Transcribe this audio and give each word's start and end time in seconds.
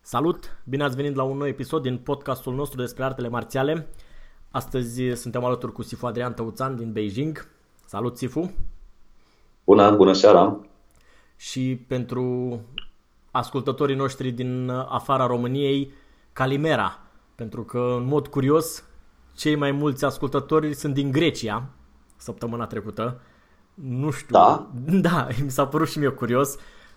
Salut! 0.00 0.62
Bine 0.64 0.84
ați 0.84 0.96
venit 0.96 1.14
la 1.14 1.22
un 1.22 1.36
nou 1.36 1.46
episod 1.46 1.82
din 1.82 1.98
podcastul 1.98 2.54
nostru 2.54 2.80
despre 2.80 3.04
artele 3.04 3.28
marțiale. 3.28 3.88
Astăzi 4.50 5.02
suntem 5.14 5.44
alături 5.44 5.72
cu 5.72 5.82
Sifu 5.82 6.06
Adrian 6.06 6.34
Tăuțan 6.34 6.76
din 6.76 6.92
Beijing. 6.92 7.48
Salut, 7.84 8.16
Sifu! 8.16 8.54
Bună, 9.64 9.90
bună 9.90 10.12
seara! 10.12 10.66
Și 11.36 11.84
pentru 11.88 12.60
ascultătorii 13.30 13.96
noștri 13.96 14.30
din 14.30 14.70
afara 14.70 15.26
României, 15.26 15.92
Calimera, 16.32 17.00
pentru 17.34 17.62
că, 17.62 17.94
în 17.98 18.04
mod 18.04 18.26
curios, 18.26 18.84
cei 19.36 19.54
mai 19.54 19.72
mulți 19.72 20.04
ascultători 20.04 20.74
sunt 20.74 20.94
din 20.94 21.10
Grecia, 21.10 21.68
săptămâna 22.16 22.66
trecută. 22.66 23.20
Nu 23.82 24.10
știu. 24.10 24.36
Da? 24.36 24.66
Da, 25.00 25.26
mi 25.44 25.50
s-a 25.50 25.66
părut 25.66 25.88
și 25.88 25.98
mie 25.98 26.08
curios. 26.08 26.56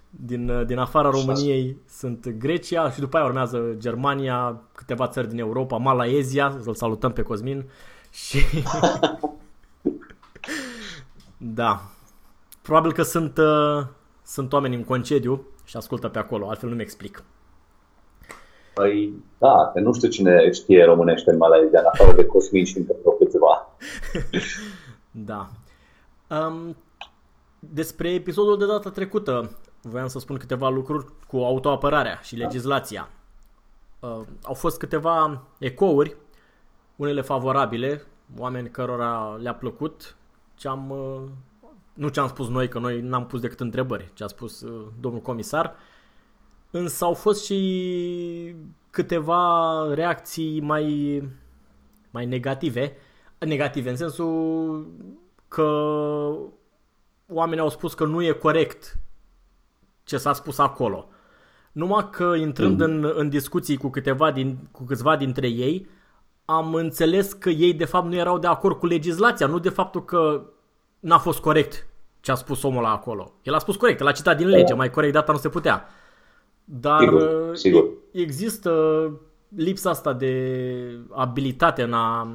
Din, 0.10 0.66
din 0.66 0.78
afara 0.78 1.10
României 1.10 1.78
sunt 1.88 2.30
Grecia 2.30 2.92
și 2.92 3.00
după 3.00 3.18
aia 3.18 3.26
urmează 3.26 3.76
Germania, 3.78 4.62
câteva 4.76 5.08
țări 5.08 5.30
din 5.30 5.40
Europa, 5.40 5.78
Malaezia, 5.78 6.58
să-l 6.62 6.74
salutăm 6.74 7.12
pe 7.12 7.22
Cosmin. 7.22 7.70
Și... 8.12 8.38
da. 11.60 11.82
Probabil 12.62 12.94
că 12.94 13.02
sunt, 13.02 13.38
uh, 13.38 13.86
sunt 14.26 14.54
oameni 14.54 14.76
în 14.76 14.84
concediu 14.84 15.46
și 15.66 15.78
ascultă 15.78 16.08
pe 16.08 16.20
acolo, 16.20 16.50
altfel 16.50 16.70
nu-mi 16.70 16.82
explic. 16.82 17.24
Păi, 18.74 19.14
da, 19.38 19.70
că 19.74 19.80
nu 19.80 19.94
știu 19.94 20.10
cine 20.10 20.52
știe 20.52 20.84
românește 20.84 21.32
în 21.32 21.38
Malezia, 21.38 21.80
în 21.80 21.86
afară 21.86 22.16
de 22.16 22.26
Cosmin 22.26 22.66
și 22.66 22.78
încă 22.78 22.96
câțiva. 23.20 23.76
da. 25.32 25.50
Um, 26.30 26.76
despre 27.60 28.14
episodul 28.14 28.58
de 28.58 28.66
data 28.66 28.90
trecută, 28.90 29.58
voiam 29.82 30.08
să 30.08 30.20
spun 30.20 30.38
câteva 30.38 30.70
lucruri 30.70 31.06
cu 31.28 31.38
autoapărarea 31.38 32.20
și 32.24 32.36
legislația. 32.36 33.10
Uh, 34.00 34.22
au 34.44 34.54
fost 34.54 34.78
câteva 34.78 35.44
ecouri, 35.58 36.16
unele 36.96 37.22
favorabile, 37.22 38.06
oameni 38.38 38.70
cărora 38.70 39.38
le-a 39.42 39.54
plăcut. 39.56 40.16
Ce 40.56 40.68
am, 40.68 40.90
uh, 40.90 41.22
nu 41.94 42.08
ce 42.08 42.20
am 42.20 42.28
spus 42.28 42.48
noi, 42.48 42.68
că 42.68 42.80
noi 42.80 43.02
n-am 43.02 43.26
pus 43.26 43.40
decât 43.40 43.60
întrebări, 43.60 44.12
ce 44.14 44.24
a 44.24 44.28
spus 44.28 44.62
uh, 44.62 44.88
domnul 45.00 45.22
comisar, 45.22 45.76
însă 46.72 47.06
au 47.06 47.14
fost 47.14 47.46
și 47.46 48.56
câteva 48.90 49.94
reacții 49.94 50.62
mai, 50.62 51.24
mai 52.12 52.26
negative, 52.26 52.98
negative 53.40 53.90
în 53.90 53.96
sensul 53.96 54.88
că 55.50 55.66
oamenii 57.28 57.64
au 57.64 57.70
spus 57.70 57.94
că 57.94 58.06
nu 58.06 58.24
e 58.24 58.32
corect 58.32 58.98
ce 60.04 60.18
s-a 60.18 60.34
spus 60.34 60.58
acolo. 60.58 61.08
Numai 61.72 62.10
că 62.12 62.34
intrând 62.38 62.82
mm-hmm. 62.82 62.86
în, 62.86 63.12
în 63.16 63.30
discuții 63.30 63.78
cu 63.78 63.90
câteva 63.90 64.32
din, 64.32 64.58
cu 64.72 64.84
câțiva 64.84 65.16
dintre 65.16 65.48
ei, 65.48 65.88
am 66.46 66.74
înțeles 66.74 67.34
că 67.34 67.50
ei 67.50 67.74
de 67.74 67.86
fapt 67.86 68.08
nu 68.08 68.16
erau 68.16 68.38
de 68.38 68.48
acord 68.48 68.80
cu 68.80 68.86
legislația, 68.86 69.48
nu 69.48 69.60
de 69.60 69.70
faptul 69.70 70.06
că 70.06 70.44
n-a 71.00 71.18
fost 71.18 71.40
corect 71.40 71.88
ce 72.20 72.32
a 72.32 72.36
spus 72.36 72.64
omul 72.64 72.84
ăla 72.84 72.94
acolo. 72.94 73.32
El 73.42 73.54
a 73.54 73.60
spus 73.60 73.76
corect, 73.76 74.00
l-a 74.00 74.12
citat 74.12 74.38
din 74.38 74.48
lege, 74.48 74.74
mai 74.74 74.90
corect 74.90 75.14
data 75.14 75.32
nu 75.32 75.38
se 75.38 75.50
putea. 75.50 75.86
Dar 76.64 77.00
sigur, 77.00 77.56
sigur. 77.56 77.86
există 78.12 78.72
lipsa 79.56 79.90
asta 79.90 80.14
de 80.14 81.00
abilitate 81.12 81.84
în 81.84 81.94
a, 81.94 82.28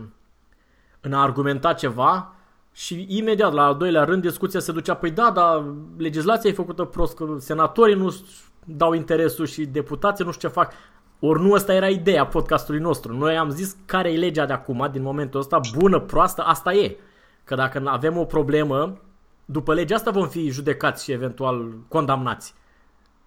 în 1.00 1.12
a 1.12 1.22
argumenta 1.22 1.72
ceva 1.72 2.34
și 2.76 3.06
imediat 3.08 3.52
la 3.52 3.64
al 3.64 3.76
doilea 3.76 4.04
rând 4.04 4.22
discuția 4.22 4.60
se 4.60 4.72
ducea, 4.72 4.94
păi 4.94 5.10
da, 5.10 5.30
dar 5.34 5.64
legislația 5.96 6.50
e 6.50 6.52
făcută 6.52 6.84
prost, 6.84 7.16
că 7.16 7.36
senatorii 7.38 7.94
nu 7.94 8.16
dau 8.64 8.92
interesul 8.92 9.46
și 9.46 9.66
deputații 9.66 10.24
nu 10.24 10.32
știu 10.32 10.48
ce 10.48 10.54
fac. 10.54 10.72
Ori 11.20 11.42
nu 11.42 11.52
asta 11.52 11.74
era 11.74 11.88
ideea 11.88 12.26
podcastului 12.26 12.80
nostru. 12.80 13.16
Noi 13.16 13.36
am 13.36 13.50
zis 13.50 13.76
care 13.84 14.12
e 14.12 14.18
legea 14.18 14.46
de 14.46 14.52
acum, 14.52 14.88
din 14.92 15.02
momentul 15.02 15.40
ăsta, 15.40 15.60
bună, 15.78 16.00
proastă, 16.00 16.42
asta 16.42 16.72
e. 16.72 16.96
Că 17.44 17.54
dacă 17.54 17.82
avem 17.84 18.16
o 18.16 18.24
problemă, 18.24 19.00
după 19.44 19.74
legea 19.74 19.94
asta 19.94 20.10
vom 20.10 20.28
fi 20.28 20.50
judecați 20.50 21.04
și 21.04 21.12
eventual 21.12 21.72
condamnați. 21.88 22.54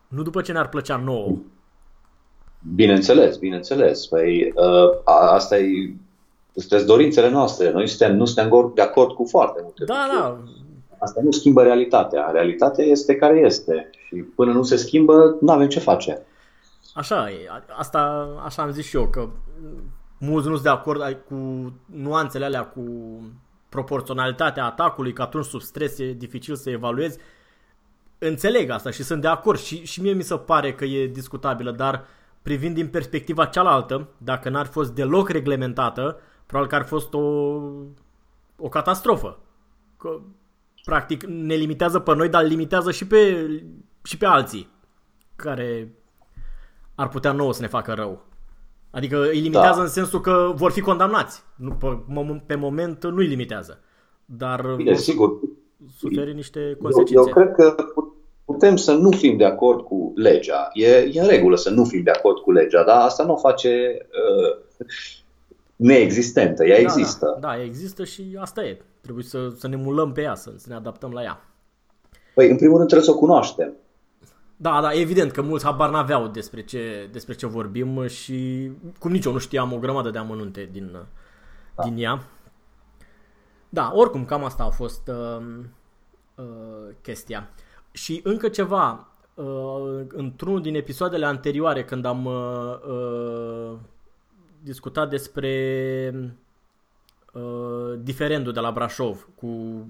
Nu 0.08 0.22
după 0.22 0.42
ce 0.42 0.52
ne-ar 0.52 0.70
plăcea 0.70 0.98
nouă. 0.98 1.38
Bineînțeles, 2.76 3.38
bineînțeles. 3.38 4.08
Păi, 4.08 4.54
uh, 4.56 5.02
asta 5.06 5.58
e 5.58 5.96
sunt 6.60 6.82
dorințele 6.86 7.30
noastre. 7.30 7.72
Noi 7.72 7.88
suntem, 7.88 8.16
nu 8.18 8.26
suntem 8.26 8.72
de 8.76 8.82
acord 8.82 9.12
cu 9.12 9.26
foarte 9.30 9.60
multe 9.64 9.84
Da, 9.86 10.08
lucruri. 10.12 10.52
da. 10.52 11.06
Asta 11.06 11.22
nu 11.24 11.32
schimbă 11.32 11.64
realitatea. 11.64 12.30
Realitatea 12.32 12.86
este 12.86 13.16
care 13.16 13.38
este. 13.38 13.90
Și 14.08 14.16
până 14.16 14.52
nu 14.52 14.64
se 14.64 14.76
schimbă, 14.76 15.38
nu 15.42 15.52
avem 15.52 15.68
ce 15.68 15.80
face. 15.80 16.22
Așa 16.94 17.30
e. 17.30 17.48
Asta 17.78 18.30
așa 18.46 18.62
am 18.62 18.72
zis 18.72 18.86
și 18.86 18.96
eu, 18.96 19.08
că 19.08 19.30
mulți 20.18 20.48
nu 20.48 20.54
sunt 20.54 20.64
de 20.64 20.70
acord 20.70 21.18
cu 21.28 21.72
nuanțele 21.86 22.46
alea, 22.46 22.64
cu 22.66 22.82
proporționalitatea 23.70 24.66
atacului, 24.66 25.14
că 25.14 25.22
atunci 25.22 25.46
sub 25.46 25.62
stres 25.62 26.00
e 26.00 26.12
dificil 26.18 26.56
să 26.56 26.70
evaluezi. 26.70 27.18
Înțeleg 28.18 28.70
asta 28.70 28.90
și 28.92 29.04
sunt 29.04 29.22
de 29.22 29.28
acord 29.28 29.60
și, 29.60 29.86
și 29.86 30.02
mie 30.02 30.14
mi 30.14 30.24
se 30.24 30.36
pare 30.36 30.74
că 30.74 30.86
e 30.86 31.08
discutabilă, 31.08 31.72
dar 31.72 32.06
privind 32.42 32.76
din 32.76 32.88
perspectiva 32.88 33.46
cealaltă, 33.46 34.08
dacă 34.18 34.50
n-ar 34.50 34.66
fost 34.66 34.92
deloc 34.92 35.30
reglementată, 35.30 36.20
probabil 36.48 36.70
că 36.70 36.76
ar 36.76 36.86
fost 36.86 37.14
o, 37.14 37.20
o 38.58 38.70
catastrofă. 38.70 39.40
Că, 39.98 40.20
practic, 40.84 41.24
ne 41.24 41.56
limitează 41.56 42.00
pe 42.00 42.16
noi, 42.16 42.30
dar 42.30 42.46
limitează 42.46 42.92
și 42.92 43.08
pe, 43.08 43.50
și 44.04 44.18
pe 44.18 44.26
alții 44.26 44.70
care 45.36 45.94
ar 46.96 47.10
putea 47.10 47.32
nouă 47.32 47.54
să 47.54 47.62
ne 47.62 47.68
facă 47.68 47.94
rău. 47.94 48.26
Adică 48.92 49.30
îi 49.30 49.40
limitează 49.40 49.78
da. 49.78 49.82
în 49.82 49.88
sensul 49.88 50.22
că 50.22 50.52
vor 50.56 50.72
fi 50.72 50.82
condamnați. 50.82 51.44
Nu, 51.56 51.72
pe, 51.72 52.02
pe 52.46 52.56
moment 52.56 53.04
nu 53.04 53.18
îi 53.18 53.28
limitează. 53.28 53.80
Dar 54.26 54.74
Bine, 54.76 54.94
sigur. 54.94 55.40
suferi 55.98 56.34
niște 56.34 56.78
consecințe. 56.82 57.14
Eu, 57.14 57.24
eu 57.26 57.34
cred 57.34 57.52
că 57.52 57.76
putem 58.46 58.76
să 58.76 58.94
nu 58.94 59.12
fim 59.12 59.38
de 59.38 59.46
acord 59.46 59.82
cu 59.82 60.12
legea. 60.16 60.70
E, 60.74 60.88
e 60.88 61.22
în 61.22 61.28
regulă 61.28 61.56
să 61.56 61.70
nu 61.70 61.86
fim 61.86 62.04
de 62.04 62.12
acord 62.12 62.38
cu 62.38 62.52
legea, 62.52 62.84
dar 62.84 63.02
asta 63.02 63.24
nu 63.24 63.34
o 63.34 63.38
face 63.38 63.98
uh, 63.98 64.86
neexistentă. 65.78 66.66
Ea 66.66 66.76
da, 66.76 66.82
există. 66.82 67.38
Da, 67.40 67.48
da, 67.48 67.64
există 67.64 68.04
și 68.04 68.38
asta 68.40 68.64
e. 68.64 68.82
Trebuie 69.02 69.24
să, 69.24 69.50
să 69.58 69.68
ne 69.68 69.76
mulăm 69.76 70.12
pe 70.12 70.22
ea, 70.22 70.36
să, 70.36 70.54
să 70.58 70.66
ne 70.70 70.76
adaptăm 70.76 71.12
la 71.12 71.22
ea. 71.24 71.42
Păi, 72.34 72.50
în 72.50 72.56
primul 72.56 72.76
rând 72.76 72.88
trebuie 72.90 73.10
să 73.10 73.16
o 73.16 73.20
cunoaștem. 73.20 73.74
Da, 74.56 74.82
da, 74.82 74.94
evident 74.94 75.32
că 75.32 75.42
mulți 75.42 75.66
habar 75.66 75.90
n-aveau 75.90 76.28
despre 76.28 76.64
ce, 76.64 77.10
despre 77.12 77.34
ce 77.34 77.46
vorbim 77.46 78.08
și 78.08 78.72
cum 79.00 79.12
nici 79.12 79.26
eu 79.26 79.32
nu 79.32 79.38
știam 79.38 79.74
o 79.74 79.78
grămadă 79.78 80.10
de 80.10 80.18
amănunte 80.18 80.70
din, 80.72 80.92
da. 81.76 81.84
din 81.84 81.98
ea. 81.98 82.24
Da, 83.70 83.92
oricum, 83.94 84.26
cam 84.26 84.44
asta 84.44 84.64
a 84.64 84.70
fost 84.70 85.08
uh, 85.08 85.46
uh, 86.36 86.94
chestia. 87.02 87.50
Și 87.92 88.22
încă 88.24 88.48
ceva, 88.48 89.08
uh, 89.34 90.02
într-unul 90.08 90.62
din 90.62 90.76
episoadele 90.76 91.26
anterioare, 91.26 91.84
când 91.84 92.06
am 92.06 92.26
uh, 92.26 92.78
uh, 92.90 93.78
discutat 94.68 95.10
despre 95.10 95.54
uh, 97.34 97.94
diferendul 98.00 98.54
de 98.54 98.60
la 98.60 98.72
Brașov 98.72 99.28
cu 99.36 99.86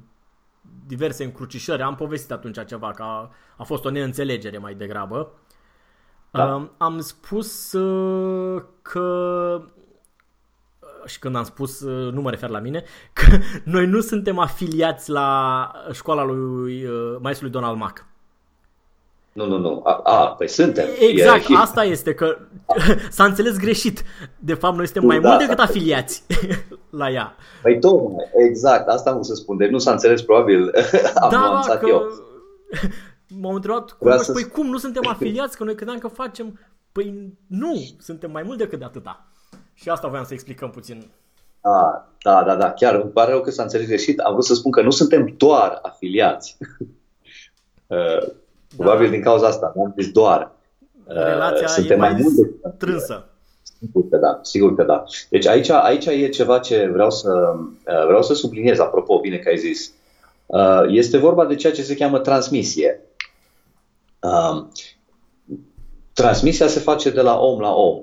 diverse 0.87 1.23
încrucișări. 1.23 1.81
Am 1.81 1.95
povestit 1.95 2.31
atunci 2.31 2.65
ceva, 2.65 2.91
că 2.91 3.03
a, 3.03 3.31
a 3.57 3.63
fost 3.63 3.85
o 3.85 3.89
neînțelegere 3.89 4.57
mai 4.57 4.73
degrabă. 4.73 5.31
Da. 6.31 6.69
Am 6.77 6.99
spus 6.99 7.71
uh, 7.73 8.63
că 8.81 9.61
și 11.05 11.19
când 11.19 11.35
am 11.35 11.43
spus, 11.43 11.79
uh, 11.79 12.13
nu 12.13 12.21
mă 12.21 12.29
refer 12.29 12.49
la 12.49 12.59
mine, 12.59 12.83
că 13.13 13.37
noi 13.75 13.85
nu 13.85 13.99
suntem 13.99 14.39
afiliați 14.39 15.09
la 15.09 15.71
școala 15.91 16.23
lui 16.23 16.85
uh, 16.85 17.17
maestrului 17.21 17.53
Donald 17.53 17.77
Mac. 17.77 18.05
Nu, 19.37 19.45
nu, 19.45 19.57
nu. 19.57 19.81
A, 19.83 20.01
a 20.03 20.27
păi 20.27 20.47
suntem. 20.47 20.87
Exact, 20.99 21.49
e, 21.49 21.55
asta 21.55 21.83
este, 21.83 22.13
că 22.13 22.37
s-a 23.09 23.23
înțeles 23.23 23.57
greșit. 23.57 24.03
De 24.39 24.53
fapt, 24.53 24.75
noi 24.75 24.85
suntem 24.85 25.05
mai 25.05 25.19
da, 25.19 25.27
mult 25.27 25.39
decât 25.39 25.59
afiliați 25.59 26.23
la 27.01 27.09
ea. 27.09 27.35
Păi 27.61 27.79
tocmai, 27.79 28.25
exact, 28.49 28.87
asta 28.87 29.09
am 29.09 29.21
să 29.21 29.33
spun. 29.33 29.57
Deci 29.57 29.69
nu 29.69 29.77
s-a 29.77 29.91
înțeles, 29.91 30.21
probabil, 30.21 30.71
am 31.23 31.29
da, 31.29 31.39
nuanțat 31.39 31.79
că... 31.79 31.87
eu. 31.87 32.03
M-au 33.41 33.53
întrebat, 33.53 33.91
cum, 33.91 34.17
să... 34.17 34.31
păi 34.31 34.43
cum, 34.43 34.67
nu 34.67 34.77
suntem 34.77 35.07
afiliați, 35.07 35.57
că 35.57 35.63
noi 35.63 35.75
credeam 35.75 35.97
că 35.97 36.07
facem... 36.07 36.59
Păi 36.91 37.33
nu, 37.47 37.85
suntem 37.99 38.31
mai 38.31 38.43
mult 38.43 38.57
decât 38.57 38.79
de 38.79 38.85
atâta. 38.85 39.27
Și 39.73 39.89
asta 39.89 40.07
voiam 40.07 40.25
să 40.25 40.33
explicăm 40.33 40.69
puțin. 40.69 41.11
Da, 41.61 42.07
da, 42.21 42.43
da, 42.43 42.55
da. 42.55 42.71
Chiar 42.71 42.95
îmi 42.95 43.11
pare 43.11 43.31
rău 43.31 43.41
că 43.41 43.51
s-a 43.51 43.63
înțeles 43.63 43.87
greșit. 43.87 44.19
Am 44.19 44.31
vrut 44.31 44.45
să 44.45 44.53
spun 44.53 44.71
că 44.71 44.81
nu 44.81 44.89
suntem 44.89 45.33
doar 45.37 45.79
afiliați. 45.81 46.57
uh, 47.87 48.27
probabil 48.77 49.05
da. 49.05 49.11
din 49.11 49.21
cauza 49.21 49.47
asta, 49.47 49.71
nu? 49.75 49.93
Deci 49.95 50.07
doar. 50.07 50.51
Uh, 51.07 51.15
Relația 51.15 51.67
suntem 51.67 51.99
mai, 51.99 52.11
mai 52.11 52.21
mult 52.21 52.35
de 52.35 52.69
strânsă. 52.75 53.25
Sigur 53.79 54.09
că 54.09 54.17
da, 54.17 54.39
sigur 54.41 54.75
că 54.75 54.83
da. 54.83 55.03
Deci 55.29 55.47
aici, 55.47 55.69
aici 55.69 56.05
e 56.05 56.29
ceva 56.29 56.59
ce 56.59 56.89
vreau 56.93 57.11
să, 57.11 57.55
uh, 57.87 58.05
vreau 58.05 58.21
să 58.21 58.33
subliniez, 58.33 58.79
apropo, 58.79 59.19
bine 59.19 59.37
că 59.37 59.49
ai 59.49 59.57
zis. 59.57 59.91
Uh, 60.45 60.83
este 60.87 61.17
vorba 61.17 61.45
de 61.45 61.55
ceea 61.55 61.73
ce 61.73 61.83
se 61.83 61.95
cheamă 61.95 62.19
transmisie. 62.19 63.01
Uh, 64.19 64.65
transmisia 66.13 66.67
se 66.67 66.79
face 66.79 67.09
de 67.09 67.21
la 67.21 67.39
om 67.39 67.59
la 67.59 67.73
om 67.73 68.01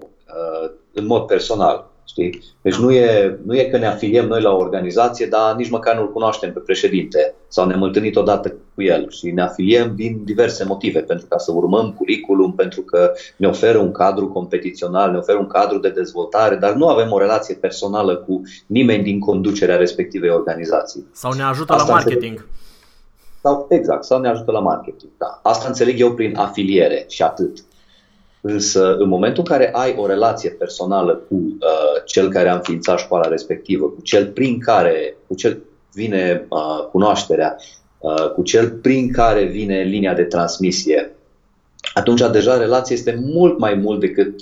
în 0.92 1.06
mod 1.06 1.26
personal. 1.26 1.90
Știi? 2.04 2.42
Deci 2.62 2.74
nu 2.74 2.92
e, 2.92 3.38
nu 3.44 3.56
e 3.56 3.64
că 3.64 3.78
ne 3.78 3.86
afiliem 3.86 4.26
noi 4.26 4.42
la 4.42 4.50
o 4.50 4.56
organizație, 4.56 5.26
dar 5.26 5.54
nici 5.54 5.70
măcar 5.70 5.96
nu-l 5.96 6.12
cunoaștem 6.12 6.52
pe 6.52 6.58
președinte 6.58 7.34
sau 7.48 7.66
ne-am 7.66 7.82
întâlnit 7.82 8.16
odată 8.16 8.54
cu 8.74 8.82
el 8.82 9.10
și 9.10 9.30
ne 9.30 9.42
afiliem 9.42 9.92
din 9.96 10.20
diverse 10.24 10.64
motive, 10.64 11.00
pentru 11.00 11.26
ca 11.28 11.38
să 11.38 11.52
urmăm 11.52 11.92
curriculum, 11.92 12.52
pentru 12.52 12.80
că 12.80 13.12
ne 13.36 13.46
oferă 13.46 13.78
un 13.78 13.92
cadru 13.92 14.28
competițional, 14.28 15.10
ne 15.10 15.18
oferă 15.18 15.38
un 15.38 15.46
cadru 15.46 15.78
de 15.78 15.88
dezvoltare, 15.88 16.56
dar 16.56 16.72
nu 16.72 16.88
avem 16.88 17.12
o 17.12 17.18
relație 17.18 17.54
personală 17.54 18.16
cu 18.16 18.42
nimeni 18.66 19.02
din 19.02 19.20
conducerea 19.20 19.76
respectivei 19.76 20.30
organizații. 20.30 21.06
Sau 21.12 21.32
ne 21.32 21.42
ajută 21.42 21.72
Asta 21.72 21.86
la 21.86 21.92
marketing. 21.92 22.30
Înțeleg. 22.30 22.48
Sau, 23.42 23.66
exact, 23.68 24.04
sau 24.04 24.20
ne 24.20 24.28
ajută 24.28 24.50
la 24.50 24.60
marketing. 24.60 25.10
Da. 25.18 25.40
Asta 25.42 25.68
înțeleg 25.68 26.00
eu 26.00 26.14
prin 26.14 26.36
afiliere 26.36 27.04
și 27.08 27.22
atât. 27.22 27.64
Însă, 28.46 28.96
în 28.96 29.08
momentul 29.08 29.42
în 29.46 29.56
care 29.56 29.70
ai 29.72 29.96
o 29.98 30.06
relație 30.06 30.50
personală 30.50 31.14
cu 31.14 31.34
uh, 31.34 32.02
cel 32.04 32.30
care 32.30 32.48
a 32.48 32.54
înființat 32.54 32.98
școala 32.98 33.28
respectivă, 33.28 33.86
cu 33.86 34.00
cel 34.00 34.26
prin 34.26 34.60
care, 34.60 35.16
cu 35.26 35.34
cel 35.34 35.62
vine 35.92 36.46
uh, 36.48 36.86
cunoașterea, 36.90 37.56
uh, 37.98 38.30
cu 38.30 38.42
cel 38.42 38.70
prin 38.70 39.12
care 39.12 39.44
vine 39.44 39.82
linia 39.82 40.14
de 40.14 40.22
transmisie, 40.22 41.14
atunci 41.94 42.30
deja 42.30 42.56
relația 42.56 42.96
este 42.96 43.22
mult 43.32 43.58
mai 43.58 43.74
mult 43.74 44.00
decât 44.00 44.40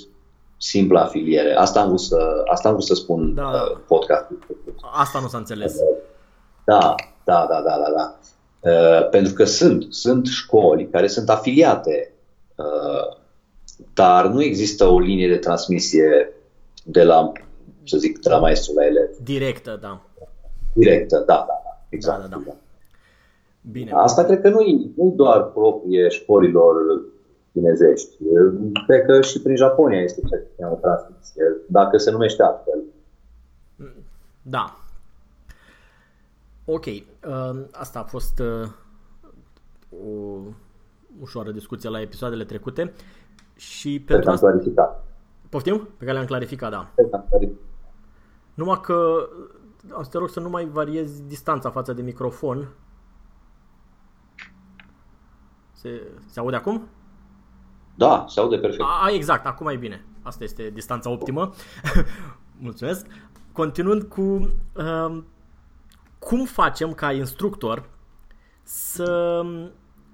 simplă 0.57 0.99
afiliere. 0.99 1.53
Asta 1.55 1.79
am 1.79 1.87
vrut 1.87 1.99
să, 1.99 2.43
asta 2.51 2.67
am 2.67 2.73
vrut 2.73 2.87
să 2.87 2.93
spun 2.93 3.33
da. 3.33 3.41
uh, 3.43 3.77
podcast. 3.87 4.25
Asta 4.93 5.19
nu 5.19 5.27
s-a 5.27 5.37
înțeles. 5.37 5.75
Da, 6.65 6.95
da, 7.23 7.47
da, 7.49 7.61
da, 7.65 7.77
da. 7.77 7.93
da. 7.95 8.17
Uh, 8.71 9.09
pentru 9.09 9.33
că 9.33 9.43
sunt, 9.43 9.85
sunt 9.89 10.27
școli 10.27 10.89
care 10.89 11.07
sunt 11.07 11.29
afiliate 11.29 12.13
uh, 12.55 13.21
dar 13.93 14.27
nu 14.27 14.41
există 14.41 14.85
o 14.85 14.99
linie 14.99 15.27
de 15.27 15.37
transmisie 15.37 16.33
de 16.83 17.03
la, 17.03 17.31
să 17.85 17.97
zic, 17.97 18.19
de 18.19 18.29
la 18.29 18.39
maestru 18.39 18.73
la 18.73 18.85
elev. 18.85 19.09
Directă, 19.23 19.77
da. 19.81 20.01
Directă, 20.73 21.17
da, 21.17 21.23
da, 21.25 21.45
da. 21.63 21.85
Exact. 21.89 22.21
Da, 22.21 22.27
da, 22.27 22.41
da. 22.45 22.55
Bine. 23.71 23.91
Asta 23.91 24.23
cred 24.23 24.41
că 24.41 24.49
nu 24.49 24.61
e 24.61 24.91
nu 24.95 25.13
doar 25.15 25.43
proprie 25.43 26.09
școlilor 26.09 26.73
chinezești. 27.53 28.15
Cred 28.87 29.05
că 29.05 29.21
și 29.21 29.41
prin 29.41 29.55
Japonia 29.55 30.01
este 30.01 30.21
ceea 30.29 30.41
ce 30.41 30.47
cheamă 30.57 30.75
transmisie, 30.75 31.43
dacă 31.67 31.97
se 31.97 32.11
numește 32.11 32.43
altfel. 32.43 32.79
Da. 34.41 34.77
Ok. 36.65 36.85
Asta 37.71 37.99
a 37.99 38.03
fost 38.03 38.39
uh, 38.39 38.69
o 39.89 40.39
ușoară 41.21 41.51
discuție 41.51 41.89
la 41.89 42.01
episoadele 42.01 42.43
trecute. 42.43 42.93
Și 43.55 43.99
pentru 43.99 44.29
asta... 44.29 44.47
clarificat. 44.47 45.05
Poftim? 45.49 45.77
Pe 45.97 46.05
care 46.05 46.11
le-am 46.11 46.25
clarificat, 46.25 46.71
da. 46.71 46.91
clarificat. 47.29 47.61
Numai 48.53 48.79
că 48.81 49.29
am 49.91 50.03
să 50.03 50.09
te 50.09 50.17
rog 50.17 50.29
să 50.29 50.39
nu 50.39 50.49
mai 50.49 50.65
variezi 50.65 51.23
distanța 51.23 51.69
față 51.69 51.93
de 51.93 52.01
microfon. 52.01 52.69
Se, 55.71 56.11
se 56.25 56.39
aude 56.39 56.55
acum? 56.55 56.87
Da, 57.95 58.25
se 58.27 58.39
aude 58.39 58.57
perfect. 58.57 58.83
A, 59.03 59.09
exact, 59.11 59.45
acum 59.45 59.67
e 59.67 59.75
bine. 59.75 60.05
Asta 60.21 60.43
este 60.43 60.69
distanța 60.69 61.09
optimă. 61.09 61.53
Mulțumesc. 62.57 63.05
Continuând 63.51 64.03
cu 64.03 64.21
uh, 64.21 65.17
cum 66.19 66.45
facem 66.45 66.93
ca 66.93 67.11
instructor 67.11 67.89
să 68.63 69.41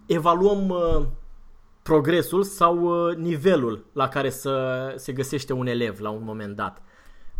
evaluăm 0.05 0.69
uh, 0.69 1.05
progresul 1.89 2.43
sau 2.43 2.77
uh, 2.79 3.15
nivelul 3.15 3.85
la 3.93 4.07
care 4.07 4.29
să 4.29 4.93
se 4.95 5.11
găsește 5.11 5.53
un 5.53 5.67
elev 5.67 5.99
la 5.99 6.09
un 6.09 6.23
moment 6.23 6.55
dat. 6.55 6.81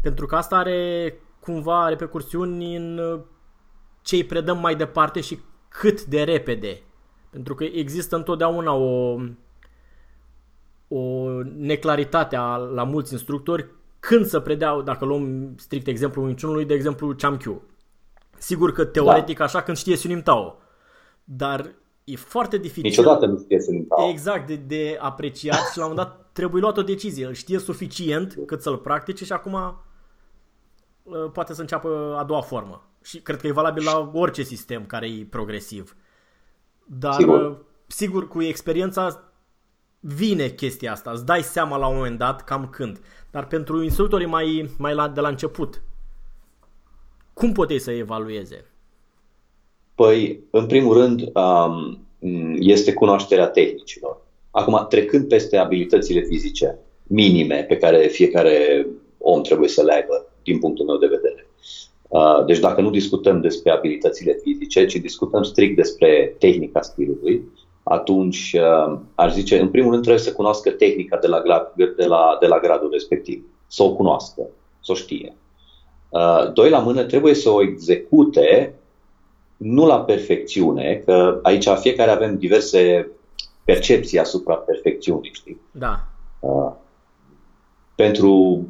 Pentru 0.01 0.25
că 0.25 0.35
asta 0.35 0.57
are 0.57 1.13
cumva 1.39 1.89
repercursiuni 1.89 2.75
în 2.75 2.97
uh, 2.97 3.19
ce 4.01 4.15
îi 4.15 4.23
predăm 4.23 4.59
mai 4.59 4.75
departe 4.75 5.21
și 5.21 5.39
cât 5.67 6.03
de 6.03 6.23
repede. 6.23 6.81
Pentru 7.29 7.55
că 7.55 7.63
există 7.63 8.15
întotdeauna 8.15 8.73
o, 8.73 9.15
o 10.87 11.29
neclaritate 11.55 12.35
a, 12.35 12.55
la 12.55 12.83
mulți 12.83 13.13
instructori 13.13 13.69
când 13.99 14.25
să 14.25 14.39
predeau, 14.39 14.81
dacă 14.81 15.05
luăm 15.05 15.53
strict 15.57 15.87
exemplu 15.87 16.25
minciunului, 16.25 16.65
de 16.65 16.73
exemplu 16.73 17.15
Chamkyu. 17.17 17.61
Sigur 18.37 18.71
că 18.71 18.85
teoretic 18.85 19.37
da. 19.37 19.43
așa 19.43 19.61
când 19.61 19.77
știe 19.77 19.95
Sunim 19.95 20.21
Tao. 20.21 20.57
Dar 21.23 21.73
e 22.11 22.15
foarte 22.15 22.57
dificil. 22.57 22.89
Niciodată 22.89 23.25
nu 23.25 23.37
știe 23.37 23.59
să 23.59 23.71
Exact, 24.09 24.47
de, 24.47 24.55
de 24.55 24.97
apreciat 25.01 25.71
și 25.71 25.77
la 25.77 25.85
un 25.85 25.89
moment 25.89 26.07
dat 26.07 26.29
trebuie 26.31 26.61
luat 26.61 26.77
o 26.77 26.81
decizie. 26.81 27.25
Îl 27.25 27.33
știe 27.33 27.59
suficient 27.59 28.37
cât 28.45 28.61
să-l 28.61 28.77
practice 28.77 29.25
și 29.25 29.31
acum 29.31 29.53
uh, 31.03 31.31
poate 31.33 31.53
să 31.53 31.61
înceapă 31.61 32.15
a 32.19 32.23
doua 32.23 32.41
formă. 32.41 32.89
Și 33.03 33.19
cred 33.19 33.39
că 33.39 33.47
e 33.47 33.51
valabil 33.51 33.83
la 33.83 34.11
orice 34.13 34.43
sistem 34.43 34.85
care 34.85 35.07
e 35.07 35.27
progresiv. 35.29 35.95
Dar, 36.85 37.13
sigur, 37.13 37.41
uh, 37.41 37.57
sigur 37.87 38.27
cu 38.27 38.41
experiența 38.41 39.23
vine 39.99 40.47
chestia 40.47 40.91
asta. 40.91 41.11
Îți 41.11 41.25
dai 41.25 41.41
seama 41.41 41.77
la 41.77 41.87
un 41.87 41.95
moment 41.95 42.17
dat 42.17 42.43
cam 42.43 42.67
când. 42.67 42.99
Dar 43.31 43.47
pentru 43.47 43.83
instructorii 43.83 44.27
mai, 44.27 44.69
mai 44.77 44.93
la, 44.93 45.07
de 45.07 45.19
la 45.19 45.27
început, 45.27 45.81
cum 47.33 47.51
pot 47.51 47.69
ei 47.69 47.79
să 47.79 47.91
evalueze? 47.91 48.65
Păi, 49.99 50.39
în 50.49 50.65
primul 50.65 50.93
rând, 50.93 51.31
um, 51.33 51.99
este 52.59 52.93
cunoașterea 52.93 53.47
tehnicilor. 53.47 54.21
Acum, 54.51 54.85
trecând 54.89 55.27
peste 55.27 55.57
abilitățile 55.57 56.21
fizice 56.21 56.77
minime 57.03 57.65
pe 57.67 57.77
care 57.77 57.97
fiecare 57.97 58.87
om 59.17 59.41
trebuie 59.41 59.69
să 59.69 59.83
le 59.83 59.93
aibă, 59.93 60.25
din 60.43 60.59
punctul 60.59 60.85
meu 60.85 60.97
de 60.97 61.07
vedere. 61.07 61.47
Uh, 62.07 62.45
deci 62.45 62.59
dacă 62.59 62.81
nu 62.81 62.89
discutăm 62.89 63.41
despre 63.41 63.71
abilitățile 63.71 64.39
fizice, 64.43 64.85
ci 64.85 64.95
discutăm 64.95 65.43
strict 65.43 65.75
despre 65.75 66.35
tehnica 66.37 66.81
stilului, 66.81 67.43
atunci 67.83 68.55
uh, 68.55 68.99
aș 69.15 69.33
zice, 69.33 69.59
în 69.59 69.69
primul 69.69 69.91
rând 69.91 70.03
trebuie 70.03 70.23
să 70.23 70.33
cunoască 70.33 70.69
tehnica 70.69 71.17
de 71.17 71.27
la, 71.27 71.41
de 71.75 72.05
la, 72.05 72.37
de 72.39 72.47
la 72.47 72.59
gradul 72.59 72.89
respectiv, 72.91 73.45
să 73.67 73.83
o 73.83 73.95
cunoască, 73.95 74.41
să 74.83 74.91
o 74.91 74.95
știe. 74.95 75.35
Uh, 76.09 76.51
doi 76.53 76.69
la 76.69 76.79
mână, 76.79 77.03
trebuie 77.03 77.33
să 77.33 77.49
o 77.49 77.61
execute 77.61 78.73
nu 79.59 79.85
la 79.85 79.99
perfecțiune, 80.01 81.01
că 81.05 81.39
aici 81.41 81.67
fiecare 81.67 82.11
avem 82.11 82.37
diverse 82.37 83.11
percepții 83.63 84.19
asupra 84.19 84.55
perfecțiunii, 84.55 85.31
știi? 85.33 85.61
Da. 85.71 86.07
Uh, 86.39 86.71
pentru 87.95 88.63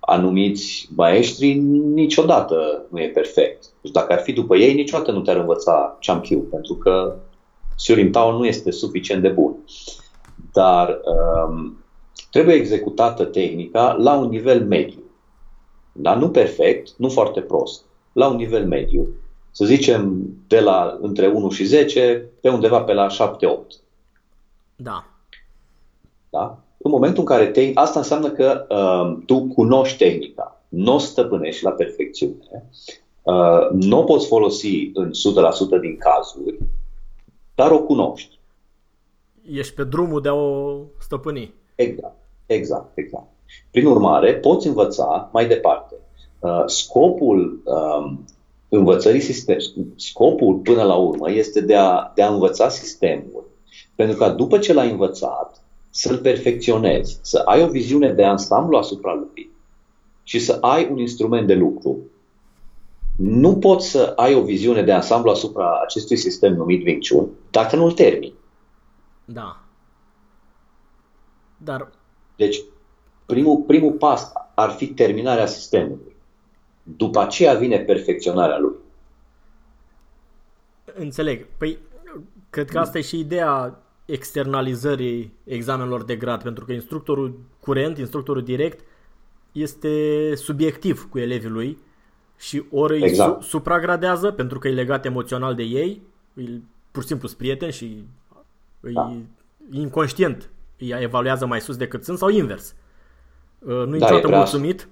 anumiți 0.00 0.88
maestri, 0.96 1.54
niciodată 1.94 2.84
nu 2.88 3.00
e 3.00 3.08
perfect. 3.08 3.64
Deci 3.80 3.92
dacă 3.92 4.12
ar 4.12 4.20
fi 4.20 4.32
după 4.32 4.56
ei, 4.56 4.74
niciodată 4.74 5.10
nu 5.10 5.20
te-ar 5.20 5.36
învăța 5.36 5.98
Champiu, 6.00 6.38
pentru 6.38 6.74
că 6.74 7.16
Surim 7.76 8.10
Tao 8.10 8.38
nu 8.38 8.46
este 8.46 8.70
suficient 8.70 9.22
de 9.22 9.28
bun. 9.28 9.56
Dar 10.52 11.00
um, 11.48 11.84
trebuie 12.30 12.54
executată 12.54 13.24
tehnica 13.24 13.92
la 13.92 14.14
un 14.14 14.28
nivel 14.28 14.64
mediu. 14.64 15.02
Dar 15.92 16.16
nu 16.16 16.30
perfect, 16.30 16.88
nu 16.96 17.08
foarte 17.08 17.40
prost, 17.40 17.84
la 18.12 18.28
un 18.28 18.36
nivel 18.36 18.66
mediu 18.66 19.08
să 19.50 19.64
zicem 19.64 20.22
de 20.46 20.60
la 20.60 20.98
între 21.00 21.26
1 21.26 21.50
și 21.50 21.64
10, 21.64 22.28
pe 22.40 22.48
undeva 22.48 22.80
pe 22.80 22.92
la 22.92 23.06
7-8. 23.06 23.10
Da. 24.76 25.04
Da? 26.30 26.58
În 26.78 26.90
momentul 26.90 27.20
în 27.20 27.26
care 27.26 27.46
te, 27.46 27.70
asta 27.74 27.98
înseamnă 27.98 28.30
că 28.30 28.66
uh, 28.68 29.22
tu 29.26 29.40
cunoști 29.54 29.98
tehnica, 29.98 30.62
nu 30.68 30.94
o 30.94 30.98
stăpânești 30.98 31.64
la 31.64 31.70
perfecțiune, 31.70 32.64
uh, 33.22 33.68
nu 33.72 33.98
o 33.98 34.02
poți 34.02 34.26
folosi 34.26 34.90
în 34.94 35.10
100% 35.10 35.80
din 35.80 35.96
cazuri, 35.96 36.58
dar 37.54 37.70
o 37.70 37.82
cunoști. 37.82 38.38
Ești 39.52 39.74
pe 39.74 39.84
drumul 39.84 40.20
de 40.20 40.28
a 40.28 40.34
o 40.34 40.78
stăpâni. 40.98 41.54
Exact, 41.74 42.16
exact, 42.46 42.98
exact. 42.98 43.28
Prin 43.70 43.86
urmare, 43.86 44.34
poți 44.34 44.66
învăța 44.66 45.28
mai 45.32 45.46
departe. 45.46 45.94
Uh, 46.38 46.62
scopul 46.66 47.62
uh, 47.64 48.12
învățării 48.70 49.20
sistem, 49.20 49.56
scopul 49.96 50.54
până 50.54 50.82
la 50.82 50.94
urmă 50.94 51.30
este 51.30 51.60
de 51.60 51.76
a, 51.76 52.12
de 52.14 52.22
a 52.22 52.32
învăța 52.32 52.68
sistemul. 52.68 53.48
Pentru 53.94 54.16
că 54.16 54.28
după 54.28 54.58
ce 54.58 54.72
l-ai 54.72 54.90
învățat, 54.90 55.62
să-l 55.90 56.18
perfecționezi, 56.18 57.18
să 57.22 57.38
ai 57.38 57.62
o 57.62 57.66
viziune 57.66 58.12
de 58.12 58.24
ansamblu 58.24 58.76
asupra 58.76 59.14
lui 59.14 59.50
și 60.22 60.38
să 60.38 60.58
ai 60.60 60.88
un 60.90 60.98
instrument 60.98 61.46
de 61.46 61.54
lucru. 61.54 61.98
Nu 63.16 63.56
poți 63.56 63.90
să 63.90 64.12
ai 64.16 64.34
o 64.34 64.42
viziune 64.42 64.82
de 64.82 64.92
ansamblu 64.92 65.30
asupra 65.30 65.80
acestui 65.82 66.16
sistem 66.16 66.54
numit 66.54 66.86
Wing 66.86 67.02
Chun 67.08 67.28
dacă 67.50 67.76
nu-l 67.76 67.92
termini. 67.92 68.34
Da. 69.24 69.60
Dar... 71.56 71.90
Deci, 72.36 72.62
primul, 73.26 73.56
primul 73.56 73.92
pas 73.92 74.32
ar 74.54 74.70
fi 74.70 74.86
terminarea 74.86 75.46
sistemului. 75.46 76.09
După 76.82 77.20
aceea 77.20 77.54
vine 77.54 77.78
perfecționarea 77.78 78.58
lui. 78.58 78.74
Înțeleg. 80.94 81.46
Păi, 81.56 81.78
cred 82.50 82.70
că 82.70 82.78
asta 82.78 82.98
e 82.98 83.02
și 83.02 83.18
ideea 83.18 83.78
externalizării 84.04 85.32
examenelor 85.44 86.04
de 86.04 86.16
grad, 86.16 86.42
pentru 86.42 86.64
că 86.64 86.72
instructorul 86.72 87.38
curent, 87.60 87.98
instructorul 87.98 88.42
direct, 88.42 88.84
este 89.52 90.34
subiectiv 90.34 91.08
cu 91.10 91.18
elevii 91.18 91.48
lui 91.48 91.78
și 92.38 92.62
ori 92.70 93.02
exact. 93.02 93.36
îi 93.36 93.42
su- 93.42 93.48
supragradează 93.48 94.30
pentru 94.30 94.58
că 94.58 94.68
e 94.68 94.72
legat 94.72 95.04
emoțional 95.04 95.54
de 95.54 95.62
ei, 95.62 96.02
îi, 96.34 96.62
pur 96.90 97.02
și 97.02 97.08
simplu 97.08 97.26
sunt 97.28 97.40
prieteni 97.40 97.72
și 97.72 98.04
îi, 98.80 98.92
da. 98.92 99.16
inconștient 99.70 100.50
îi 100.78 100.94
evaluează 100.98 101.46
mai 101.46 101.60
sus 101.60 101.76
decât 101.76 102.04
sunt 102.04 102.18
sau 102.18 102.28
invers. 102.28 102.74
Uh, 103.58 103.68
nu 103.68 103.94
e 103.94 103.98
da, 103.98 104.06
niciodată 104.06 104.26
e 104.26 104.36
mulțumit 104.36 104.88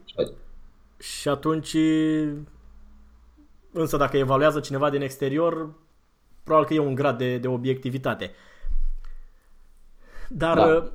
și 0.99 1.29
atunci 1.29 1.77
însă 3.73 3.97
dacă 3.97 4.17
evaluează 4.17 4.61
cineva 4.61 4.91
din 4.91 5.03
exterior 5.03 5.75
probabil 6.43 6.69
că 6.69 6.75
e 6.75 6.79
un 6.79 6.95
grad 6.95 7.19
de, 7.19 7.39
de 7.39 7.49
obiectivitate. 7.49 8.33
Dar 10.29 10.57
da. 10.57 10.67
Uh, 10.67 10.91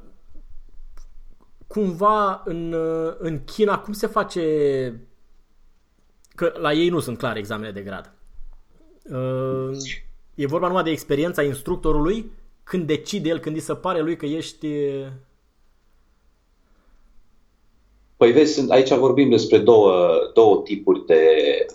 cumva 1.67 2.41
în, 2.45 2.73
uh, 2.73 3.13
în 3.17 3.43
China 3.43 3.79
cum 3.79 3.93
se 3.93 4.07
face 4.07 4.41
că 6.35 6.53
la 6.57 6.73
ei 6.73 6.89
nu 6.89 6.99
sunt 6.99 7.17
clare 7.17 7.39
examene 7.39 7.71
de 7.71 7.81
grad. 7.81 8.13
E 10.35 10.47
vorba 10.47 10.67
numai 10.67 10.83
de 10.83 10.89
experiența 10.89 11.43
instructorului 11.43 12.31
când 12.63 12.87
decide 12.87 13.29
el, 13.29 13.39
când 13.39 13.55
îi 13.55 13.61
se 13.61 13.75
pare 13.75 14.01
lui 14.01 14.15
că 14.15 14.25
ești... 14.25 14.67
Păi 18.23 18.31
vezi, 18.31 18.71
aici 18.71 18.93
vorbim 18.93 19.29
despre 19.29 19.57
două, 19.57 19.91
două 20.33 20.61
tipuri 20.63 21.05
de, 21.05 21.25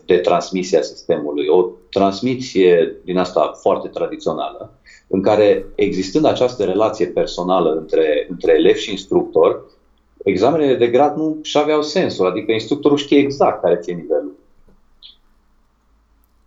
de 0.05 0.17
transmisie 0.17 0.78
a 0.78 0.83
sistemului. 0.83 1.47
O 1.47 1.69
transmisie 1.90 2.97
din 3.05 3.19
asta 3.19 3.52
foarte 3.61 3.88
tradițională, 3.88 4.73
în 5.07 5.23
care 5.23 5.67
existând 5.75 6.25
această 6.25 6.64
relație 6.64 7.07
personală 7.07 7.75
între, 7.75 8.26
între 8.31 8.52
elev 8.52 8.75
și 8.75 8.90
instructor, 8.90 9.64
examenele 10.25 10.75
de 10.75 10.87
grad 10.87 11.17
nu 11.17 11.38
și 11.43 11.59
aveau 11.59 11.83
sensul, 11.83 12.26
adică 12.26 12.52
instructorul 12.52 12.97
știe 12.97 13.19
exact 13.19 13.62
care 13.62 13.76
ți-e 13.76 13.95
nivelul. 13.95 14.37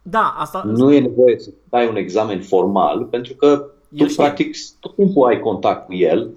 Da, 0.02 0.36
asta... 0.38 0.64
Nu 0.66 0.94
e 0.94 1.00
nevoie 1.00 1.40
să 1.40 1.50
dai 1.70 1.88
un 1.88 1.96
examen 1.96 2.42
formal, 2.42 3.04
pentru 3.04 3.34
că 3.34 3.66
tu, 3.98 4.08
știe. 4.08 4.24
practic, 4.24 4.56
tot 4.80 4.96
timpul 4.96 5.28
ai 5.28 5.40
contact 5.40 5.86
cu 5.86 5.94
el, 5.94 6.30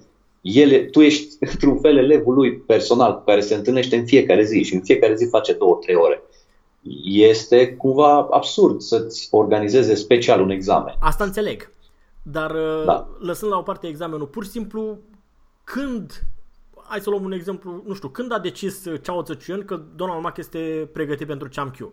el, 0.45 0.89
tu 0.89 1.01
ești, 1.01 1.35
într-un 1.51 1.79
fel, 1.79 1.97
elevul 1.97 2.33
lui 2.33 2.57
personal 2.57 3.15
cu 3.15 3.23
care 3.23 3.39
se 3.39 3.55
întâlnește 3.55 3.95
în 3.95 4.05
fiecare 4.05 4.43
zi 4.43 4.63
și 4.63 4.73
în 4.73 4.81
fiecare 4.81 5.15
zi 5.15 5.25
face 5.25 5.53
două, 5.53 5.75
trei 5.81 5.95
ore. 5.95 6.23
Este 7.03 7.75
cumva 7.75 8.27
absurd 8.31 8.81
să-ți 8.81 9.27
organizeze 9.31 9.95
special 9.95 10.41
un 10.41 10.49
examen. 10.49 10.95
Asta 10.99 11.23
înțeleg. 11.23 11.71
Dar 12.21 12.51
da. 12.85 12.93
Uh, 12.93 13.25
lăsând 13.27 13.51
la 13.51 13.57
o 13.57 13.61
parte 13.61 13.87
examenul, 13.87 14.25
pur 14.25 14.43
și 14.43 14.49
simplu, 14.49 14.97
când, 15.63 16.23
hai 16.83 16.99
să 16.99 17.09
luăm 17.09 17.23
un 17.23 17.31
exemplu, 17.31 17.83
nu 17.85 17.93
știu, 17.93 18.07
când 18.07 18.33
a 18.33 18.39
decis 18.39 18.83
Chao 19.01 19.23
Zhechuan 19.23 19.65
că 19.65 19.81
Donald 19.95 20.21
Mac 20.21 20.37
este 20.37 20.89
pregătit 20.93 21.27
pentru 21.27 21.47
Q? 21.47 21.87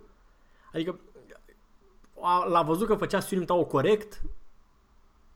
Adică 0.73 0.99
l-a 2.49 2.63
văzut 2.63 2.87
că 2.87 2.95
făcea 2.95 3.21
Sunim 3.21 3.45
Tao 3.45 3.65
corect, 3.65 4.23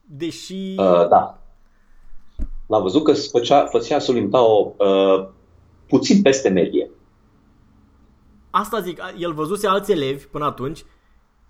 deși... 0.05 0.75
Uh, 0.77 1.07
da. 1.07 1.46
L-a 2.67 2.79
văzut 2.79 3.03
că 3.03 3.13
făcea, 3.13 3.65
făcea 3.65 3.99
Sunim 3.99 4.29
Tao 4.29 4.75
uh, 4.77 5.27
puțin 5.87 6.21
peste 6.21 6.49
medie. 6.49 6.89
Asta 8.49 8.79
zic, 8.79 8.99
el 9.17 9.33
văzuse 9.33 9.67
alți 9.67 9.91
elevi 9.91 10.25
până 10.25 10.45
atunci 10.45 10.85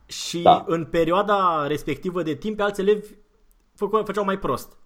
și 0.05 0.41
da. 0.41 0.63
în 0.67 0.85
perioada 0.85 1.67
respectivă 1.67 2.23
de 2.23 2.35
timp 2.35 2.59
alți 2.59 2.81
elevi 2.81 3.09
făceau, 3.73 4.03
făceau 4.03 4.23
mai 4.23 4.39
prost. 4.39 4.77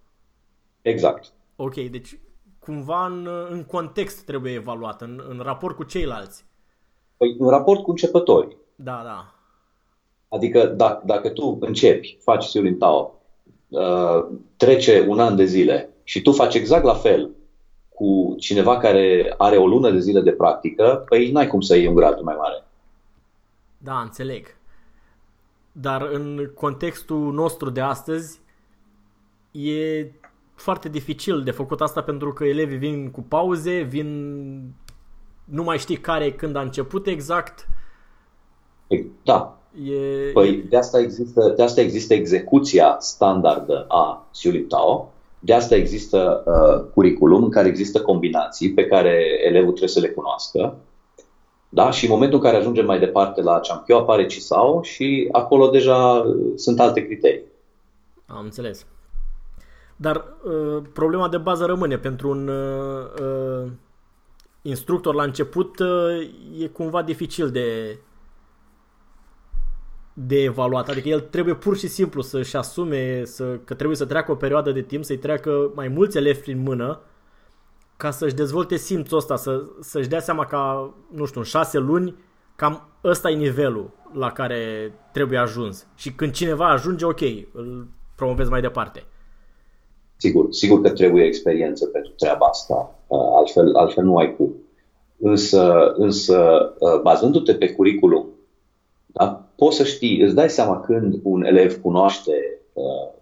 Exact. 0.82 1.32
Ok, 1.56 1.74
deci 1.74 2.18
cumva 2.58 3.06
în, 3.06 3.28
în 3.50 3.64
context 3.64 4.24
trebuie 4.24 4.52
evaluat, 4.52 5.02
în, 5.02 5.22
în 5.28 5.40
raport 5.42 5.76
cu 5.76 5.82
ceilalți. 5.82 6.44
Păi 7.16 7.36
în 7.38 7.48
raport 7.48 7.82
cu 7.82 7.90
începători. 7.90 8.56
Da, 8.74 9.00
da. 9.04 9.34
Adică 10.28 10.66
dacă, 10.66 11.02
dacă 11.06 11.28
tu 11.28 11.58
începi, 11.60 12.18
faci 12.20 12.44
Siulin 12.44 12.78
Tao, 12.78 13.14
uh, 13.68 14.26
trece 14.56 15.06
un 15.08 15.20
an 15.20 15.36
de 15.36 15.44
zile 15.44 15.91
și 16.04 16.22
tu 16.22 16.32
faci 16.32 16.54
exact 16.54 16.84
la 16.84 16.94
fel 16.94 17.30
cu 17.88 18.34
cineva 18.38 18.78
care 18.78 19.34
are 19.38 19.56
o 19.56 19.66
lună 19.66 19.90
de 19.90 19.98
zile 19.98 20.20
de 20.20 20.32
practică, 20.32 21.04
păi 21.08 21.30
n-ai 21.30 21.46
cum 21.46 21.60
să 21.60 21.76
iei 21.76 21.86
un 21.86 21.94
grad 21.94 22.20
mai 22.20 22.34
mare. 22.38 22.64
Da, 23.78 24.00
înțeleg. 24.00 24.56
Dar 25.72 26.02
în 26.02 26.50
contextul 26.54 27.32
nostru 27.32 27.70
de 27.70 27.80
astăzi, 27.80 28.40
e 29.50 30.06
foarte 30.54 30.88
dificil 30.88 31.42
de 31.42 31.50
făcut 31.50 31.80
asta 31.80 32.02
pentru 32.02 32.32
că 32.32 32.44
elevii 32.44 32.76
vin 32.76 33.10
cu 33.10 33.20
pauze, 33.20 33.80
vin 33.80 34.74
nu 35.44 35.62
mai 35.62 35.78
știi 35.78 35.96
care 35.96 36.32
când 36.32 36.56
a 36.56 36.60
început 36.60 37.06
exact. 37.06 37.68
Da. 39.22 39.58
E... 39.84 40.30
Păi 40.32 40.56
de 40.68 40.76
asta, 40.76 40.98
există, 40.98 41.52
de 41.56 41.62
asta 41.62 41.80
există 41.80 42.14
execuția 42.14 42.96
standardă 42.98 43.84
a 43.88 44.26
Tao, 44.68 45.12
de 45.44 45.54
asta 45.54 45.74
există 45.74 46.42
uh, 46.46 46.90
curriculum 46.94 47.42
în 47.42 47.50
care 47.50 47.68
există 47.68 48.00
combinații 48.00 48.72
pe 48.72 48.86
care 48.86 49.40
elevul 49.46 49.68
trebuie 49.68 49.88
să 49.88 50.00
le 50.00 50.08
cunoască. 50.08 50.74
Da? 51.68 51.90
Și 51.90 52.04
în 52.04 52.10
momentul 52.10 52.38
în 52.38 52.44
care 52.44 52.56
ajungem 52.56 52.86
mai 52.86 52.98
departe 52.98 53.42
la 53.42 53.60
Champio 53.60 53.96
apare 53.96 54.26
Cisao 54.26 54.82
și 54.82 55.28
acolo 55.32 55.68
deja 55.68 56.24
sunt 56.56 56.80
alte 56.80 57.06
criterii. 57.06 57.42
Am 58.26 58.44
înțeles. 58.44 58.86
Dar 59.96 60.24
uh, 60.44 60.82
problema 60.92 61.28
de 61.28 61.38
bază 61.38 61.64
rămâne 61.64 61.98
pentru 61.98 62.30
un 62.30 62.48
uh, 62.48 63.04
uh, 63.20 63.70
instructor 64.62 65.14
la 65.14 65.22
început 65.22 65.78
uh, 65.78 66.28
e 66.58 66.66
cumva 66.66 67.02
dificil 67.02 67.50
de 67.50 67.98
de 70.12 70.42
evaluat. 70.42 70.88
Adică 70.88 71.08
el 71.08 71.20
trebuie 71.20 71.54
pur 71.54 71.76
și 71.76 71.88
simplu 71.88 72.22
să-și 72.22 72.56
asume 72.56 73.24
să, 73.24 73.58
că 73.64 73.74
trebuie 73.74 73.96
să 73.96 74.04
treacă 74.04 74.30
o 74.30 74.34
perioadă 74.34 74.72
de 74.72 74.82
timp, 74.82 75.04
să-i 75.04 75.18
treacă 75.18 75.70
mai 75.74 75.88
mulți 75.88 76.16
elevi 76.16 76.40
prin 76.40 76.62
mână 76.62 77.00
ca 77.96 78.10
să-și 78.10 78.34
dezvolte 78.34 78.76
simțul 78.76 79.16
ăsta, 79.16 79.36
să, 79.36 79.62
să-și 79.80 80.08
dea 80.08 80.20
seama 80.20 80.44
ca, 80.46 80.94
nu 81.10 81.24
știu, 81.24 81.40
în 81.40 81.46
șase 81.46 81.78
luni, 81.78 82.14
cam 82.56 82.88
ăsta 83.04 83.30
e 83.30 83.34
nivelul 83.34 83.90
la 84.12 84.32
care 84.32 84.92
trebuie 85.12 85.38
ajuns. 85.38 85.86
Și 85.94 86.12
când 86.12 86.32
cineva 86.32 86.70
ajunge, 86.70 87.04
ok, 87.04 87.20
îl 87.52 87.88
promovezi 88.16 88.50
mai 88.50 88.60
departe. 88.60 89.04
Sigur, 90.16 90.46
sigur 90.50 90.80
că 90.80 90.90
trebuie 90.90 91.24
experiență 91.24 91.86
pentru 91.86 92.12
treaba 92.16 92.46
asta, 92.46 92.98
uh, 93.06 93.18
altfel, 93.36 93.74
altfel 93.74 94.04
nu 94.04 94.16
ai 94.16 94.36
cum. 94.36 94.54
Însă, 95.18 95.92
însă 95.96 96.36
uh, 96.78 97.00
bazându-te 97.02 97.54
pe 97.54 97.72
curriculum, 97.72 98.26
da, 99.12 99.44
poți 99.56 99.76
să 99.76 99.84
știi, 99.84 100.20
îți 100.20 100.34
dai 100.34 100.50
seama 100.50 100.80
când 100.80 101.20
un 101.22 101.44
elev 101.44 101.80
cunoaște 101.80 102.58
uh, 102.72 103.14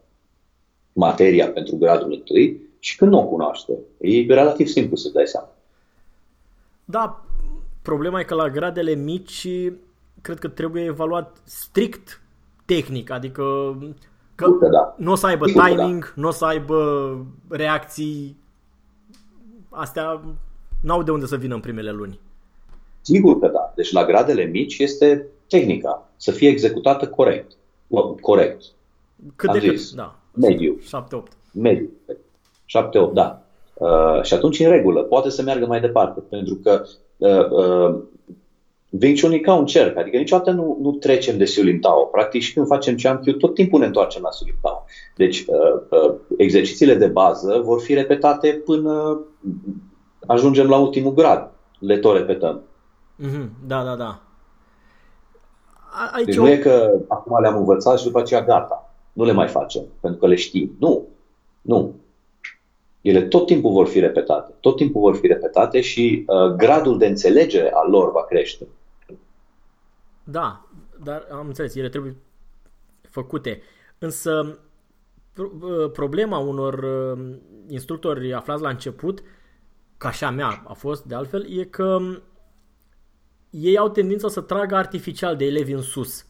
materia 0.93 1.49
pentru 1.49 1.77
gradul 1.77 2.13
întâi 2.13 2.61
și 2.79 2.97
când 2.97 3.11
nu 3.11 3.19
o 3.19 3.27
cunoaște. 3.27 3.73
E 4.01 4.35
relativ 4.35 4.67
simplu 4.67 4.97
să-ți 4.97 5.15
dai 5.15 5.27
seama. 5.27 5.49
Da, 6.85 7.25
problema 7.83 8.21
e 8.21 8.25
că 8.25 8.35
la 8.35 8.49
gradele 8.49 8.95
mici 8.95 9.49
cred 10.21 10.39
că 10.39 10.49
trebuie 10.49 10.85
evaluat 10.85 11.37
strict 11.45 12.23
tehnic, 12.65 13.11
adică 13.11 13.77
că 14.35 14.45
Sigur 14.45 14.59
că 14.59 14.69
da. 14.69 14.95
nu 14.99 15.13
o 15.13 15.15
să 15.15 15.27
aibă 15.27 15.47
Sigur 15.47 15.63
că 15.63 15.69
timing, 15.69 16.13
nu 16.17 16.29
o 16.29 16.31
să 16.31 16.45
aibă 16.45 16.79
reacții, 17.49 18.37
astea 19.69 20.21
n-au 20.81 21.03
de 21.03 21.11
unde 21.11 21.27
să 21.27 21.37
vină 21.37 21.55
în 21.55 21.61
primele 21.61 21.91
luni. 21.91 22.21
Sigur 23.01 23.39
că 23.39 23.49
da. 23.49 23.73
Deci 23.75 23.93
la 23.93 24.05
gradele 24.05 24.45
mici 24.45 24.79
este 24.79 25.27
tehnica 25.51 26.09
să 26.17 26.31
fie 26.31 26.49
executată 26.49 27.09
corect. 27.09 27.53
Corect. 28.21 28.63
Cât 29.37 29.49
Am 29.49 29.59
de 29.59 29.67
cât, 29.67 29.79
zis. 29.79 29.95
da. 29.95 30.19
Mediu. 30.35 30.79
7-8. 30.79 31.23
Mediu. 31.53 31.91
7-8, 33.11 33.13
da. 33.13 33.43
Uh, 33.75 34.23
și 34.23 34.35
atunci 34.35 34.61
în 34.61 34.71
regulă, 34.71 35.03
poate 35.03 35.31
să 35.31 35.43
meargă 35.43 35.67
mai 35.67 35.81
departe, 35.81 36.21
pentru 36.21 36.55
că 36.55 36.83
uh, 37.17 37.51
uh, 37.51 38.03
Wing 39.03 39.21
Chun 39.21 39.33
e 39.33 39.39
ca 39.39 39.55
un 39.55 39.67
cerc, 39.67 39.97
adică 39.97 40.17
niciodată 40.17 40.51
nu, 40.51 40.79
nu 40.81 40.93
trecem 40.93 41.39
de 41.39 41.45
Siu 41.45 41.63
Lim 41.63 41.79
Tao. 41.81 42.05
Practic 42.05 42.43
și 42.43 42.53
când 42.53 42.67
facem 42.67 42.97
Chiang 42.97 43.37
tot 43.37 43.55
timpul 43.55 43.81
ne 43.81 43.87
întoarcem 43.87 44.23
la 44.23 44.31
Siu 44.31 44.47
Lim 44.47 44.59
Tao. 44.63 44.85
Deci 45.17 45.45
uh, 45.47 45.81
uh, 45.91 46.15
exercițiile 46.37 46.95
de 46.95 47.07
bază 47.07 47.61
vor 47.65 47.81
fi 47.81 47.95
repetate 47.95 48.63
până 48.65 49.21
ajungem 50.27 50.69
la 50.69 50.77
ultimul 50.79 51.15
grad. 51.15 51.51
Le 51.79 51.99
tot 51.99 52.17
repetăm. 52.17 52.61
Mhm, 53.17 53.51
Da, 53.67 53.85
da, 53.85 53.97
da. 53.97 54.21
A- 55.91 56.11
Aici 56.15 56.27
Deci 56.27 56.37
o... 56.37 56.41
nu 56.43 56.49
e 56.49 56.57
că 56.57 56.93
acum 57.09 57.41
le-am 57.41 57.57
învățat 57.57 57.99
și 57.99 58.05
după 58.05 58.19
aceea 58.19 58.43
gata. 58.45 58.93
Nu 59.13 59.25
le 59.25 59.33
mai 59.33 59.49
facem, 59.49 59.83
pentru 60.01 60.21
că 60.21 60.27
le 60.27 60.35
știm. 60.35 60.77
Nu. 60.79 61.07
Nu. 61.61 61.95
Ele 63.01 63.23
tot 63.23 63.47
timpul 63.47 63.73
vor 63.73 63.87
fi 63.87 64.01
repetate. 64.01 64.53
Tot 64.61 64.77
timpul 64.77 65.01
vor 65.01 65.17
fi 65.17 65.27
repetate 65.27 65.81
și 65.81 66.25
uh, 66.27 66.55
gradul 66.55 66.99
de 66.99 67.07
înțelegere 67.07 67.71
al 67.73 67.91
lor 67.91 68.13
va 68.13 68.25
crește. 68.25 68.67
Da, 70.25 70.67
dar 71.05 71.27
am 71.33 71.47
înțeles, 71.47 71.75
ele 71.75 71.89
trebuie 71.89 72.17
făcute. 73.11 73.63
Însă 73.99 74.59
pro- 75.33 75.51
uh, 75.61 75.91
problema 75.93 76.39
unor 76.39 76.75
uh, 76.75 77.37
instructori 77.69 78.33
aflați 78.33 78.63
la 78.63 78.69
început, 78.69 79.23
ca 79.97 80.11
și 80.11 80.25
a 80.25 80.31
mea 80.31 80.63
a 80.67 80.73
fost 80.73 81.05
de 81.05 81.15
altfel, 81.15 81.59
e 81.59 81.65
că 81.65 81.99
ei 83.51 83.79
au 83.79 83.89
tendința 83.89 84.29
să 84.29 84.41
tragă 84.41 84.77
artificial 84.77 85.37
de 85.37 85.45
elevi 85.45 85.73
în 85.73 85.83
sus. 85.83 86.27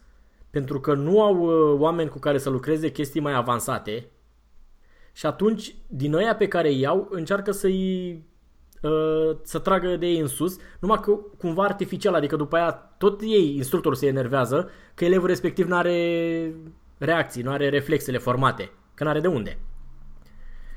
Pentru 0.51 0.81
că 0.81 0.95
nu 0.95 1.23
au 1.23 1.37
uh, 1.37 1.81
oameni 1.81 2.11
cu 2.11 2.19
care 2.19 2.39
să 2.39 2.51
lucreze 2.51 2.91
chestii 2.91 3.21
mai 3.21 3.35
avansate 3.35 4.11
și 5.13 5.27
atunci, 5.27 5.75
din 5.87 6.15
ăia 6.15 6.35
pe 6.35 6.49
care 6.49 6.69
îi 6.69 6.81
iau, 6.81 7.09
încearcă 7.11 7.51
să-i 7.51 8.13
uh, 8.83 9.37
să 9.43 9.59
tragă 9.59 9.97
de 9.97 10.07
ei 10.07 10.19
în 10.19 10.27
sus, 10.27 10.57
numai 10.81 11.01
că 11.01 11.19
cumva 11.39 11.65
artificial, 11.65 12.15
adică 12.15 12.37
după 12.37 12.57
aia 12.57 12.71
tot 12.71 13.21
ei, 13.21 13.57
instructorul 13.57 13.97
se 13.97 14.07
enervează 14.07 14.71
că 14.95 15.05
elevul 15.05 15.27
respectiv 15.27 15.67
nu 15.67 15.77
are 15.77 16.55
reacții, 16.99 17.43
nu 17.43 17.51
are 17.51 17.69
reflexele 17.69 18.19
formate, 18.19 18.71
că 18.95 19.05
nu 19.05 19.11
are 19.11 19.21
de 19.21 19.29
unde. 19.29 19.59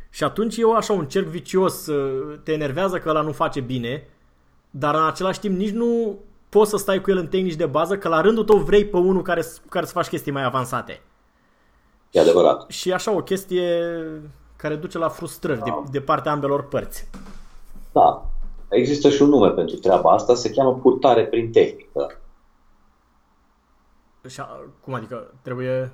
Și 0.09 0.23
atunci 0.23 0.57
e 0.57 0.63
o 0.63 0.73
așa 0.73 0.93
un 0.93 1.05
cerc 1.05 1.27
vicios, 1.27 1.87
uh, 1.87 2.39
te 2.43 2.51
enervează 2.51 2.97
că 2.97 3.09
ăla 3.09 3.21
nu 3.21 3.31
face 3.31 3.59
bine, 3.59 4.07
dar 4.69 4.95
în 4.95 5.05
același 5.05 5.39
timp 5.39 5.57
nici 5.57 5.71
nu 5.71 6.19
poți 6.53 6.69
să 6.69 6.77
stai 6.77 7.01
cu 7.01 7.11
el 7.11 7.17
în 7.17 7.27
tehnici 7.27 7.55
de 7.55 7.65
bază, 7.65 7.97
că 7.97 8.07
la 8.07 8.21
rândul 8.21 8.43
tău 8.43 8.57
vrei 8.57 8.85
pe 8.85 8.97
unul 8.97 9.21
care, 9.21 9.41
cu 9.41 9.67
care 9.69 9.85
să 9.85 9.91
faci 9.91 10.07
chestii 10.07 10.31
mai 10.31 10.43
avansate. 10.43 11.01
E 12.11 12.19
adevărat. 12.19 12.69
Și 12.69 12.89
e 12.89 12.93
așa 12.93 13.11
o 13.11 13.21
chestie 13.23 13.93
care 14.55 14.75
duce 14.75 14.97
la 14.97 15.09
frustrări 15.09 15.63
de, 15.63 15.71
de 15.91 16.01
partea 16.01 16.31
ambelor 16.31 16.67
părți. 16.67 17.09
Da. 17.91 18.25
Există 18.69 19.09
și 19.09 19.21
un 19.21 19.29
nume 19.29 19.49
pentru 19.49 19.75
treaba 19.75 20.11
asta, 20.11 20.35
se 20.35 20.51
cheamă 20.51 20.73
purtare 20.73 21.25
prin 21.25 21.51
tehnică. 21.51 22.21
Și 24.27 24.39
a- 24.39 24.69
cum 24.83 24.93
adică 24.93 25.33
trebuie... 25.41 25.91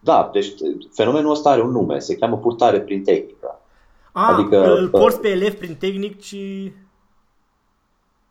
Da, 0.00 0.30
deci 0.32 0.52
fenomenul 0.94 1.30
ăsta 1.30 1.50
are 1.50 1.62
un 1.62 1.70
nume, 1.70 1.98
se 1.98 2.16
cheamă 2.16 2.38
purtare 2.38 2.80
prin 2.80 3.02
tehnică, 3.02 3.60
A, 4.12 4.32
Adică, 4.32 4.56
adică, 4.56 4.74
îl 4.76 4.84
uh, 4.84 4.90
porți 4.90 5.20
pe 5.20 5.28
elev 5.28 5.54
prin 5.54 5.76
tehnici 5.76 6.36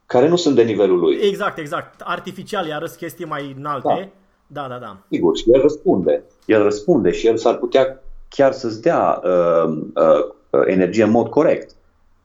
care 0.08 0.28
nu 0.28 0.36
sunt 0.36 0.56
de 0.56 0.64
nivelul 0.64 1.00
lui. 1.00 1.18
Exact, 1.22 1.58
exact. 1.58 2.02
Artificial, 2.04 2.68
i-a 2.68 2.82
chestii 2.98 3.26
mai 3.26 3.56
înalte. 3.58 4.12
Da, 4.48 4.68
da, 4.68 4.78
da. 4.78 4.98
Sigur, 5.10 5.38
și 5.38 5.52
el 5.54 5.62
răspunde. 5.62 6.24
El 6.46 6.64
răspunde 6.64 7.12
și 7.12 7.28
el 7.28 7.38
s-ar 7.38 7.56
putea 7.56 8.04
chiar 8.30 8.52
să-ți 8.52 8.82
dea 8.82 9.22
uh, 9.24 9.78
uh, 9.96 10.64
energie 10.66 11.04
în 11.04 11.12
mod 11.12 11.30
corect. 11.30 11.76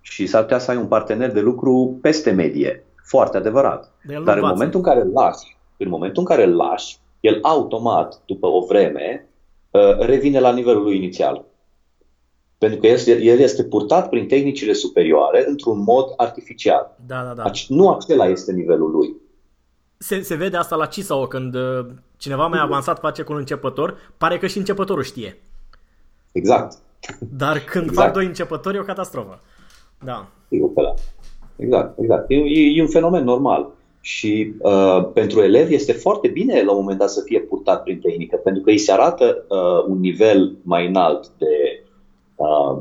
Și 0.01 0.27
s-ar 0.27 0.43
putea 0.43 0.59
să 0.59 0.71
ai 0.71 0.77
un 0.77 0.87
partener 0.87 1.33
de 1.33 1.41
lucru 1.41 1.99
peste 2.03 2.31
medie. 2.31 2.85
Foarte 3.05 3.37
adevărat. 3.37 3.93
Dar 4.05 4.15
el 4.15 4.19
nu 4.19 4.25
Dar 4.25 4.37
în 4.37 4.43
învață. 4.43 4.55
momentul 4.55 4.79
în 4.79 4.85
care 4.85 5.01
îl 5.01 5.13
lași, 5.13 5.57
în 5.77 5.89
momentul 5.89 6.23
în 6.23 6.29
care 6.29 6.45
îl 6.45 6.57
lași, 6.57 6.99
el 7.21 7.39
automat, 7.43 8.23
după 8.27 8.47
o 8.47 8.65
vreme, 8.69 9.29
uh, 9.71 9.99
revine 9.99 10.41
la 10.41 10.53
nivelul 10.53 10.83
lui 10.83 10.97
inițial. 10.97 11.45
Pentru 12.63 12.81
că 12.81 12.87
el 12.87 12.93
este, 12.95 13.23
el 13.23 13.39
este 13.39 13.65
purtat 13.65 14.09
prin 14.09 14.27
tehnicile 14.27 14.73
superioare 14.73 15.45
într-un 15.49 15.83
mod 15.83 16.13
artificial. 16.17 16.97
Da, 17.07 17.23
da, 17.23 17.33
da. 17.35 17.51
Ac- 17.51 17.67
Nu 17.69 17.91
acela 17.91 18.27
este 18.27 18.53
nivelul 18.53 18.91
lui. 18.91 19.15
Se, 19.99 20.21
se 20.21 20.35
vede 20.35 20.57
asta 20.57 20.77
la 20.77 20.87
Cisao 20.87 21.27
când 21.27 21.55
uh, 21.55 21.87
cineva 22.17 22.47
mai 22.47 22.59
avansat 22.63 22.99
face 22.99 23.23
cu 23.23 23.33
un 23.33 23.39
începător, 23.39 23.97
pare 24.19 24.39
că 24.39 24.47
și 24.47 24.59
începătorul 24.59 25.03
știe. 25.03 25.39
Exact. 26.33 26.79
Dar 27.19 27.59
când 27.59 27.85
Exact. 27.85 28.07
fac 28.07 28.15
doi 28.15 28.27
începători 28.27 28.77
e 28.77 28.81
o 28.81 28.83
catastrofă. 28.83 29.41
Da. 30.05 30.29
Sigur 30.49 30.73
că 30.73 30.83
da. 30.83 30.95
Exact, 31.57 31.99
exact. 31.99 32.31
E, 32.31 32.35
e, 32.35 32.77
e 32.77 32.83
un 32.83 32.89
fenomen 32.89 33.25
normal. 33.25 33.71
Și 34.01 34.55
uh, 34.59 35.09
pentru 35.13 35.41
elevi 35.41 35.75
este 35.75 35.93
foarte 35.93 36.29
bine 36.29 36.63
la 36.63 36.71
un 36.73 36.79
moment 36.81 36.99
dat 36.99 37.11
să 37.11 37.21
fie 37.25 37.41
purtat 37.41 37.83
prin 37.83 37.99
tehnică, 37.99 38.37
pentru 38.37 38.63
că 38.63 38.71
îi 38.71 38.79
se 38.79 38.93
arată 38.93 39.45
uh, 39.49 39.85
un 39.89 40.01
nivel 40.01 40.57
mai 40.63 40.87
înalt 40.87 41.29
de, 41.39 41.47
uh, 41.47 41.91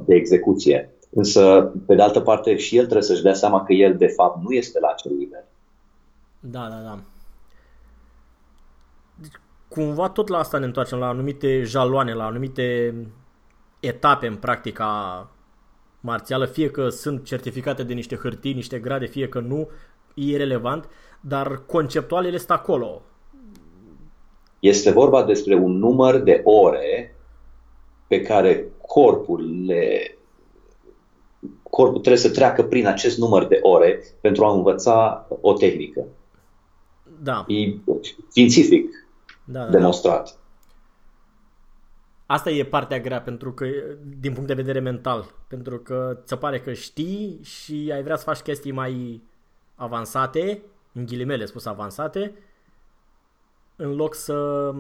de 0.06 0.16
execuție. 0.16 0.94
Însă, 1.10 1.74
pe 1.86 1.96
de 1.96 2.02
altă 2.02 2.20
parte, 2.20 2.58
și 2.58 2.76
el 2.76 2.84
trebuie 2.84 3.04
să-și 3.04 3.24
dea 3.24 3.34
seama 3.34 3.64
că 3.64 3.74
el, 3.74 3.98
de 3.98 4.08
fapt, 4.08 4.44
nu 4.44 4.52
este 4.52 4.80
la 4.80 4.88
acel 4.88 5.12
nivel. 5.18 5.46
Da, 6.40 6.68
da, 6.70 6.82
da. 6.84 7.00
Deci, 9.16 9.40
cumva 9.68 10.10
tot 10.10 10.28
la 10.28 10.38
asta 10.38 10.58
ne 10.58 10.66
întoarcem, 10.66 10.98
la 10.98 11.08
anumite 11.08 11.64
jaloane, 11.64 12.14
la 12.14 12.26
anumite 12.26 12.96
etape 13.80 14.28
în 14.28 14.36
practica 14.36 15.30
marțială, 16.00 16.46
fie 16.46 16.70
că 16.70 16.90
sunt 16.90 17.26
certificate 17.26 17.84
de 17.84 17.94
niște 17.94 18.16
hârtii, 18.16 18.54
niște 18.54 18.80
grade, 18.80 19.06
fie 19.06 19.28
că 19.28 19.40
nu, 19.40 19.70
e 20.14 20.38
relevant, 20.38 20.90
dar 21.22 21.62
conceptual 21.66 22.26
ele 22.26 22.38
sunt 22.38 22.50
acolo. 22.50 23.02
Este 24.60 24.92
vorba 24.92 25.24
despre 25.24 25.56
un 25.56 25.78
număr 25.78 26.18
de 26.18 26.42
ore 26.44 27.16
pe 28.08 28.22
care 28.22 28.68
corpul 28.94 29.66
le 29.66 30.16
corpul 31.70 32.00
trebuie 32.00 32.22
să 32.22 32.32
treacă 32.32 32.64
prin 32.64 32.88
acest 32.88 33.18
număr 33.18 33.48
de 33.48 33.60
ore 33.62 34.04
pentru 34.22 34.46
a 34.46 34.54
învăța 34.54 35.28
o 35.42 35.54
tehnică. 35.54 36.06
Da, 37.22 37.46
E 37.48 37.76
științific 38.30 39.08
da, 39.44 39.60
da. 39.60 39.66
da. 39.66 39.72
demonstrat. 39.72 40.40
Asta 42.26 42.50
e 42.50 42.66
partea 42.66 43.00
grea 43.00 43.22
pentru 43.22 43.54
că 43.54 43.66
din 44.20 44.34
punct 44.34 44.48
de 44.48 44.54
vedere 44.54 44.80
mental, 44.80 45.34
pentru 45.48 45.80
că 45.80 46.18
ți 46.22 46.30
se 46.30 46.36
pare 46.36 46.60
că 46.60 46.74
știi 46.74 47.40
și 47.44 47.90
ai 47.94 48.04
vrea 48.04 48.16
să 48.16 48.24
faci 48.24 48.40
chestii 48.40 48.72
mai 48.72 49.22
avansate, 49.76 50.62
în 50.94 51.06
ghilimele 51.06 51.46
spus 51.46 51.66
avansate, 51.66 52.34
în 53.76 53.96
loc 53.96 54.16
să 54.16 54.72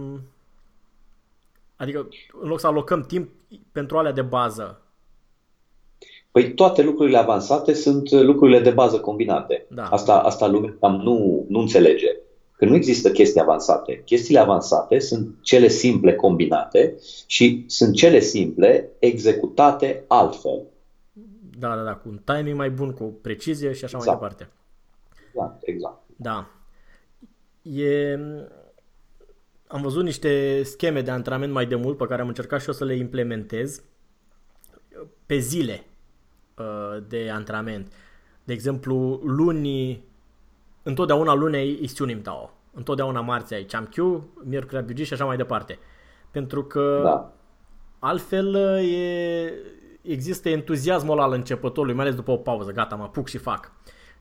adică 1.81 2.07
în 2.41 2.47
loc 2.47 2.59
să 2.59 2.67
alocăm 2.67 3.01
timp 3.01 3.29
pentru 3.71 3.97
alea 3.97 4.11
de 4.11 4.21
bază. 4.21 4.81
Păi 6.31 6.53
toate 6.53 6.81
lucrurile 6.81 7.17
avansate 7.17 7.73
sunt 7.73 8.11
lucrurile 8.11 8.59
de 8.59 8.69
bază 8.69 8.99
combinate. 8.99 9.65
Da. 9.69 9.83
Asta, 9.83 10.19
asta 10.19 10.47
lumea 10.47 10.75
cam 10.79 10.95
nu, 10.95 11.45
nu 11.49 11.59
înțelege. 11.59 12.17
Că 12.51 12.65
nu 12.65 12.75
există 12.75 13.11
chestii 13.11 13.41
avansate. 13.41 14.01
Chestiile 14.05 14.39
avansate 14.39 14.99
sunt 14.99 15.35
cele 15.41 15.67
simple 15.67 16.15
combinate 16.15 16.95
și 17.25 17.63
sunt 17.67 17.95
cele 17.95 18.19
simple 18.19 18.89
executate 18.99 20.03
altfel. 20.07 20.61
Da, 21.59 21.75
da, 21.75 21.83
da, 21.83 21.93
cu 21.93 22.09
un 22.09 22.19
timing 22.23 22.57
mai 22.57 22.69
bun, 22.69 22.91
cu 22.91 23.03
precizie 23.21 23.73
și 23.73 23.83
așa 23.83 23.97
Exact. 23.97 24.19
mai 24.19 24.29
departe. 24.29 24.53
Exact, 25.27 25.61
exact. 25.61 25.99
Da. 26.15 26.47
E... 27.61 28.17
Am 29.71 29.81
văzut 29.81 30.03
niște 30.03 30.63
scheme 30.63 31.01
de 31.01 31.11
antrenament 31.11 31.51
mai 31.53 31.65
de 31.65 31.75
mult 31.75 31.97
pe 31.97 32.05
care 32.05 32.21
am 32.21 32.27
încercat 32.27 32.61
și 32.61 32.67
eu 32.67 32.73
să 32.73 32.85
le 32.85 32.95
implementez 32.95 33.81
pe 35.25 35.37
zile 35.37 35.83
uh, 36.57 37.03
de 37.07 37.29
antrenament. 37.33 37.93
De 38.43 38.53
exemplu, 38.53 39.21
luni, 39.23 40.03
întotdeauna 40.83 41.33
luni 41.33 41.55
ai 41.55 41.79
Istiunim 41.81 42.21
Tao. 42.21 42.53
Întotdeauna 42.73 43.21
marți 43.21 43.53
ai 43.53 43.63
Chamkyu, 43.63 44.29
miercuri 44.43 44.75
ai 44.75 44.83
Buji 44.83 45.03
și 45.03 45.13
așa 45.13 45.25
mai 45.25 45.37
departe. 45.37 45.79
Pentru 46.31 46.63
că 46.63 47.01
Da. 47.03 47.33
altfel 47.99 48.55
e, 48.55 49.53
există 50.01 50.49
entuziasmul 50.49 51.11
ăla 51.11 51.23
al 51.23 51.31
începătorului, 51.33 51.95
mai 51.95 52.03
ales 52.05 52.15
după 52.15 52.31
o 52.31 52.37
pauză. 52.37 52.71
Gata, 52.71 52.95
mă 52.95 53.03
apuc 53.03 53.27
și 53.27 53.37
fac. 53.37 53.71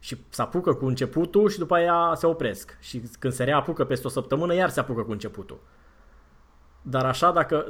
Și 0.03 0.17
se 0.29 0.43
apucă 0.43 0.75
cu 0.75 0.87
începutul 0.87 1.49
și 1.49 1.59
după 1.59 1.75
aia 1.75 2.13
se 2.15 2.27
opresc. 2.27 2.77
Și 2.81 3.03
când 3.19 3.33
se 3.33 3.45
reapucă 3.45 3.85
peste 3.85 4.07
o 4.07 4.11
săptămână, 4.11 4.55
iar 4.55 4.69
se 4.69 4.81
apucă 4.81 5.03
cu 5.03 5.11
începutul. 5.11 5.61
Dar 6.83 7.05
așa, 7.05 7.33
dacă 7.33 7.67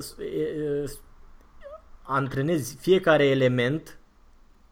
antrenezi 2.02 2.76
fiecare 2.80 3.24
element, 3.26 3.98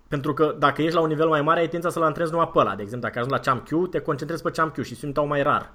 pentru 0.08 0.34
că 0.34 0.56
dacă 0.58 0.82
ești 0.82 0.94
la 0.94 1.00
un 1.00 1.08
nivel 1.08 1.28
mai 1.28 1.42
mare, 1.42 1.58
ai 1.58 1.68
tendința 1.68 1.90
să-l 1.90 2.02
antrenezi 2.02 2.32
numai 2.32 2.50
pe 2.52 2.58
ăla. 2.58 2.74
De 2.74 2.82
exemplu, 2.82 3.08
dacă 3.08 3.18
ajungi 3.18 3.44
la 3.44 3.52
Champ 3.52 3.66
Q, 3.66 3.90
te 3.90 4.00
concentrezi 4.00 4.42
pe 4.42 4.50
Champ 4.50 4.78
Q 4.78 4.84
și 4.84 4.94
Sunim 4.94 5.14
Tao 5.14 5.24
mai 5.24 5.42
rar. 5.42 5.72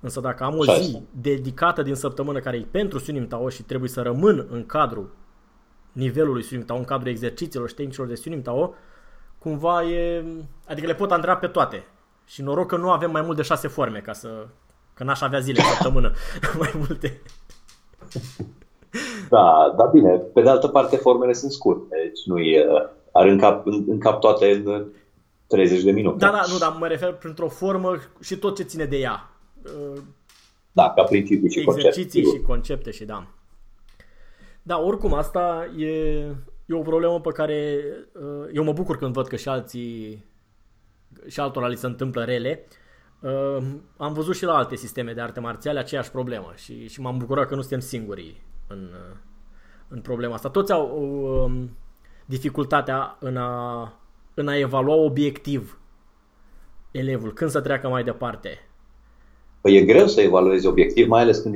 Însă 0.00 0.20
dacă 0.20 0.44
am 0.44 0.58
o 0.58 0.64
zi 0.64 1.02
dedicată 1.10 1.82
din 1.82 1.94
săptămână 1.94 2.38
care 2.38 2.56
e 2.56 2.66
pentru 2.70 2.98
Sunim 2.98 3.26
Tao 3.26 3.48
și 3.48 3.62
trebuie 3.62 3.88
să 3.88 4.02
rămân 4.02 4.46
în 4.50 4.66
cadrul 4.66 5.10
nivelului 5.92 6.42
Sunim 6.42 6.64
Tao, 6.64 6.76
în 6.76 6.84
cadrul 6.84 7.10
exercițiilor 7.10 7.68
și 7.68 7.74
tehnicilor 7.74 8.06
de 8.06 8.14
Sunim 8.14 8.42
Tao, 8.42 8.74
cumva 9.40 9.84
e... 9.84 10.24
Adică 10.68 10.86
le 10.86 10.94
pot 10.94 11.10
antrena 11.10 11.36
pe 11.36 11.46
toate. 11.46 11.84
Și 12.26 12.42
noroc 12.42 12.66
că 12.66 12.76
nu 12.76 12.90
avem 12.90 13.10
mai 13.10 13.22
mult 13.22 13.36
de 13.36 13.42
șase 13.42 13.68
forme, 13.68 13.98
ca 13.98 14.12
să... 14.12 14.46
Că 14.94 15.04
n-aș 15.04 15.20
avea 15.20 15.38
zile 15.38 15.62
săptămână 15.62 16.12
mai 16.58 16.72
multe. 16.76 17.20
Da, 19.28 19.74
da 19.76 19.84
bine. 19.84 20.10
Pe 20.10 20.42
de 20.42 20.48
altă 20.48 20.68
parte, 20.68 20.96
formele 20.96 21.32
sunt 21.32 21.52
scurte, 21.52 21.96
deci 22.02 22.24
nu 22.24 22.38
e... 22.38 22.66
Ar 23.12 23.26
încap, 23.26 23.66
încap 23.66 24.20
toate 24.20 24.62
în 24.64 24.86
30 25.46 25.82
de 25.82 25.90
minute. 25.90 26.16
Da, 26.24 26.30
da, 26.30 26.42
nu, 26.52 26.58
dar 26.58 26.76
mă 26.78 26.86
refer 26.86 27.12
printr-o 27.12 27.48
formă 27.48 27.96
și 28.20 28.36
tot 28.36 28.56
ce 28.56 28.62
ține 28.62 28.84
de 28.84 28.96
ea. 28.96 29.30
Da, 30.72 30.92
ca 30.96 31.02
principii 31.02 31.50
și 31.50 31.64
concepte. 31.64 31.88
Exerciții 31.88 32.24
și 32.24 32.40
concepte 32.40 32.90
și 32.90 33.04
da. 33.04 33.26
Da, 34.62 34.78
oricum, 34.78 35.14
asta 35.14 35.68
e, 35.76 36.24
e 36.70 36.78
o 36.78 36.82
problemă 36.82 37.20
pe 37.20 37.30
care 37.30 37.84
uh, 38.12 38.48
eu 38.52 38.64
mă 38.64 38.72
bucur 38.72 38.96
când 38.96 39.12
văd 39.12 39.26
că 39.26 39.36
și 39.36 39.48
alții 39.48 40.24
și 41.26 41.40
altora 41.40 41.66
li 41.66 41.76
se 41.76 41.86
întâmplă 41.86 42.24
rele. 42.24 42.66
Uh, 43.20 43.64
am 43.96 44.12
văzut 44.12 44.36
și 44.36 44.44
la 44.44 44.56
alte 44.56 44.76
sisteme 44.76 45.12
de 45.12 45.20
arte 45.20 45.40
marțiale 45.40 45.78
aceeași 45.78 46.10
problemă 46.10 46.52
și, 46.54 46.88
și 46.88 47.00
m-am 47.00 47.18
bucurat 47.18 47.48
că 47.48 47.54
nu 47.54 47.60
suntem 47.60 47.80
singuri 47.80 48.42
în, 48.68 48.90
uh, 48.92 49.16
în 49.88 50.00
problema 50.00 50.34
asta. 50.34 50.48
Toți 50.48 50.72
au 50.72 51.02
um, 51.44 51.76
dificultatea 52.26 53.16
în 53.20 53.36
a, 53.36 53.92
în 54.34 54.48
a 54.48 54.56
evalua 54.58 54.94
obiectiv 54.94 55.80
elevul, 56.90 57.32
când 57.32 57.50
să 57.50 57.60
treacă 57.60 57.88
mai 57.88 58.04
departe. 58.04 58.58
Păi 59.60 59.76
e 59.76 59.84
greu 59.84 60.06
să 60.06 60.20
evaluezi 60.20 60.66
obiectiv, 60.66 61.08
mai 61.08 61.20
ales 61.20 61.38
când 61.38 61.54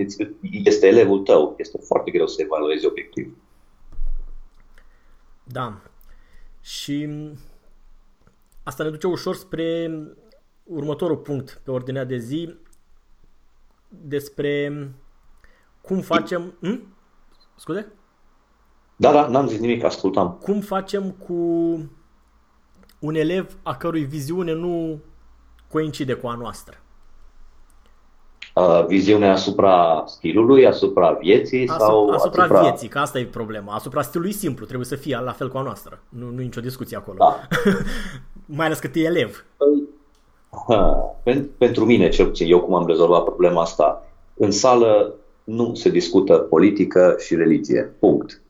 este 0.64 0.86
elevul 0.86 1.18
tău. 1.18 1.54
Este 1.58 1.78
foarte 1.86 2.10
greu 2.10 2.26
să 2.26 2.42
evaluezi 2.42 2.86
obiectiv. 2.86 3.36
Da. 5.44 5.80
Și 6.60 7.08
asta 8.62 8.84
ne 8.84 8.90
duce 8.90 9.06
ușor 9.06 9.34
spre 9.34 9.90
următorul 10.62 11.16
punct 11.16 11.60
pe 11.64 11.70
ordinea 11.70 12.04
de 12.04 12.16
zi 12.16 12.54
despre 13.88 14.72
cum 15.80 16.00
facem... 16.00 16.54
Hm? 16.60 16.96
Scuze? 17.56 17.92
Da, 18.96 19.12
da, 19.12 19.26
n-am 19.26 19.46
zis 19.46 19.58
nimic, 19.58 19.84
ascultam. 19.84 20.32
Cum 20.32 20.60
facem 20.60 21.10
cu 21.10 21.34
un 22.98 23.14
elev 23.14 23.56
a 23.62 23.76
cărui 23.76 24.04
viziune 24.04 24.52
nu 24.52 25.00
coincide 25.68 26.14
cu 26.14 26.26
a 26.26 26.34
noastră? 26.34 26.83
Uh, 28.54 28.84
viziune 28.86 29.30
asupra 29.30 30.04
stilului, 30.06 30.66
asupra 30.66 31.12
vieții 31.12 31.68
asupra, 31.68 31.86
sau 31.86 32.10
asupra, 32.10 32.42
asupra 32.42 32.60
vieții, 32.60 32.88
că 32.88 32.98
asta 32.98 33.18
e 33.18 33.24
problema. 33.24 33.74
Asupra 33.74 34.02
stilului 34.02 34.32
simplu, 34.32 34.64
trebuie 34.64 34.86
să 34.86 34.96
fie 34.96 35.20
la 35.24 35.32
fel 35.32 35.48
cu 35.50 35.58
a 35.58 35.62
noastră. 35.62 36.02
Nu, 36.08 36.30
nu 36.30 36.40
e 36.40 36.44
nicio 36.44 36.60
discuție 36.60 36.96
acolo. 36.96 37.16
Da. 37.18 37.48
Mai 38.56 38.66
ales 38.66 38.78
că 38.78 38.98
e 38.98 39.02
elev. 39.02 39.44
Păi, 41.22 41.50
pentru 41.58 41.84
mine, 41.84 42.08
cel 42.08 42.26
puțin, 42.26 42.50
eu 42.50 42.60
cum 42.60 42.74
am 42.74 42.86
rezolvat 42.86 43.24
problema 43.24 43.60
asta, 43.60 44.06
în 44.34 44.50
sală 44.50 45.14
nu 45.44 45.74
se 45.74 45.90
discută 45.90 46.36
politică 46.36 47.16
și 47.18 47.34
religie. 47.34 47.94
Punct. 47.98 48.40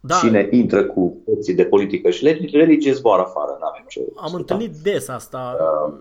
Da. 0.00 0.14
Cine 0.14 0.48
intră 0.50 0.84
cu 0.84 1.16
opții 1.24 1.54
de 1.54 1.64
politică 1.64 2.10
și 2.10 2.36
religie 2.52 2.92
zboară 2.92 3.22
afară. 3.22 3.56
N-avem 3.60 3.84
ce 3.88 4.00
Am 4.00 4.06
discuta. 4.06 4.36
întâlnit 4.36 4.76
des 4.82 5.08
asta. 5.08 5.56
Uh, 5.60 5.94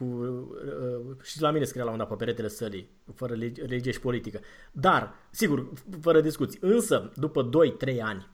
cu, 0.00 0.04
uh, 0.04 1.16
și 1.22 1.40
la 1.40 1.50
mine 1.50 1.64
scria 1.64 1.84
la 1.84 1.90
un 1.90 1.96
dat 1.98 2.08
pe 2.08 2.14
peretele 2.14 2.48
sălii, 2.48 2.90
fără 3.14 3.34
religie 3.66 3.92
și 3.92 4.00
politică. 4.00 4.40
Dar, 4.72 5.14
sigur, 5.30 5.68
fără 6.00 6.20
discuții. 6.20 6.58
Însă, 6.62 7.12
după 7.16 7.48
2-3 7.94 8.00
ani, 8.00 8.28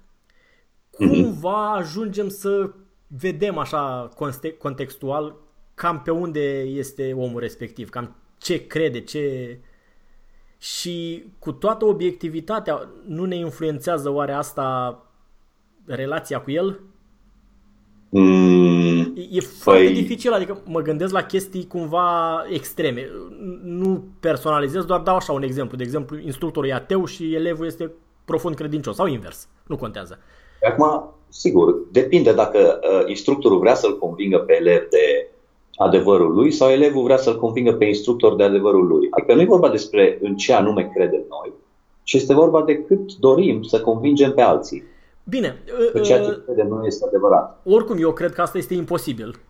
cumva 0.90 1.72
ajungem 1.72 2.28
să 2.28 2.70
vedem 3.06 3.58
așa 3.58 4.10
contextual 4.58 5.36
cam 5.74 6.02
pe 6.02 6.10
unde 6.10 6.60
este 6.60 7.12
omul 7.12 7.40
respectiv, 7.40 7.88
cam 7.88 8.16
ce 8.38 8.66
crede, 8.66 9.00
ce... 9.00 9.58
Și 10.58 11.24
cu 11.38 11.52
toată 11.52 11.84
obiectivitatea, 11.84 12.88
nu 13.06 13.24
ne 13.24 13.36
influențează 13.36 14.10
oare 14.10 14.32
asta 14.32 15.00
relația 15.84 16.40
cu 16.40 16.50
el? 16.50 16.80
Mm, 18.08 18.65
e 19.30 19.40
foarte 19.40 19.84
păi... 19.84 19.94
dificil, 19.94 20.32
adică 20.32 20.62
mă 20.64 20.80
gândesc 20.80 21.12
la 21.12 21.22
chestii 21.22 21.66
cumva 21.66 22.44
extreme. 22.50 23.10
Nu 23.62 24.04
personalizez, 24.20 24.84
doar 24.84 25.00
dau 25.00 25.16
așa 25.16 25.32
un 25.32 25.42
exemplu. 25.42 25.76
De 25.76 25.82
exemplu, 25.82 26.18
instructorul 26.18 26.68
e 26.68 26.72
ateu 26.72 27.04
și 27.04 27.34
elevul 27.34 27.66
este 27.66 27.92
profund 28.24 28.54
credincios 28.54 28.94
sau 28.94 29.06
invers. 29.06 29.48
Nu 29.66 29.76
contează. 29.76 30.18
Acum, 30.70 31.14
sigur, 31.28 31.74
depinde 31.92 32.32
dacă 32.32 32.58
uh, 32.58 33.08
instructorul 33.08 33.58
vrea 33.58 33.74
să-l 33.74 33.98
convingă 33.98 34.38
pe 34.38 34.56
elev 34.56 34.88
de 34.90 35.30
adevărul 35.76 36.34
lui 36.34 36.50
sau 36.50 36.68
elevul 36.68 37.02
vrea 37.02 37.16
să-l 37.16 37.38
convingă 37.38 37.72
pe 37.72 37.84
instructor 37.84 38.36
de 38.36 38.42
adevărul 38.42 38.86
lui. 38.86 39.08
Adică 39.10 39.34
nu 39.34 39.40
e 39.40 39.44
vorba 39.44 39.68
despre 39.68 40.18
în 40.22 40.36
ce 40.36 40.52
anume 40.52 40.90
credem 40.94 41.22
noi, 41.28 41.52
ci 42.02 42.12
este 42.12 42.34
vorba 42.34 42.62
de 42.62 42.82
cât 42.82 43.14
dorim 43.14 43.62
să 43.62 43.80
convingem 43.80 44.32
pe 44.32 44.40
alții. 44.40 44.82
Bine. 45.28 45.62
Că 45.92 46.00
ceea 46.00 46.22
ce 46.22 46.30
uh, 46.30 46.42
credem 46.44 46.66
noi 46.66 46.86
este 46.86 47.04
adevărat. 47.06 47.60
Oricum, 47.64 47.96
eu 47.98 48.12
cred 48.12 48.32
că 48.32 48.42
asta 48.42 48.58
este 48.58 48.74
imposibil. 48.74 49.40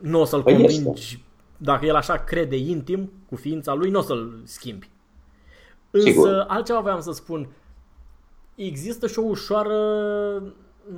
Nu 0.00 0.20
o 0.20 0.24
să-l 0.24 0.42
păi 0.42 0.52
convingi. 0.52 0.88
Este. 1.00 1.20
Dacă 1.56 1.86
el 1.86 1.94
așa 1.94 2.16
crede 2.16 2.56
intim 2.56 3.12
cu 3.28 3.36
ființa 3.36 3.74
lui, 3.74 3.90
nu 3.90 3.98
o 3.98 4.02
să-l 4.02 4.40
schimbi. 4.44 4.90
Însă, 5.90 6.08
Sigur. 6.08 6.44
altceva 6.48 6.80
voiam 6.80 7.00
să 7.00 7.12
spun. 7.12 7.48
Există 8.54 9.06
și 9.06 9.18
o 9.18 9.22
ușoară, 9.22 9.76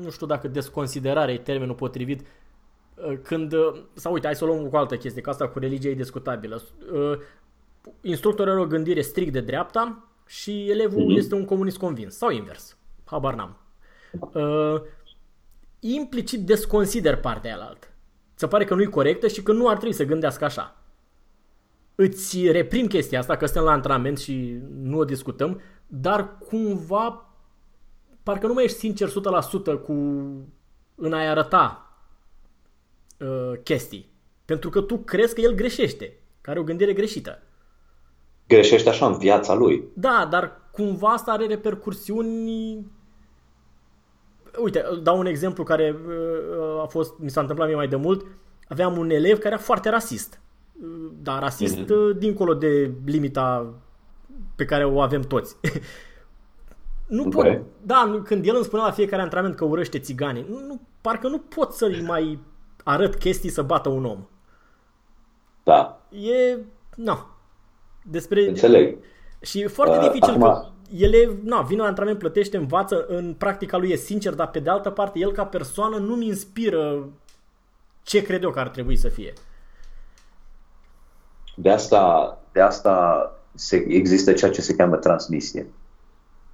nu 0.03 0.11
știu 0.11 0.27
dacă 0.27 0.49
desconsiderare 0.49 1.33
e 1.33 1.39
termenul 1.39 1.75
potrivit, 1.75 2.27
uh, 2.95 3.19
când, 3.23 3.53
uh, 3.53 3.83
sau 3.93 4.13
uite, 4.13 4.27
hai 4.27 4.37
să 4.37 4.45
o 4.45 4.47
luăm 4.47 4.69
cu 4.69 4.77
o 4.77 4.79
altă 4.79 4.97
chestie, 4.97 5.23
că 5.23 5.31
asta 5.31 5.49
cu 5.49 5.59
religia 5.59 5.89
e 5.89 5.95
discutabilă. 5.95 6.63
Instructorul 8.01 8.53
are 8.53 8.61
o 8.61 8.67
gândire 8.67 9.01
strict 9.01 9.33
de 9.33 9.41
dreapta 9.41 10.05
și 10.27 10.71
elevul 10.71 11.03
mm-hmm. 11.03 11.17
este 11.17 11.35
un 11.35 11.45
comunist 11.45 11.79
convins, 11.79 12.17
sau 12.17 12.31
invers. 12.31 12.77
Habar 13.05 13.35
n-am 13.35 13.57
uh, 14.21 14.83
implicit 15.81 16.47
desconsider 16.47 17.17
partea 17.17 17.55
aia 17.55 17.65
altă. 17.65 17.87
Se 18.35 18.47
pare 18.47 18.65
că 18.65 18.75
nu 18.75 18.83
e 18.83 18.87
corectă 18.87 19.29
și 19.29 19.43
că 19.43 19.53
nu 19.53 19.69
ar 19.69 19.77
trebui 19.77 19.95
să 19.95 20.05
gândească 20.05 20.45
așa. 20.45 20.77
Îți 21.95 22.51
reprim 22.51 22.87
chestia 22.87 23.19
asta, 23.19 23.37
că 23.37 23.45
suntem 23.45 23.65
la 23.65 23.71
antrenament 23.71 24.19
și 24.19 24.59
nu 24.83 24.99
o 24.99 25.05
discutăm, 25.05 25.61
dar 25.87 26.39
cumva 26.39 27.31
parcă 28.23 28.47
nu 28.47 28.53
mai 28.53 28.65
ești 28.65 28.79
sincer 28.79 29.09
100% 29.09 29.13
cu 29.85 29.93
în 30.95 31.13
a-i 31.13 31.29
arăta 31.29 31.97
uh, 33.19 33.59
chestii. 33.63 34.11
Pentru 34.45 34.71
că 34.71 34.81
tu 34.81 34.99
crezi 34.99 35.35
că 35.35 35.41
el 35.41 35.55
greșește, 35.55 36.19
că 36.41 36.51
are 36.51 36.59
o 36.59 36.63
gândire 36.63 36.93
greșită. 36.93 37.43
Greșește 38.49 38.89
așa 38.89 39.07
în 39.07 39.19
viața 39.19 39.55
lui. 39.55 39.85
Da, 39.95 40.29
dar 40.31 40.61
cumva 40.73 41.09
asta 41.09 41.33
are 41.33 41.47
repercursiuni 41.47 42.87
uite, 44.63 44.85
dau 45.03 45.19
un 45.19 45.27
exemplu 45.27 45.63
care 45.63 45.97
uh, 46.07 46.83
a 46.83 46.87
fost, 46.87 47.19
mi 47.19 47.31
s-a 47.31 47.41
întâmplat 47.41 47.67
mie 47.67 47.77
mai 47.77 47.89
de 47.89 47.97
mult. 47.97 48.27
Aveam 48.69 48.99
un 48.99 49.11
elev 49.11 49.39
care 49.39 49.55
era 49.55 49.63
foarte 49.63 49.89
rasist. 49.89 50.41
Dar 51.23 51.41
rasist 51.41 51.79
mm-hmm. 51.79 52.19
dincolo 52.19 52.55
de 52.55 52.91
limita 53.05 53.75
pe 54.57 54.65
care 54.65 54.85
o 54.85 55.01
avem 55.01 55.21
toți. 55.21 55.57
nu 57.07 57.25
okay. 57.27 57.57
pot, 57.57 57.67
da, 57.83 58.21
când 58.25 58.47
el 58.47 58.55
îmi 58.55 58.65
spunea 58.65 58.85
la 58.85 58.91
fiecare 58.91 59.23
antrenament 59.23 59.57
că 59.57 59.65
urăște 59.65 59.99
țiganii, 59.99 60.47
nu, 60.49 60.59
nu, 60.67 60.81
parcă 61.01 61.29
nu 61.29 61.39
pot 61.39 61.73
să-i 61.73 62.03
mai 62.07 62.39
arăt 62.85 63.15
chestii 63.15 63.51
să 63.51 63.63
bată 63.63 63.89
un 63.89 64.05
om. 64.05 64.27
Da. 65.63 66.01
E, 66.11 66.59
nu. 66.95 67.19
Despre... 68.03 68.49
Înțeleg. 68.49 68.99
Și 69.41 69.61
e 69.61 69.67
foarte 69.67 69.97
uh, 69.97 70.03
dificil 70.03 70.29
acum... 70.29 70.43
că 70.43 70.67
el 70.95 71.39
na, 71.43 71.61
vine 71.61 71.81
la 71.81 71.87
antrenament, 71.87 72.21
plătește, 72.21 72.57
învață, 72.57 73.05
în 73.09 73.35
practica 73.39 73.77
lui 73.77 73.91
e 73.91 73.97
sincer, 73.97 74.35
dar 74.35 74.51
pe 74.51 74.59
de 74.59 74.71
altă 74.71 74.91
parte, 74.91 75.19
el 75.19 75.33
ca 75.33 75.45
persoană 75.45 75.97
nu-mi 75.97 76.27
inspiră 76.27 77.09
ce 78.03 78.23
cred 78.23 78.43
eu 78.43 78.51
că 78.51 78.59
ar 78.59 78.69
trebui 78.69 78.97
să 78.97 79.09
fie. 79.09 79.33
De 81.57 81.71
asta, 81.71 82.39
de 82.53 82.61
asta 82.61 83.31
se, 83.55 83.77
există 83.89 84.33
ceea 84.33 84.51
ce 84.51 84.61
se 84.61 84.75
cheamă 84.75 84.97
transmisie. 84.97 85.67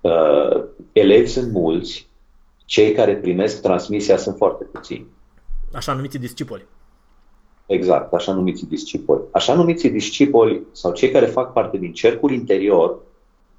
Uh, 0.01 0.65
elevi 0.93 1.27
sunt 1.27 1.53
mulți, 1.53 2.09
cei 2.65 2.93
care 2.93 3.17
primesc 3.17 3.63
transmisia 3.63 4.17
sunt 4.17 4.37
foarte 4.37 4.65
puțini. 4.65 5.07
Așa 5.73 5.93
numiți 5.93 6.19
discipoli. 6.19 6.67
Exact, 7.67 8.13
așa 8.13 8.33
numiți 8.33 8.67
discipoli. 8.67 9.23
Așa 9.31 9.55
numiți 9.55 9.89
discipoli 9.89 10.63
sau 10.73 10.93
cei 10.93 11.11
care 11.11 11.27
fac 11.27 11.53
parte 11.53 11.77
din 11.77 11.93
cercul 11.93 12.33
interior, 12.33 12.99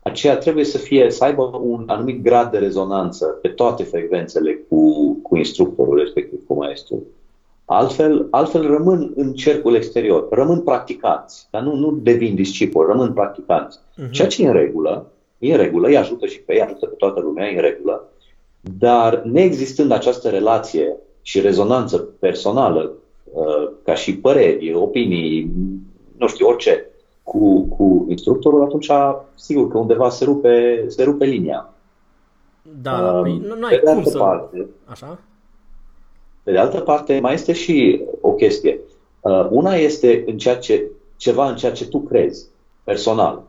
aceea 0.03 0.37
trebuie 0.37 0.65
să 0.65 0.77
fie, 0.77 1.09
să 1.09 1.23
aibă 1.23 1.59
un 1.63 1.83
anumit 1.87 2.23
grad 2.23 2.51
de 2.51 2.57
rezonanță 2.57 3.25
pe 3.25 3.47
toate 3.47 3.83
frecvențele 3.83 4.65
cu, 4.69 5.13
cu 5.21 5.37
instructorul 5.37 5.97
respectiv, 5.97 6.39
cu 6.47 6.53
maestru. 6.53 7.03
Altfel, 7.65 8.27
altfel 8.31 8.67
rămân 8.67 9.13
în 9.15 9.33
cercul 9.33 9.75
exterior, 9.75 10.27
rămân 10.31 10.61
practicanți, 10.61 11.47
dar 11.51 11.61
nu, 11.61 11.75
nu 11.75 11.91
devin 11.91 12.35
discipoli, 12.35 12.91
rămân 12.91 13.13
practicanți. 13.13 13.79
Uh-huh. 13.79 14.09
Ceea 14.11 14.27
ce 14.27 14.43
e 14.43 14.47
în 14.47 14.53
regulă, 14.53 15.11
e 15.37 15.51
în 15.51 15.57
regulă, 15.57 15.87
îi 15.87 15.97
ajută 15.97 16.25
și 16.25 16.41
pe 16.41 16.53
ei, 16.53 16.61
ajută 16.61 16.85
pe 16.85 16.95
toată 16.95 17.19
lumea, 17.19 17.47
e 17.47 17.55
în 17.55 17.61
regulă, 17.61 18.07
dar 18.77 19.21
neexistând 19.23 19.91
această 19.91 20.29
relație 20.29 20.95
și 21.21 21.39
rezonanță 21.39 21.97
personală, 22.19 22.91
uh, 23.33 23.69
ca 23.83 23.95
și 23.95 24.17
păreri, 24.17 24.73
opinii, 24.73 25.51
nu 26.17 26.27
știu, 26.27 26.47
orice, 26.47 26.85
cu, 27.23 27.63
cu 27.63 28.05
instructorul, 28.09 28.63
atunci 28.63 28.89
sigur 29.35 29.67
că 29.67 29.77
undeva 29.77 30.09
se 30.09 30.23
rupe, 30.23 30.85
se 30.87 31.03
rupe 31.03 31.25
linia. 31.25 31.73
Da, 32.81 33.13
uh, 33.13 33.21
păi 33.21 33.37
nu, 33.37 33.55
nu 33.55 33.65
ai 33.65 33.79
cum 33.79 34.03
să... 34.03 34.17
Parte, 34.17 34.65
Așa? 34.85 35.19
Pe 36.43 36.51
de 36.51 36.57
altă 36.57 36.79
parte, 36.79 37.19
mai 37.19 37.33
este 37.33 37.53
și 37.53 38.01
o 38.21 38.31
chestie. 38.31 38.79
Uh, 39.19 39.47
una 39.49 39.73
este 39.73 40.23
în 40.27 40.37
ceea 40.37 40.57
ce, 40.57 40.91
ceva 41.15 41.49
în 41.49 41.55
ceea 41.55 41.71
ce 41.71 41.87
tu 41.87 41.99
crezi, 42.01 42.47
personal. 42.83 43.43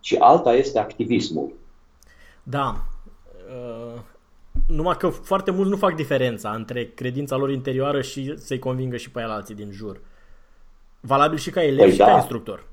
Și 0.00 0.16
alta 0.16 0.54
este 0.54 0.78
activismul. 0.78 1.52
Da. 2.42 2.76
Uh, 3.48 4.00
numai 4.66 4.96
că 4.96 5.08
foarte 5.08 5.50
mulți 5.50 5.70
nu 5.70 5.76
fac 5.76 5.94
diferența 5.94 6.50
între 6.50 6.84
credința 6.84 7.36
lor 7.36 7.50
interioară 7.50 8.00
și 8.00 8.34
să-i 8.36 8.58
convingă 8.58 8.96
și 8.96 9.10
pe 9.10 9.20
alții 9.20 9.54
din 9.54 9.70
jur. 9.70 10.00
Valabil 11.00 11.38
și 11.38 11.50
ca 11.50 11.62
elev 11.62 11.78
păi 11.78 11.90
și 11.90 11.98
da. 11.98 12.04
ca 12.04 12.14
instructor. 12.14 12.66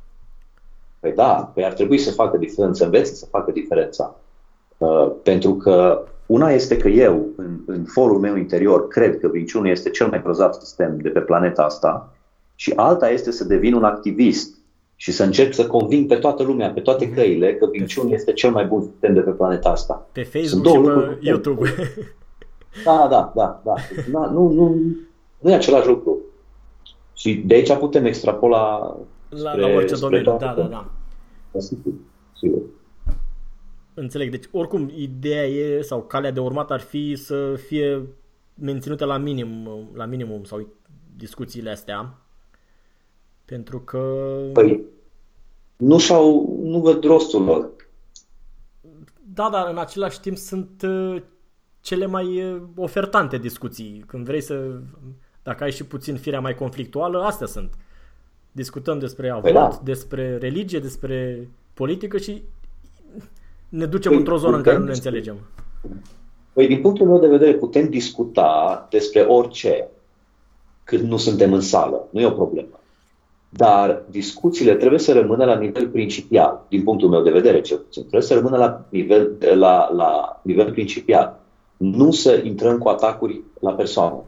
Păi 1.01 1.13
da, 1.13 1.51
păi 1.53 1.65
ar 1.65 1.73
trebui 1.73 1.97
să 1.97 2.11
facă 2.11 2.37
diferența, 2.37 2.85
învețe 2.85 3.13
să 3.13 3.25
facă 3.25 3.51
diferența. 3.51 4.15
Uh, 4.77 5.11
pentru 5.23 5.55
că 5.55 6.03
una 6.25 6.51
este 6.51 6.77
că 6.77 6.87
eu, 6.87 7.27
în, 7.35 7.59
în 7.65 7.83
forul 7.83 8.19
meu 8.19 8.35
interior, 8.35 8.87
cred 8.87 9.19
că 9.19 9.27
vinciunul 9.27 9.69
este 9.69 9.89
cel 9.89 10.07
mai 10.07 10.21
grozav 10.21 10.53
sistem 10.53 10.97
de 10.97 11.09
pe 11.09 11.19
planeta 11.19 11.63
asta 11.63 12.13
și 12.55 12.73
alta 12.75 13.09
este 13.09 13.31
să 13.31 13.43
devin 13.43 13.73
un 13.73 13.83
activist 13.83 14.55
și 14.95 15.11
să 15.11 15.23
încerc 15.23 15.53
să 15.53 15.67
conving 15.67 16.07
pe 16.07 16.15
toată 16.15 16.43
lumea, 16.43 16.71
pe 16.71 16.79
toate 16.79 17.05
mhm. 17.05 17.15
căile, 17.15 17.55
că 17.55 17.67
vinciunul 17.71 18.13
este 18.13 18.33
cel 18.33 18.51
mai 18.51 18.65
bun 18.65 18.81
sistem 18.81 19.13
de 19.13 19.19
pe 19.19 19.31
planeta 19.31 19.69
asta. 19.69 20.07
Pe 20.11 20.23
Facebook 20.23 20.67
și 20.67 20.79
pe 20.79 21.17
YouTube. 21.19 21.69
Da, 22.85 23.07
da, 23.09 23.31
da, 23.35 23.61
da. 23.63 23.73
da 24.11 24.25
nu, 24.25 24.49
nu, 24.49 24.75
nu 25.39 25.51
e 25.51 25.53
același 25.53 25.87
lucru. 25.87 26.17
Și 27.13 27.43
de 27.45 27.53
aici 27.53 27.73
putem 27.73 28.05
extrapola 28.05 28.95
la, 29.31 29.49
spre, 29.49 29.61
la 29.61 29.67
orice 29.67 29.95
domeniu, 29.95 30.37
da, 30.37 30.53
da, 30.53 30.63
da. 30.63 30.91
Sigur, 31.59 31.93
sigur. 32.35 32.61
Înțeleg. 33.93 34.31
Deci, 34.31 34.45
oricum, 34.51 34.91
ideea 34.95 35.47
e, 35.47 35.81
sau 35.81 36.01
calea 36.01 36.31
de 36.31 36.39
urmat 36.39 36.71
ar 36.71 36.79
fi 36.79 37.15
să 37.15 37.55
fie 37.55 38.07
menținute 38.53 39.05
la 39.05 39.17
minim, 39.17 39.69
la 39.93 40.05
minimum 40.05 40.43
sau 40.43 40.67
discuțiile 41.15 41.69
astea. 41.69 42.17
Pentru 43.45 43.79
că... 43.79 43.99
Păi, 44.53 44.83
nu 45.77 45.97
și-au, 45.97 46.59
nu 46.63 46.79
văd 46.79 47.03
rostul 47.03 47.43
lor. 47.43 47.69
Da, 49.33 49.49
dar 49.51 49.69
în 49.69 49.77
același 49.77 50.19
timp 50.19 50.37
sunt 50.37 50.81
uh, 50.87 51.21
cele 51.81 52.05
mai 52.05 52.43
uh, 52.43 52.61
ofertante 52.75 53.37
discuții. 53.37 54.03
Când 54.07 54.25
vrei 54.25 54.41
să, 54.41 54.79
dacă 55.43 55.63
ai 55.63 55.71
și 55.71 55.85
puțin 55.85 56.15
firea 56.15 56.39
mai 56.39 56.55
conflictuală, 56.55 57.23
astea 57.23 57.47
sunt. 57.47 57.73
Discutăm 58.51 58.99
despre 58.99 59.29
avort, 59.29 59.43
păi 59.43 59.53
da. 59.53 59.79
despre 59.83 60.37
religie, 60.37 60.79
despre 60.79 61.49
politică 61.73 62.17
și 62.17 62.43
ne 63.69 63.85
ducem 63.85 64.11
păi, 64.11 64.19
într-o 64.19 64.37
zonă 64.37 64.55
în 64.55 64.63
care 64.63 64.77
nu 64.77 64.83
ne 64.83 64.91
înțelegem. 64.91 65.35
Păi, 66.53 66.67
din 66.67 66.81
punctul 66.81 67.07
meu 67.07 67.19
de 67.19 67.27
vedere, 67.27 67.53
putem 67.53 67.89
discuta 67.89 68.87
despre 68.89 69.21
orice 69.21 69.87
când 70.83 71.09
nu 71.09 71.17
suntem 71.17 71.53
în 71.53 71.61
sală. 71.61 72.07
Nu 72.09 72.19
e 72.19 72.25
o 72.25 72.31
problemă. 72.31 72.79
Dar 73.49 74.03
discuțiile 74.09 74.75
trebuie 74.75 74.99
să 74.99 75.13
rămână 75.13 75.45
la 75.45 75.55
nivel 75.55 75.87
principial, 75.87 76.65
din 76.69 76.83
punctul 76.83 77.09
meu 77.09 77.21
de 77.21 77.31
vedere 77.31 77.61
cel 77.61 77.77
puțin. 77.77 78.01
Trebuie 78.01 78.21
să 78.21 78.33
rămână 78.33 78.57
la 78.57 78.85
nivel, 78.89 79.37
la, 79.53 79.91
la 79.93 80.41
nivel 80.43 80.71
principial. 80.71 81.39
Nu 81.77 82.11
să 82.11 82.41
intrăm 82.43 82.77
cu 82.77 82.87
atacuri 82.87 83.41
la 83.59 83.73
persoană. 83.73 84.23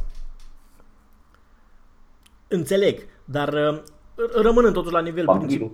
Înțeleg, 2.47 2.99
dar 3.25 3.53
uh, 3.53 3.81
rămânând 4.15 4.73
totuși 4.73 4.93
la 4.93 5.01
nivel 5.01 5.25
principi- 5.27 5.71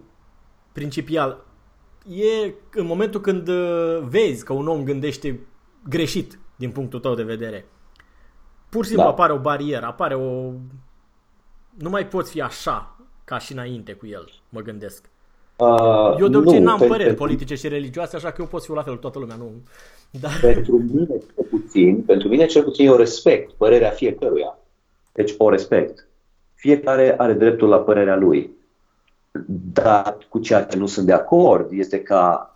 principial, 0.71 1.45
e 2.07 2.53
în 2.73 2.85
momentul 2.85 3.21
când 3.21 3.47
uh, 3.47 3.99
vezi 4.01 4.43
că 4.43 4.53
un 4.53 4.67
om 4.67 4.83
gândește 4.83 5.39
greșit 5.89 6.39
din 6.55 6.71
punctul 6.71 6.99
tău 6.99 7.15
de 7.15 7.23
vedere. 7.23 7.65
Pur 8.69 8.83
și 8.83 8.89
simplu 8.89 9.07
da. 9.07 9.11
apare 9.13 9.33
o 9.33 9.37
barieră, 9.37 9.85
apare 9.85 10.15
o... 10.15 10.51
Nu 11.77 11.89
mai 11.89 12.07
poți 12.07 12.31
fi 12.31 12.41
așa 12.41 12.95
ca 13.23 13.37
și 13.37 13.51
înainte 13.51 13.93
cu 13.93 14.07
el, 14.07 14.29
mă 14.49 14.61
gândesc. 14.61 15.09
Uh, 15.55 16.15
eu 16.19 16.27
de 16.27 16.37
obicei 16.37 16.59
n-am 16.59 16.77
păreri 16.77 16.97
pentru, 16.97 17.15
politice 17.15 17.55
și 17.55 17.67
religioase, 17.67 18.15
așa 18.15 18.31
că 18.31 18.41
eu 18.41 18.47
pot 18.47 18.63
fi 18.63 18.71
la 18.71 18.83
fel 18.83 18.93
cu 18.93 18.99
toată 18.99 19.19
lumea. 19.19 19.35
Nu. 19.35 19.51
Dar... 20.11 20.31
Pentru 20.41 20.77
mine 20.77 21.17
cel 21.35 21.45
puțin, 21.49 22.03
pentru 22.03 22.27
mine 22.27 22.45
cel 22.45 22.63
puțin 22.63 22.87
eu 22.87 22.95
respect 22.95 23.51
părerea 23.51 23.89
fiecăruia. 23.89 24.57
Deci 25.11 25.33
o 25.37 25.49
respect. 25.49 26.07
Fiecare 26.59 27.15
are 27.17 27.33
dreptul 27.33 27.69
la 27.69 27.77
părerea 27.77 28.15
lui. 28.15 28.51
Dar 29.73 30.17
cu 30.29 30.39
ceea 30.39 30.63
ce 30.63 30.77
nu 30.77 30.85
sunt 30.85 31.05
de 31.05 31.13
acord 31.13 31.71
este 31.71 32.01
ca 32.01 32.55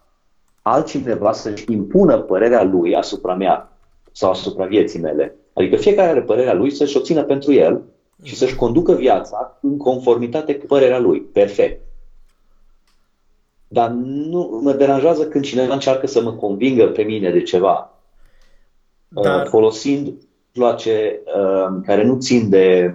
altcineva 0.62 1.32
să-și 1.32 1.72
impună 1.72 2.18
părerea 2.20 2.63
lui 2.63 2.96
asupra 2.96 3.36
mea 3.36 3.72
sau 4.12 4.30
asupra 4.30 4.66
vieții 4.66 5.00
mele. 5.00 5.36
Adică 5.54 5.76
fiecare 5.76 6.10
are 6.10 6.22
părerea 6.22 6.54
lui 6.54 6.72
să-și 6.72 6.98
o 6.98 7.00
țină 7.00 7.24
pentru 7.24 7.54
el 7.54 7.82
și 8.24 8.36
să-și 8.36 8.56
conducă 8.56 8.94
viața 8.94 9.58
în 9.62 9.78
conformitate 9.78 10.56
cu 10.56 10.66
părerea 10.66 11.00
lui. 11.00 11.22
Perfect. 11.22 11.82
Dar 13.68 13.89
nu 14.06 14.60
mă 14.63 14.74
deranjează 14.74 15.28
când 15.28 15.44
cineva 15.44 15.74
încearcă 15.74 16.08
să 16.08 16.22
mă 16.22 16.34
convingă 16.34 16.88
pe 16.88 17.02
mine 17.02 17.32
de 17.32 17.42
ceva, 17.42 18.00
Dar... 19.08 19.48
folosind 19.48 20.13
mijloace 20.54 21.22
uh, 21.26 21.82
care 21.86 22.04
nu 22.04 22.18
țin 22.18 22.50
de 22.50 22.94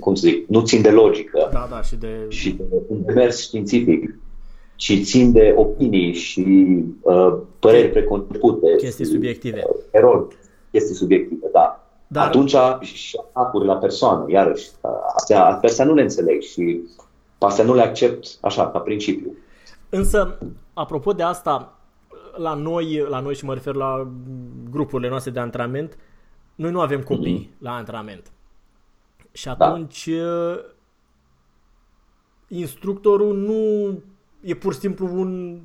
cum 0.00 0.14
să 0.14 0.26
zic, 0.26 0.48
nu 0.48 0.60
țin 0.60 0.82
de 0.82 0.90
logică 0.90 1.48
da, 1.52 1.66
da, 1.70 1.82
și 1.82 1.96
de, 1.96 2.26
și 2.28 2.52
de 2.52 2.64
un 2.88 3.04
demers 3.04 3.40
științific, 3.40 4.18
ci 4.76 5.00
țin 5.02 5.32
de 5.32 5.54
opinii 5.56 6.12
și 6.12 6.44
uh, 7.00 7.36
păreri 7.58 7.90
preconcepute. 7.90 8.74
Chestii 8.76 9.04
subiective. 9.04 9.64
Uh, 9.68 9.76
erori, 9.90 10.36
chestii 10.70 10.94
subiective, 10.94 11.46
da. 11.52 11.80
Dar... 12.06 12.26
Atunci 12.26 12.54
și 12.82 13.20
atacuri 13.32 13.66
la 13.66 13.76
persoană, 13.76 14.24
iarăși, 14.28 14.68
uh, 14.80 14.90
astea, 15.14 15.46
astea 15.62 15.84
nu 15.84 15.94
le 15.94 16.02
înțeleg 16.02 16.40
și 16.40 16.80
astea 17.38 17.64
nu 17.64 17.74
le 17.74 17.82
accept 17.82 18.38
așa, 18.40 18.70
ca 18.70 18.78
principiu. 18.78 19.36
Însă, 19.88 20.38
apropo 20.74 21.12
de 21.12 21.22
asta, 21.22 21.78
la 22.36 22.54
noi, 22.54 23.06
la 23.08 23.20
noi 23.20 23.34
și 23.34 23.44
mă 23.44 23.54
refer 23.54 23.74
la 23.74 24.08
grupurile 24.70 25.08
noastre 25.08 25.30
de 25.30 25.40
antrenament, 25.40 25.98
noi 26.54 26.70
nu 26.70 26.80
avem 26.80 27.02
copii 27.02 27.50
mm-hmm. 27.50 27.58
la 27.58 27.74
antrenament. 27.74 28.30
Și 29.36 29.44
da. 29.44 29.52
atunci 29.52 30.08
da. 30.08 30.60
instructorul 32.48 33.36
nu 33.36 33.90
e 34.40 34.54
pur 34.54 34.72
și 34.72 34.78
simplu 34.78 35.06
un 35.06 35.60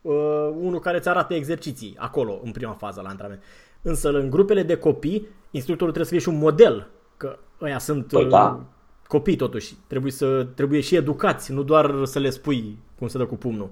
uh, 0.00 0.50
unul 0.60 0.78
care 0.80 0.96
îți 0.96 1.08
arată 1.08 1.34
exerciții 1.34 1.94
acolo 1.98 2.40
în 2.44 2.50
prima 2.50 2.72
fază 2.72 3.00
la 3.00 3.08
antrenament. 3.08 3.42
Însă 3.82 4.10
în 4.10 4.30
grupele 4.30 4.62
de 4.62 4.76
copii, 4.76 5.28
instructorul 5.50 5.92
trebuie 5.92 6.04
să 6.04 6.10
fie 6.10 6.32
și 6.32 6.38
un 6.38 6.44
model, 6.44 6.88
că 7.16 7.38
ăia 7.60 7.78
sunt 7.78 8.06
păi, 8.06 8.24
uh, 8.24 8.28
da. 8.28 8.64
copii 9.06 9.36
totuși, 9.36 9.74
trebuie, 9.86 10.12
să, 10.12 10.44
trebuie 10.54 10.80
și 10.80 10.94
educați, 10.94 11.52
nu 11.52 11.62
doar 11.62 12.04
să 12.04 12.18
le 12.18 12.30
spui 12.30 12.78
cum 12.98 13.08
se 13.08 13.18
dă 13.18 13.26
cu 13.26 13.36
pumnul. 13.36 13.70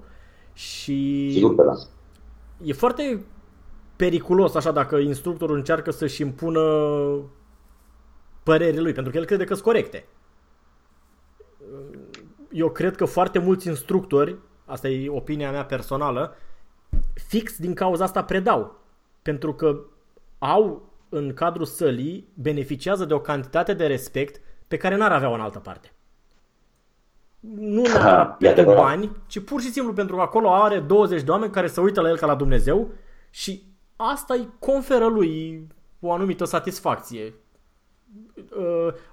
Și 0.53 1.29
Sigur 1.31 1.55
că 1.55 1.63
da. 1.63 1.73
e 2.63 2.73
foarte 2.73 3.25
periculos 3.95 4.55
așa 4.55 4.71
dacă 4.71 4.95
instructorul 4.95 5.55
încearcă 5.55 5.91
să-și 5.91 6.21
impună 6.21 6.61
părerile 8.47 8.81
lui, 8.81 8.93
pentru 8.93 9.11
că 9.11 9.17
el 9.17 9.25
crede 9.25 9.43
că 9.43 9.53
sunt 9.53 9.65
corecte. 9.65 10.05
Eu 12.51 12.69
cred 12.69 12.95
că 12.95 13.05
foarte 13.05 13.39
mulți 13.39 13.67
instructori, 13.67 14.35
asta 14.65 14.87
e 14.87 15.09
opinia 15.09 15.51
mea 15.51 15.65
personală, 15.65 16.35
fix 17.13 17.57
din 17.57 17.73
cauza 17.73 18.03
asta 18.03 18.23
predau. 18.23 18.79
Pentru 19.21 19.53
că 19.53 19.79
au 20.37 20.93
în 21.09 21.33
cadrul 21.33 21.65
sălii, 21.65 22.27
beneficiază 22.33 23.05
de 23.05 23.13
o 23.13 23.19
cantitate 23.19 23.73
de 23.73 23.85
respect 23.87 24.41
pe 24.67 24.77
care 24.77 24.95
n-ar 24.95 25.11
avea-o 25.11 25.33
în 25.33 25.41
altă 25.41 25.59
parte. 25.59 25.91
Nu 27.39 27.81
neapărat 27.81 28.37
pentru 28.37 28.73
bani, 28.73 29.11
ci 29.27 29.39
pur 29.39 29.61
și 29.61 29.71
simplu 29.71 29.93
pentru 29.93 30.15
că 30.15 30.21
acolo 30.21 30.53
are 30.53 30.79
20 30.79 31.21
de 31.21 31.31
oameni 31.31 31.51
care 31.51 31.67
se 31.67 31.81
uită 31.81 32.01
la 32.01 32.09
el 32.09 32.17
ca 32.17 32.25
la 32.25 32.35
Dumnezeu 32.35 32.91
și 33.29 33.63
asta 33.95 34.33
îi 34.33 34.49
conferă 34.59 35.05
lui 35.05 35.67
o 35.99 36.11
anumită 36.11 36.45
satisfacție 36.45 37.33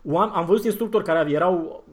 uh, 0.03 0.31
am 0.33 0.45
văzut 0.47 0.65
instructori 0.65 1.05
care 1.05 1.31
erau 1.31 1.85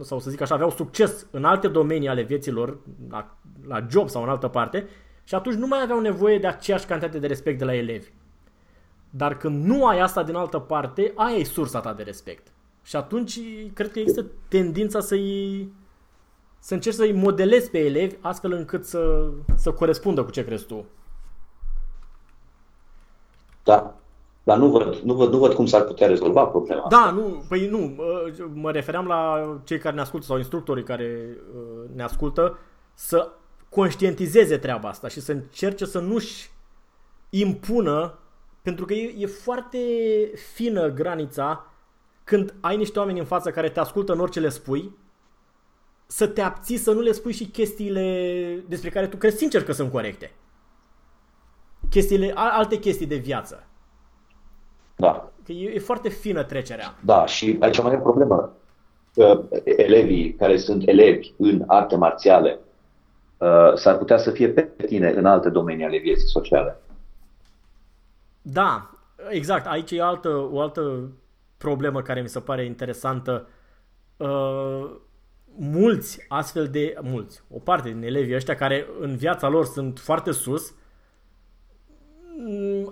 sau 0.00 0.20
să 0.20 0.30
zic 0.30 0.40
așa, 0.40 0.54
aveau 0.54 0.70
succes 0.70 1.26
în 1.30 1.44
alte 1.44 1.68
domenii 1.68 2.08
ale 2.08 2.22
vieților, 2.22 2.78
la, 3.10 3.36
la 3.66 3.86
job 3.90 4.08
sau 4.08 4.22
în 4.22 4.28
altă 4.28 4.48
parte, 4.48 4.88
și 5.24 5.34
atunci 5.34 5.56
nu 5.56 5.66
mai 5.66 5.82
aveau 5.82 6.00
nevoie 6.00 6.38
de 6.38 6.46
aceeași 6.46 6.86
cantitate 6.86 7.18
de 7.18 7.26
respect 7.26 7.58
de 7.58 7.64
la 7.64 7.74
elevi. 7.74 8.08
Dar 9.10 9.36
când 9.36 9.64
nu 9.64 9.86
ai 9.86 10.00
asta 10.00 10.22
din 10.22 10.34
altă 10.34 10.58
parte, 10.58 11.12
aia 11.14 11.36
e 11.36 11.44
sursa 11.44 11.80
ta 11.80 11.92
de 11.92 12.02
respect. 12.02 12.46
Și 12.82 12.96
atunci 12.96 13.40
cred 13.72 13.90
că 13.90 13.98
există 13.98 14.26
tendința 14.48 15.00
să-i 15.00 15.72
să 16.58 16.74
încerci 16.74 16.96
să-i 16.96 17.12
modelezi 17.12 17.70
pe 17.70 17.78
elevi 17.78 18.16
astfel 18.20 18.52
încât 18.52 18.84
să, 18.84 19.30
să 19.56 19.72
corespundă 19.72 20.24
cu 20.24 20.30
ce 20.30 20.44
crezi 20.44 20.66
tu. 20.66 20.84
Da. 23.62 23.94
Dar 24.46 24.58
nu 24.58 24.68
văd, 24.68 24.94
nu 24.96 25.14
văd, 25.14 25.32
nu 25.32 25.38
văd 25.38 25.52
cum 25.52 25.66
s-ar 25.66 25.82
putea 25.82 26.06
rezolva 26.06 26.44
problema 26.44 26.82
asta. 26.82 26.96
Da, 26.96 27.10
nu, 27.10 27.44
păi 27.48 27.68
nu, 27.68 27.96
mă 28.54 28.70
refeream 28.70 29.06
la 29.06 29.60
cei 29.64 29.78
care 29.78 29.94
ne 29.94 30.00
ascultă 30.00 30.26
sau 30.26 30.36
instructorii 30.36 30.82
care 30.82 31.38
uh, 31.54 31.90
ne 31.94 32.02
ascultă 32.02 32.58
să 32.94 33.32
conștientizeze 33.68 34.58
treaba 34.58 34.88
asta 34.88 35.08
și 35.08 35.20
să 35.20 35.32
încerce 35.32 35.84
să 35.84 35.98
nu-și 35.98 36.50
impună, 37.30 38.18
pentru 38.62 38.84
că 38.84 38.92
e, 38.92 39.14
e 39.18 39.26
foarte 39.26 39.78
fină 40.54 40.88
granița 40.88 41.72
când 42.24 42.54
ai 42.60 42.76
niște 42.76 42.98
oameni 42.98 43.18
în 43.18 43.24
față 43.24 43.50
care 43.50 43.68
te 43.68 43.80
ascultă 43.80 44.12
în 44.12 44.20
orice 44.20 44.40
le 44.40 44.48
spui, 44.48 44.96
să 46.06 46.26
te 46.26 46.40
abții 46.40 46.76
să 46.76 46.92
nu 46.92 47.00
le 47.00 47.12
spui 47.12 47.32
și 47.32 47.46
chestiile 47.46 48.64
despre 48.68 48.90
care 48.90 49.06
tu 49.06 49.16
crezi 49.16 49.36
sincer 49.36 49.64
că 49.64 49.72
sunt 49.72 49.90
corecte. 49.90 50.34
Chestiile, 51.90 52.32
alte 52.34 52.78
chestii 52.78 53.06
de 53.06 53.16
viață. 53.16 53.65
Da. 54.96 55.32
Că 55.44 55.52
e, 55.52 55.72
e 55.74 55.78
foarte 55.78 56.08
fină 56.08 56.42
trecerea. 56.42 56.94
Da, 57.04 57.26
și 57.26 57.56
aici 57.60 57.82
mai 57.82 57.92
e 57.92 57.96
o 57.96 58.00
problemă. 58.00 58.52
Elevii 59.64 60.34
care 60.34 60.56
sunt 60.56 60.88
elevi 60.88 61.32
în 61.38 61.64
arte 61.66 61.96
marțiale 61.96 62.58
uh, 63.38 63.74
s-ar 63.74 63.96
putea 63.96 64.16
să 64.16 64.30
fie 64.30 64.48
pe 64.48 64.62
tine 64.86 65.10
în 65.10 65.26
alte 65.26 65.48
domenii 65.48 65.84
ale 65.84 65.98
vieții 65.98 66.28
sociale. 66.28 66.76
Da, 68.42 68.90
exact. 69.28 69.66
Aici 69.66 69.90
e 69.90 70.02
altă, 70.02 70.48
o 70.52 70.60
altă 70.60 71.10
problemă 71.56 72.02
care 72.02 72.20
mi 72.20 72.28
se 72.28 72.40
pare 72.40 72.64
interesantă. 72.64 73.48
Uh, 74.16 74.90
mulți 75.58 76.24
astfel 76.28 76.68
de, 76.68 76.94
mulți, 77.02 77.42
o 77.50 77.58
parte 77.58 77.88
din 77.88 78.02
elevii 78.02 78.34
ăștia 78.34 78.54
care 78.54 78.86
în 79.00 79.16
viața 79.16 79.48
lor 79.48 79.64
sunt 79.64 79.98
foarte 79.98 80.30
sus, 80.30 80.70
mm, 80.70 80.76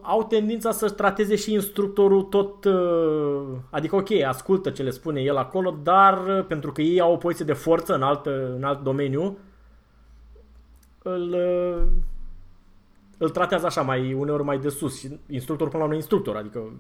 au 0.01 0.25
tendința 0.25 0.71
să 0.71 0.91
trateze 0.91 1.37
și 1.37 1.53
instructorul 1.53 2.23
tot, 2.23 2.65
uh, 2.65 3.43
adică 3.71 3.97
ok, 3.97 4.11
ascultă 4.27 4.71
ce 4.71 4.83
le 4.83 4.91
spune 4.91 5.21
el 5.21 5.37
acolo, 5.37 5.77
dar 5.83 6.27
uh, 6.27 6.45
pentru 6.49 6.73
că 6.73 6.83
ei 6.83 7.01
au 7.01 7.13
o 7.13 7.17
poziție 7.17 7.45
de 7.45 7.53
forță 7.53 7.95
în 7.95 8.03
alt, 8.03 8.27
în 8.57 8.65
alt 8.65 8.83
domeniu, 8.83 9.39
îl, 11.03 11.33
uh, 11.33 11.83
îl 13.19 13.31
tratează 13.31 13.67
așa 13.67 13.83
mai 13.83 14.13
uneori 14.13 14.43
mai 14.43 14.59
de 14.59 14.69
sus 14.69 14.99
și 14.99 15.19
instructorul 15.31 15.73
până 15.73 15.83
la 15.83 15.89
un 15.89 15.95
instructor, 15.95 16.37
adică 16.37 16.73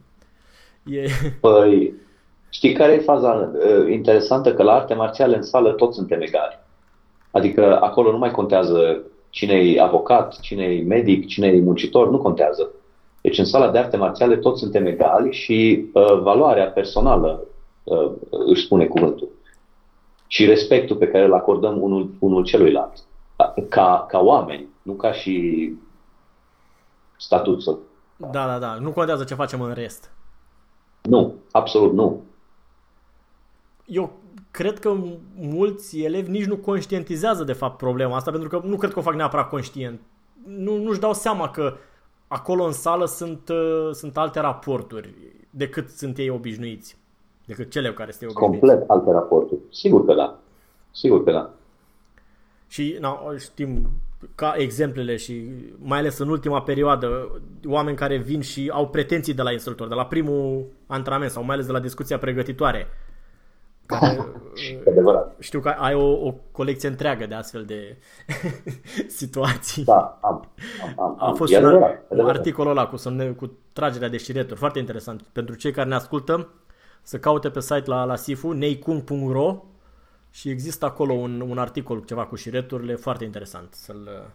e... 0.84 1.06
Păi, 1.40 1.94
Știi 2.54 2.72
care 2.72 2.92
e 2.92 2.98
faza 2.98 3.52
uh, 3.54 3.92
interesantă? 3.92 4.54
Că 4.54 4.62
la 4.62 4.72
arte 4.72 4.94
marțiale 4.94 5.36
în 5.36 5.42
sală 5.42 5.72
toți 5.72 5.96
suntem 5.96 6.20
egali. 6.20 6.58
Adică 7.30 7.78
acolo 7.80 8.10
nu 8.10 8.18
mai 8.18 8.30
contează 8.30 9.02
cine 9.34 9.54
e 9.54 9.80
avocat, 9.80 10.40
cine 10.40 10.64
e 10.64 10.82
medic, 10.82 11.26
cine 11.26 11.46
e 11.46 11.60
muncitor, 11.60 12.10
nu 12.10 12.18
contează. 12.18 12.70
Deci 13.20 13.38
în 13.38 13.44
sala 13.44 13.70
de 13.70 13.78
arte 13.78 13.96
marțiale 13.96 14.36
toți 14.36 14.60
suntem 14.60 14.86
egali 14.86 15.32
și 15.32 15.88
uh, 15.92 16.20
valoarea 16.20 16.70
personală 16.70 17.46
uh, 17.84 18.10
își 18.30 18.64
spune 18.64 18.86
cuvântul. 18.86 19.28
Și 20.26 20.44
respectul 20.44 20.96
pe 20.96 21.08
care 21.08 21.24
îl 21.24 21.34
acordăm 21.34 21.82
unul, 21.82 22.10
unul 22.18 22.44
celuilalt. 22.44 22.92
Ca, 23.68 24.06
ca 24.08 24.18
oameni, 24.18 24.68
nu 24.82 24.92
ca 24.92 25.12
și 25.12 25.72
statut. 27.16 27.64
Da, 28.16 28.46
da, 28.46 28.58
da. 28.58 28.74
Nu 28.80 28.90
contează 28.90 29.24
ce 29.24 29.34
facem 29.34 29.60
în 29.60 29.72
rest. 29.72 30.10
Nu, 31.02 31.34
absolut 31.50 31.92
nu 31.92 32.22
eu 33.86 34.12
cred 34.54 34.78
că 34.78 34.96
mulți 35.40 36.00
elevi 36.00 36.30
nici 36.30 36.44
nu 36.44 36.56
conștientizează 36.56 37.44
de 37.44 37.52
fapt 37.52 37.76
problema 37.76 38.16
asta, 38.16 38.30
pentru 38.30 38.48
că 38.48 38.66
nu 38.66 38.76
cred 38.76 38.92
că 38.92 38.98
o 38.98 39.02
fac 39.02 39.14
neapărat 39.14 39.48
conștient. 39.48 40.00
Nu, 40.46 40.76
nu-și 40.76 41.00
dau 41.00 41.12
seama 41.12 41.50
că 41.50 41.74
acolo 42.28 42.64
în 42.64 42.72
sală 42.72 43.04
sunt, 43.04 43.48
uh, 43.48 43.90
sunt 43.92 44.16
alte 44.16 44.40
raporturi 44.40 45.14
decât 45.50 45.88
sunt 45.88 46.18
ei 46.18 46.28
obișnuiți. 46.28 46.96
Decât 47.44 47.70
cele 47.70 47.92
care 47.92 48.10
sunt 48.10 48.30
obișnuiți. 48.30 48.60
Complet 48.60 48.90
alte 48.90 49.10
raporturi. 49.10 49.60
Sigur 49.70 50.04
că 50.04 50.14
da. 50.14 50.38
Sigur 50.90 51.24
că 51.24 51.30
da. 51.30 51.50
Și 52.66 52.96
na, 53.00 53.18
știm 53.38 53.88
ca 54.34 54.54
exemplele 54.56 55.16
și 55.16 55.48
mai 55.78 55.98
ales 55.98 56.18
în 56.18 56.28
ultima 56.28 56.62
perioadă 56.62 57.40
oameni 57.66 57.96
care 57.96 58.16
vin 58.16 58.40
și 58.40 58.70
au 58.72 58.88
pretenții 58.88 59.34
de 59.34 59.42
la 59.42 59.52
instructor, 59.52 59.88
de 59.88 59.94
la 59.94 60.06
primul 60.06 60.64
antrenament 60.86 61.30
sau 61.30 61.44
mai 61.44 61.54
ales 61.54 61.66
de 61.66 61.72
la 61.72 61.80
discuția 61.80 62.18
pregătitoare 62.18 62.86
care, 63.86 64.26
știu 65.38 65.60
că 65.60 65.68
ai 65.68 65.94
o, 65.94 66.26
o 66.26 66.34
colecție 66.52 66.88
întreagă 66.88 67.26
de 67.26 67.34
astfel 67.34 67.64
de 67.64 67.96
situații. 69.20 69.84
Da, 69.84 70.18
am. 70.22 70.48
am, 70.96 71.16
am 71.20 71.30
A 71.30 71.32
fost 71.32 71.56
un, 71.56 71.82
un 72.08 72.28
articol 72.28 72.66
ăla 72.66 72.86
cu, 72.86 72.96
cu 73.36 73.50
tragerea 73.72 74.08
de 74.08 74.16
șireturi, 74.16 74.58
foarte 74.58 74.78
interesant. 74.78 75.22
Pentru 75.32 75.54
cei 75.54 75.72
care 75.72 75.88
ne 75.88 75.94
ascultă, 75.94 76.48
să 77.02 77.18
caute 77.18 77.50
pe 77.50 77.60
site 77.60 77.82
la, 77.86 78.04
la 78.04 78.16
Sifu, 78.16 78.50
neikung.ro 78.50 79.64
și 80.30 80.48
există 80.48 80.84
acolo 80.84 81.12
un, 81.12 81.40
un 81.48 81.58
articol 81.58 82.02
ceva 82.06 82.26
cu 82.26 82.34
șireturile, 82.34 82.94
foarte 82.94 83.24
interesant 83.24 83.72
să-l, 83.74 84.30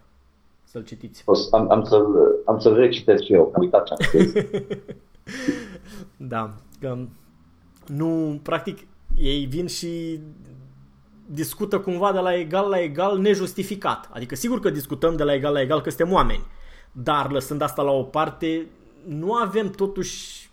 să-l 0.64 0.84
citiți. 0.84 1.24
O, 1.26 1.34
am, 1.52 1.72
am, 1.72 1.84
să-l, 1.84 2.06
am 2.46 2.60
să-l 2.60 2.76
recitesc 2.76 3.24
și 3.24 3.34
eu, 3.34 3.52
am 3.56 3.62
uitat 3.62 3.84
ce 3.84 3.94
am 3.94 4.00
scris. 4.02 4.34
da, 6.34 6.54
că 6.80 6.98
nu, 7.88 8.40
practic, 8.44 8.88
ei 9.20 9.46
vin 9.46 9.68
și 9.68 10.20
discută 11.26 11.80
cumva 11.80 12.12
de 12.12 12.20
la 12.20 12.36
egal 12.36 12.70
la 12.70 12.80
egal 12.80 13.18
nejustificat. 13.18 14.10
Adică 14.14 14.36
sigur 14.36 14.60
că 14.60 14.70
discutăm 14.70 15.16
de 15.16 15.24
la 15.24 15.34
egal 15.34 15.54
la 15.54 15.62
egal 15.62 15.82
că 15.82 15.90
suntem 15.90 16.14
oameni, 16.14 16.46
dar 16.92 17.32
lăsând 17.32 17.62
asta 17.62 17.82
la 17.82 17.92
o 17.92 18.04
parte, 18.04 18.68
nu 19.08 19.34
avem 19.34 19.70
totuși 19.70 20.50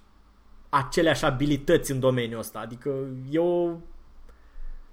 aceleași 0.68 1.24
abilități 1.24 1.92
în 1.92 2.00
domeniul 2.00 2.38
ăsta. 2.38 2.58
Adică 2.58 2.90
e 3.30 3.38
o, 3.38 3.70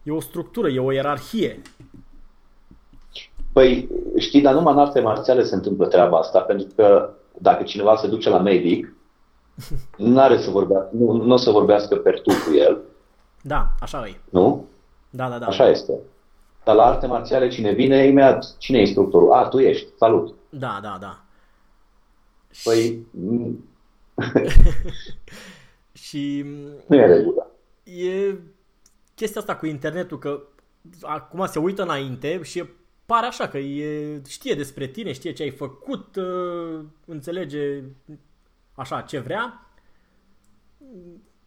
e 0.03 0.11
o 0.11 0.19
structură, 0.19 0.69
e 0.69 0.79
o 0.79 0.91
ierarhie. 0.91 1.61
Păi, 3.53 3.89
știi, 4.17 4.41
dar 4.41 4.53
numai 4.53 4.73
în 4.73 4.79
arte 4.79 4.99
marțiale 4.99 5.43
se 5.43 5.55
întâmplă 5.55 5.87
treaba 5.87 6.17
asta, 6.17 6.39
pentru 6.39 6.67
că 6.75 7.09
dacă 7.37 7.63
cineva 7.63 7.95
se 7.95 8.07
duce 8.07 8.29
la 8.29 8.39
medic, 8.39 8.95
nu 9.97 10.19
are 10.19 10.37
să 10.37 10.49
vorbească, 10.49 10.89
nu, 10.91 11.11
nu 11.11 11.33
o 11.33 11.37
să 11.37 11.51
vorbească 11.51 11.95
per 11.95 12.21
tu 12.21 12.29
cu 12.29 12.55
el, 12.55 12.81
da, 13.45 13.71
așa 13.79 14.07
e. 14.07 14.15
Nu? 14.29 14.65
Da, 15.09 15.29
da, 15.29 15.37
da. 15.37 15.45
Așa 15.45 15.69
este. 15.69 15.93
Dar 16.63 16.75
la 16.75 16.85
arte 16.85 17.05
marțiale 17.05 17.47
cine 17.47 17.71
vine, 17.71 18.05
imediat, 18.05 18.57
cine 18.57 18.77
e 18.77 18.81
instructorul? 18.81 19.31
A, 19.31 19.47
tu 19.47 19.59
ești, 19.59 19.87
salut. 19.97 20.35
Da, 20.49 20.79
da, 20.81 20.97
da. 20.99 21.23
Păi... 22.63 23.05
și... 25.91 26.45
Nu 26.87 26.95
e 26.95 27.05
regulă. 27.05 27.51
E 27.83 28.35
chestia 29.15 29.41
asta 29.41 29.55
cu 29.55 29.65
internetul, 29.65 30.19
că 30.19 30.41
acum 31.01 31.45
se 31.45 31.59
uită 31.59 31.81
înainte 31.81 32.41
și 32.43 32.63
pare 33.05 33.25
așa 33.25 33.47
că 33.47 33.57
e, 33.57 34.21
știe 34.27 34.53
despre 34.53 34.87
tine, 34.87 35.11
știe 35.11 35.33
ce 35.33 35.43
ai 35.43 35.49
făcut, 35.49 36.15
uh, 36.15 36.79
înțelege 37.05 37.83
așa 38.75 39.01
ce 39.01 39.19
vrea 39.19 39.67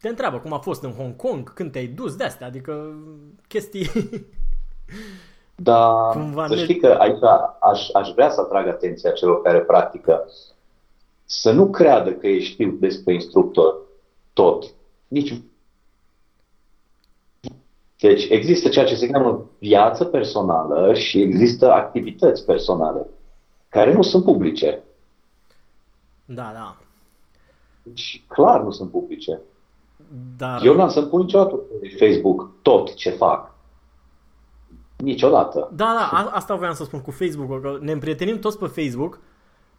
te 0.01 0.07
întreabă 0.07 0.39
cum 0.39 0.53
a 0.53 0.59
fost 0.59 0.83
în 0.83 0.91
Hong 0.91 1.15
Kong, 1.15 1.53
când 1.53 1.71
te-ai 1.71 1.87
dus 1.87 2.15
de 2.15 2.23
astea, 2.23 2.47
adică 2.47 2.95
chestii... 3.47 3.89
Da, 5.59 6.09
Cumva 6.13 6.47
să 6.47 6.55
ne... 6.55 6.61
știi 6.61 6.79
că 6.79 6.87
aici 6.87 7.23
aș, 7.59 7.89
aș 7.93 8.09
vrea 8.11 8.29
să 8.29 8.41
atrag 8.41 8.67
atenția 8.67 9.11
celor 9.11 9.41
care 9.41 9.59
practică 9.59 10.25
să 11.25 11.51
nu 11.51 11.69
creadă 11.69 12.11
că 12.11 12.27
ei 12.27 12.41
știu 12.41 12.71
despre 12.71 13.13
instructor 13.13 13.75
tot. 14.33 14.65
Nici 15.07 15.41
deci 17.99 18.27
există 18.29 18.69
ceea 18.69 18.85
ce 18.85 18.95
se 18.95 19.07
cheamă 19.07 19.49
viață 19.59 20.05
personală 20.05 20.93
și 20.93 21.21
există 21.21 21.71
activități 21.71 22.45
personale 22.45 23.05
care 23.69 23.93
nu 23.93 24.01
sunt 24.01 24.23
publice. 24.23 24.83
Da, 26.25 26.51
da. 26.53 26.77
Deci 27.83 28.23
clar 28.27 28.61
nu 28.61 28.71
sunt 28.71 28.91
publice. 28.91 29.41
Dar... 30.37 30.61
Eu 30.63 30.75
n-am 30.75 30.89
să-mi 30.89 31.07
pun 31.07 31.19
niciodată 31.19 31.55
pe 31.55 31.87
Facebook 31.99 32.49
tot 32.61 32.93
ce 32.93 33.09
fac. 33.09 33.55
Niciodată. 34.97 35.69
Da, 35.73 35.85
da, 35.85 36.17
a, 36.17 36.29
asta 36.33 36.55
voiam 36.55 36.73
să 36.73 36.83
spun 36.83 37.01
cu 37.01 37.11
Facebook, 37.11 37.61
că 37.61 37.77
ne 37.81 37.91
împrietenim 37.91 38.39
toți 38.39 38.57
pe 38.57 38.65
Facebook 38.65 39.19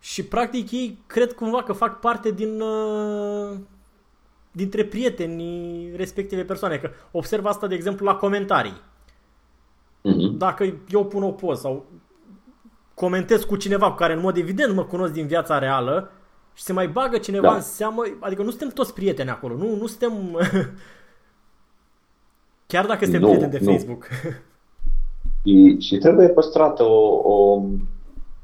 și 0.01 0.25
practic 0.25 0.71
ei 0.71 1.03
cred 1.07 1.33
cumva 1.33 1.63
că 1.63 1.73
fac 1.73 2.01
parte 2.01 2.31
din, 2.31 2.61
uh, 2.61 3.57
dintre 4.53 4.85
prietenii 4.85 5.93
respective 5.97 6.43
persoane. 6.43 6.77
Că 6.77 6.91
observ 7.11 7.45
asta, 7.45 7.67
de 7.67 7.75
exemplu, 7.75 8.07
la 8.07 8.15
comentarii. 8.15 8.81
Mhm. 10.03 10.37
Dacă 10.37 10.75
eu 10.89 11.05
pun 11.05 11.23
o 11.23 11.31
poză 11.31 11.61
sau 11.61 11.87
comentez 12.95 13.45
cu 13.45 13.57
cineva 13.57 13.91
cu 13.91 13.97
care 13.97 14.13
în 14.13 14.21
mod 14.21 14.37
evident 14.37 14.75
mă 14.75 14.85
cunosc 14.85 15.13
din 15.13 15.27
viața 15.27 15.59
reală 15.59 16.11
și 16.59 16.65
se 16.65 16.73
mai 16.73 16.89
bagă 16.89 17.19
cineva 17.19 17.47
Da. 17.49 17.55
în 17.55 17.61
seamă, 17.61 18.03
adică 18.21 18.43
nu 18.43 18.49
suntem 18.51 18.69
toți 18.69 18.95
prieteni 18.95 19.31
acolo, 19.31 19.55
nu, 19.55 19.77
nu 19.77 19.87
suntem... 19.87 20.13
Chiar 22.67 22.87
dacă 22.87 23.05
suntem 23.05 23.21
Nu, 23.21 23.27
prieteni 23.27 23.51
de 23.53 23.59
nu. 23.63 23.71
Facebook. 23.71 24.09
Și, 25.45 25.77
și 25.81 25.97
trebuie 25.99 26.29
păstrată 26.29 26.83
o, 26.83 27.21
o, 27.33 27.63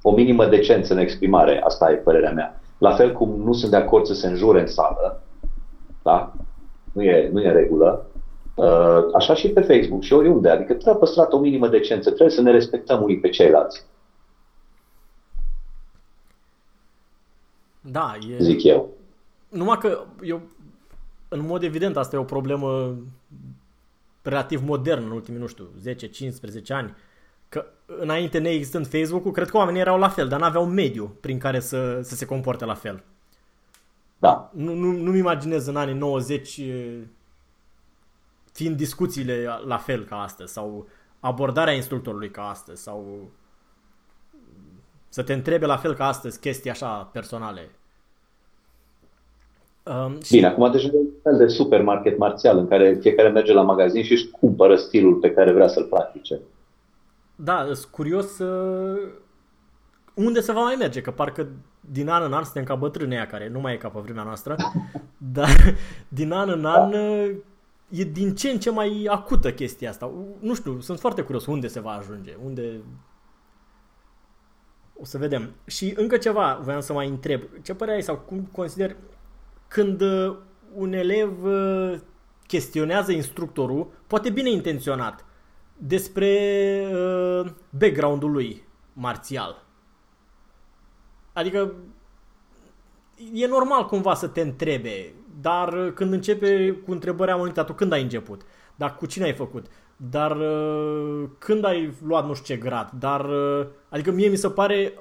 o 0.03 0.15
minimă 0.15 0.47
decență 0.47 0.93
în 0.93 0.99
exprimare, 0.99 1.61
asta 1.65 1.91
e 1.91 1.95
părerea 1.95 2.33
mea. 2.33 2.61
La 2.79 2.95
fel 2.95 3.13
cum 3.13 3.43
nu 3.45 3.53
sunt 3.53 3.71
de 3.71 3.77
acord 3.77 4.07
să 4.07 4.15
se 4.15 4.27
înjure 4.27 4.61
în 4.61 4.67
sală, 4.67 5.23
da? 6.03 6.33
Nu 6.93 7.03
e, 7.03 7.31
nu 7.33 7.41
e 7.41 7.49
în 7.49 7.55
regulă. 7.55 8.07
Uh, 8.55 8.99
Așa 9.15 9.35
și 9.35 9.49
pe 9.49 9.61
Facebook 9.61 10.03
și 10.03 10.13
oriunde. 10.13 10.49
Adică 10.49 10.73
trebuie 10.73 10.95
păstrată 11.01 11.37
o 11.37 11.39
minimă 11.39 11.69
decență. 11.69 12.09
Trebuie 12.11 12.37
să 12.37 12.43
ne 12.43 12.51
respectăm 12.51 13.03
unii 13.03 13.19
pe 13.21 13.29
ceilalți, 13.29 13.85
Da, 17.91 18.19
e... 18.29 18.43
zic 18.43 18.63
eu. 18.63 18.93
Numai 19.49 19.79
că 19.79 20.05
eu, 20.23 20.43
în 21.29 21.47
mod 21.47 21.63
evident, 21.63 21.97
asta 21.97 22.17
e 22.17 22.19
o 22.19 22.25
problemă 22.25 22.97
relativ 24.23 24.63
modernă 24.63 25.05
în 25.05 25.11
ultimii, 25.11 25.41
nu 25.41 25.47
știu, 25.47 25.69
10-15 26.63 26.67
ani. 26.69 26.95
Că 27.49 27.67
înainte 27.87 28.39
neexistând 28.39 28.87
Facebook-ul, 28.87 29.33
cred 29.33 29.51
că 29.51 29.57
oamenii 29.57 29.81
erau 29.81 29.99
la 29.99 30.09
fel, 30.09 30.29
dar 30.29 30.41
n-aveau 30.41 30.67
mediu 30.67 31.17
prin 31.21 31.39
care 31.39 31.61
să, 31.61 32.01
să 32.03 32.15
se 32.15 32.25
comporte 32.25 32.65
la 32.65 32.75
fel. 32.75 33.03
Da. 34.19 34.51
Nu, 34.55 34.75
nu, 34.75 34.91
nu-mi 34.91 35.19
imaginez 35.19 35.67
în 35.67 35.77
anii 35.77 35.95
90 35.95 36.57
e, 36.57 37.07
fiind 38.53 38.77
discuțiile 38.77 39.49
la 39.67 39.77
fel 39.77 40.05
ca 40.05 40.23
astăzi 40.23 40.53
sau 40.53 40.89
abordarea 41.21 41.75
instructorului 41.75 42.31
ca 42.31 42.49
astăzi 42.49 42.83
sau 42.83 43.31
să 45.15 45.23
te 45.23 45.33
întrebe 45.33 45.67
la 45.67 45.77
fel 45.77 45.95
ca 45.95 46.07
astăzi 46.07 46.41
chestii 46.41 46.71
așa 46.71 47.11
personale. 47.13 47.71
Um, 49.83 50.21
și, 50.21 50.33
Bine, 50.33 50.47
acum 50.47 50.71
deja 50.71 50.87
e 50.87 50.97
un 50.97 51.07
fel 51.23 51.37
de 51.37 51.47
supermarket 51.47 52.19
marțial 52.19 52.59
în 52.59 52.69
care 52.69 52.99
fiecare 53.01 53.29
merge 53.29 53.53
la 53.53 53.63
magazin 53.63 54.03
și 54.03 54.13
își 54.13 54.31
cumpără 54.31 54.77
stilul 54.77 55.15
pe 55.15 55.33
care 55.33 55.53
vrea 55.53 55.69
să-l 55.69 55.85
practice. 55.85 56.41
Da, 57.37 57.65
sunt 57.65 57.85
curios 57.91 58.39
uh, 58.39 59.09
unde 60.15 60.41
se 60.41 60.53
va 60.53 60.63
mai 60.63 60.77
merge, 60.79 61.01
că 61.01 61.11
parcă 61.11 61.49
din 61.81 62.09
an 62.09 62.23
în 62.23 62.33
an 62.33 62.45
suntem 62.45 62.65
ca 62.65 62.75
bătrânii 62.75 63.17
aia 63.17 63.27
care 63.27 63.49
nu 63.49 63.61
mai 63.61 63.73
e 63.73 63.77
ca 63.77 63.89
pe 63.89 64.01
vremea 64.01 64.23
noastră, 64.23 64.57
dar 65.35 65.75
din 66.09 66.33
an 66.33 66.49
în 66.49 66.65
an 66.65 66.93
uh, 66.93 67.31
e 67.89 68.05
din 68.05 68.35
ce 68.35 68.51
în 68.51 68.59
ce 68.59 68.71
mai 68.71 69.07
acută 69.11 69.53
chestia 69.53 69.91
asta. 69.91 70.13
Nu 70.41 70.55
știu, 70.55 70.81
sunt 70.81 70.99
foarte 70.99 71.23
curios 71.23 71.47
unde 71.47 71.67
se 71.67 71.81
va 71.81 71.91
ajunge, 71.91 72.37
unde... 72.45 72.81
O 75.01 75.05
să 75.05 75.19
vedem. 75.19 75.55
Și 75.67 75.93
încă 75.97 76.17
ceva 76.17 76.61
voiam 76.63 76.81
să 76.81 76.93
mai 76.93 77.09
întreb. 77.09 77.43
Ce 77.63 77.75
părere 77.75 77.97
ai 77.97 78.03
sau 78.03 78.17
cum 78.17 78.49
consider 78.53 78.97
când 79.69 80.01
uh, 80.01 80.37
un 80.75 80.93
elev 80.93 81.45
uh, 81.45 81.99
chestionează 82.47 83.13
instructorul, 83.13 83.87
poate 84.07 84.31
bine 84.31 84.51
intenționat, 84.51 85.25
despre 85.77 86.31
uh, 86.93 87.53
background-ul 87.71 88.31
lui 88.31 88.65
marțial. 88.93 89.65
Adică 91.33 91.75
e 93.33 93.47
normal 93.47 93.87
cumva 93.87 94.15
să 94.15 94.27
te 94.29 94.41
întrebe, 94.41 95.15
dar 95.41 95.73
uh, 95.73 95.93
când 95.93 96.13
începe 96.13 96.73
cu 96.85 96.93
întrebarea 96.93 97.35
amănuntă, 97.35 97.63
tu 97.63 97.73
când 97.73 97.93
ai 97.93 98.03
început? 98.03 98.43
Dar 98.77 98.97
cu 98.97 99.07
cine 99.07 99.25
ai 99.25 99.35
făcut? 99.35 99.67
Dar 100.11 100.37
uh, 100.37 101.25
când 101.39 101.65
ai 101.65 101.95
luat 102.07 102.27
nu 102.27 102.35
știu 102.35 102.55
ce 102.55 102.61
grad? 102.61 102.91
Dar, 102.99 103.25
uh, 103.25 103.67
adică 103.89 104.11
mie 104.11 104.29
mi 104.29 104.37
se 104.37 104.51
pare 104.51 104.99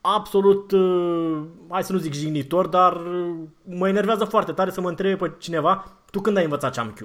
absolut, 0.00 0.70
uh, 0.70 1.38
hai 1.68 1.84
să 1.84 1.92
nu 1.92 1.98
zic 1.98 2.12
jignitor, 2.12 2.66
dar 2.66 2.96
uh, 2.96 3.34
mă 3.64 3.88
enervează 3.88 4.24
foarte 4.24 4.52
tare 4.52 4.70
să 4.70 4.80
mă 4.80 4.88
întrebe 4.88 5.16
pe 5.16 5.34
cineva, 5.38 5.84
tu 6.10 6.20
când 6.20 6.36
ai 6.36 6.44
învățat 6.44 6.74
Cham 6.74 6.94
Q? 7.00 7.04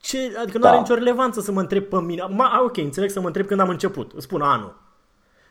Ce, 0.00 0.34
adică 0.42 0.58
nu 0.58 0.62
Da. 0.64 0.68
are 0.70 0.78
nicio 0.78 0.94
relevanță 0.94 1.40
să 1.40 1.52
mă 1.52 1.60
întreb 1.60 1.84
pe 1.84 2.00
mine. 2.00 2.24
Ma, 2.30 2.60
ok, 2.64 2.76
înțeleg 2.76 3.10
să 3.10 3.20
mă 3.20 3.26
întreb 3.26 3.46
când 3.46 3.60
am 3.60 3.68
început. 3.68 4.12
Îți 4.12 4.24
spun 4.24 4.40
anul. 4.40 4.76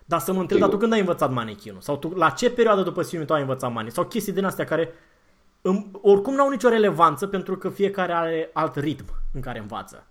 Dar 0.06 0.20
să 0.20 0.34
mă 0.34 0.40
întreb, 0.40 0.60
dar 0.60 0.68
Sigur. 0.68 0.74
tu 0.74 0.78
când 0.80 0.94
ai 0.94 1.00
învățat 1.00 1.32
manechinul? 1.32 1.82
Sau 1.82 1.98
tu, 1.98 2.14
la 2.16 2.30
ce 2.30 2.50
perioadă 2.50 2.82
după 2.82 3.02
sfârșitul 3.02 3.36
ai 3.36 3.42
învățat 3.42 3.70
manechinul? 3.70 3.96
Sau 3.96 4.06
chestii 4.06 4.34
din 4.34 4.46
astea 4.46 4.66
care 4.66 4.94
în, 5.62 5.86
oricum 6.02 6.34
n-au 6.34 6.50
nicio 6.50 6.70
relevanță 6.70 7.28
pentru 7.28 7.58
că 7.58 7.70
fiecare 7.70 8.14
are 8.14 8.50
alt 8.54 8.76
ritm 8.76 9.06
în 9.38 9.44
care 9.44 9.60
învață. 9.60 10.04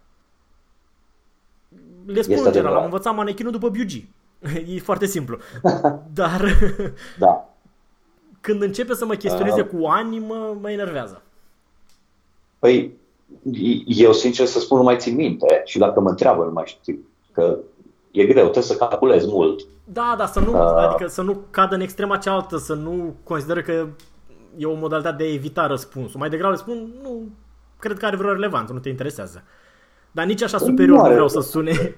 Le 2.07 2.23
spun 2.23 2.35
Este 2.35 2.35
în 2.35 2.37
general, 2.37 2.53
adevărat. 2.55 2.79
am 2.79 2.85
învățat 2.85 3.15
manechinul 3.15 3.53
după 3.53 3.69
BUG. 3.69 3.91
e 4.75 4.79
foarte 4.81 5.07
simplu. 5.07 5.39
Dar 6.21 6.45
Da. 7.19 7.49
când 8.41 8.63
începe 8.63 8.95
să 8.95 9.05
mă 9.07 9.15
chestioneze 9.15 9.61
Ah. 9.61 9.67
cu 9.67 9.87
ani, 9.87 10.19
mă, 10.19 10.57
mă 10.61 10.71
enervează. 10.71 11.23
Păi, 12.59 12.97
eu 13.87 14.13
sincer 14.13 14.47
să 14.47 14.59
spun 14.61 14.77
nu 14.79 14.85
mai 14.85 14.99
țin 14.99 15.15
minte 15.15 15.63
și 15.65 15.79
dacă 15.79 16.01
mă 16.01 16.09
întreabă 16.09 16.45
nu 16.45 16.51
mai 16.53 16.65
știu, 16.67 16.99
că 17.33 17.59
e 18.11 18.25
greu, 18.27 18.43
trebuie 18.43 18.63
să 18.63 18.77
calculez 18.77 19.27
mult. 19.27 19.61
Da, 19.85 20.15
dar 20.19 20.27
să 20.27 20.41
nu, 20.41 20.57
Ah. 20.57 20.87
adică 20.89 21.09
să 21.11 21.23
nu 21.23 21.43
cadă 21.51 21.75
în 21.75 21.81
extrema 21.81 22.17
cealaltă, 22.17 22.57
să 22.57 22.75
nu 22.75 23.15
consideră 23.25 23.61
că 23.63 23.87
e 24.57 24.67
o 24.67 24.75
modalitate 24.75 25.17
de 25.17 25.25
a 25.25 25.33
evita 25.33 25.67
răspunsul. 25.67 26.21
Mai 26.21 26.29
degrabă 26.29 26.53
le 26.53 26.59
spun, 26.59 26.89
nu 27.03 27.23
cred 27.79 27.99
că 27.99 28.07
are 28.07 28.17
vreo 28.17 28.33
relevanță, 28.33 28.73
nu 28.73 28.79
te 28.79 28.89
interesează. 28.89 29.43
Dar 30.11 30.25
nici 30.25 30.43
așa 30.43 30.59
Nu 30.61 30.67
superior 30.67 30.97
nu 30.97 31.03
are 31.03 31.13
vreau 31.13 31.29
să 31.29 31.41
sune. 31.41 31.97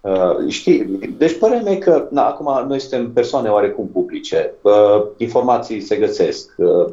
Uh, 0.00 0.48
știi, 0.48 0.84
deci 1.18 1.38
părerea 1.38 1.62
mea 1.62 1.72
e 1.72 1.76
că 1.76 2.06
na, 2.10 2.26
acum 2.26 2.66
noi 2.68 2.80
suntem 2.80 3.12
persoane 3.12 3.48
oarecum 3.48 3.88
publice, 3.88 4.54
uh, 4.62 5.04
informații 5.16 5.80
se 5.80 5.96
găsesc, 5.96 6.54
uh, 6.56 6.92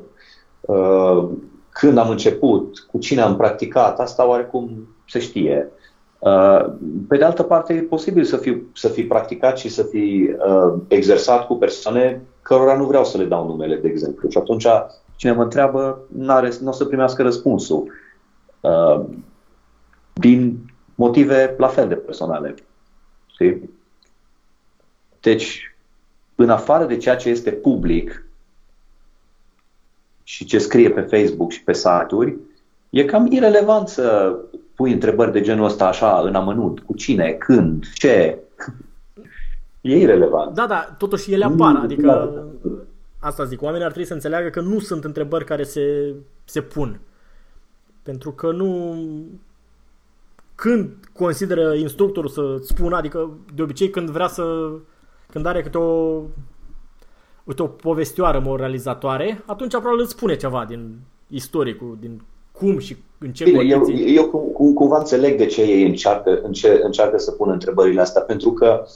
uh, 0.62 1.30
când 1.70 1.98
am 1.98 2.10
început, 2.10 2.80
cu 2.92 2.98
cine 2.98 3.22
am 3.22 3.36
practicat, 3.36 4.00
asta 4.00 4.28
oarecum 4.28 4.88
se 5.08 5.20
știe. 5.20 5.72
Uh, 6.20 6.66
pe 7.08 7.18
de 7.18 7.24
altă 7.24 7.44
parte, 7.44 7.74
e 7.74 7.82
posibil 7.82 8.24
să 8.24 8.38
fi, 8.38 8.58
să 8.74 8.88
fi 8.88 9.04
practicat 9.04 9.58
și 9.58 9.70
să 9.70 9.84
fi 9.84 10.30
uh, 10.48 10.74
exersat 10.88 11.46
cu 11.46 11.56
persoane 11.56 12.22
cărora 12.42 12.78
nu 12.78 12.86
vreau 12.86 13.06
să 13.06 13.18
le 13.18 13.24
dau 13.24 13.48
numele, 13.48 13.76
de 13.76 13.88
exemplu. 13.88 14.30
Și 14.30 14.38
atunci, 14.38 14.68
cine 15.20 15.32
mă 15.32 15.44
întreabă, 15.44 16.02
n-are, 16.16 16.52
nu 16.62 16.68
o 16.68 16.72
să 16.72 16.86
primească 16.86 17.22
răspunsul. 17.22 17.92
Uh, 18.60 19.06
din 20.14 20.72
motive 20.96 21.56
la 21.58 21.68
fel 21.68 21.88
de 21.88 21.96
personale. 21.96 22.56
Știi? 23.26 23.70
Deci, 25.20 25.76
în 26.36 26.50
afară 26.50 26.86
de 26.86 26.98
ceea 26.98 27.16
ce 27.16 27.30
este 27.30 27.52
public 27.52 28.26
și 30.24 30.46
ce 30.46 30.58
scrie 30.58 30.90
pe 30.90 31.02
Facebook 31.02 31.52
și 31.52 31.64
pe 31.64 31.74
site-uri, 31.74 32.38
e 32.90 33.06
cam 33.06 33.26
irelevant 33.26 33.88
să 33.88 34.36
pui 34.76 34.94
întrebări 34.94 35.32
de 35.32 35.42
genul 35.42 35.66
ăsta 35.66 35.88
așa, 35.88 36.20
în 36.20 36.36
amănunt, 36.36 36.80
cu 36.80 36.94
cine, 36.96 37.32
când, 37.32 37.86
ce. 37.94 38.38
E 39.82 39.98
irelevant. 39.98 40.54
Da, 40.54 40.68
da, 40.68 40.96
totuși 40.98 41.34
ele 41.34 41.44
apar, 41.44 41.72
Nu, 41.74 41.82
adică 41.82 42.02
da. 42.02 42.70
Asta 43.20 43.46
zic, 43.46 43.62
oamenii 43.62 43.86
ar 43.86 43.92
trebui 43.92 44.08
să 44.08 44.14
înțeleagă 44.14 44.50
că 44.50 44.62
nu 44.62 44.80
sunt 44.80 45.04
întrebări 45.04 45.46
care 45.46 45.64
se, 45.64 46.16
se 46.46 46.62
pun. 46.62 47.00
Pentru 48.04 48.32
că 48.32 48.52
nu... 48.52 48.96
Când 50.56 50.90
consideră 51.14 51.74
instructorul 51.74 52.30
să 52.30 52.58
spună, 52.62 52.96
adică 52.96 53.38
de 53.56 53.62
obicei 53.62 53.90
când 53.90 54.10
vrea 54.10 54.28
să... 54.28 54.72
Când 55.32 55.46
are 55.46 55.62
câte 55.62 55.78
o 55.78 56.22
uite, 57.44 57.62
o 57.62 57.68
povestioară 57.68 58.40
moralizatoare, 58.40 59.44
atunci 59.46 59.72
probabil 59.72 60.00
îți 60.00 60.12
spune 60.12 60.36
ceva 60.36 60.66
din 60.68 61.00
istoricul, 61.28 61.98
din 62.00 62.22
cum 62.52 62.80
și 62.80 62.98
în 63.18 63.32
ce 63.34 63.44
Bine, 63.44 63.64
eu, 63.64 63.80
condiții. 63.80 64.16
eu 64.16 64.26
cum, 64.30 64.40
cum, 64.54 64.74
cumva 64.74 64.98
înțeleg 64.98 65.38
de 65.38 65.46
ce 65.46 65.62
ei 65.62 65.88
încearcă, 65.88 66.40
înce, 66.44 66.80
încearcă 66.84 67.18
să 67.18 67.32
pună 67.32 67.52
întrebările 67.52 68.02
astea, 68.02 68.22
pentru 68.22 68.52
că, 68.52 68.84
uh, 68.84 68.90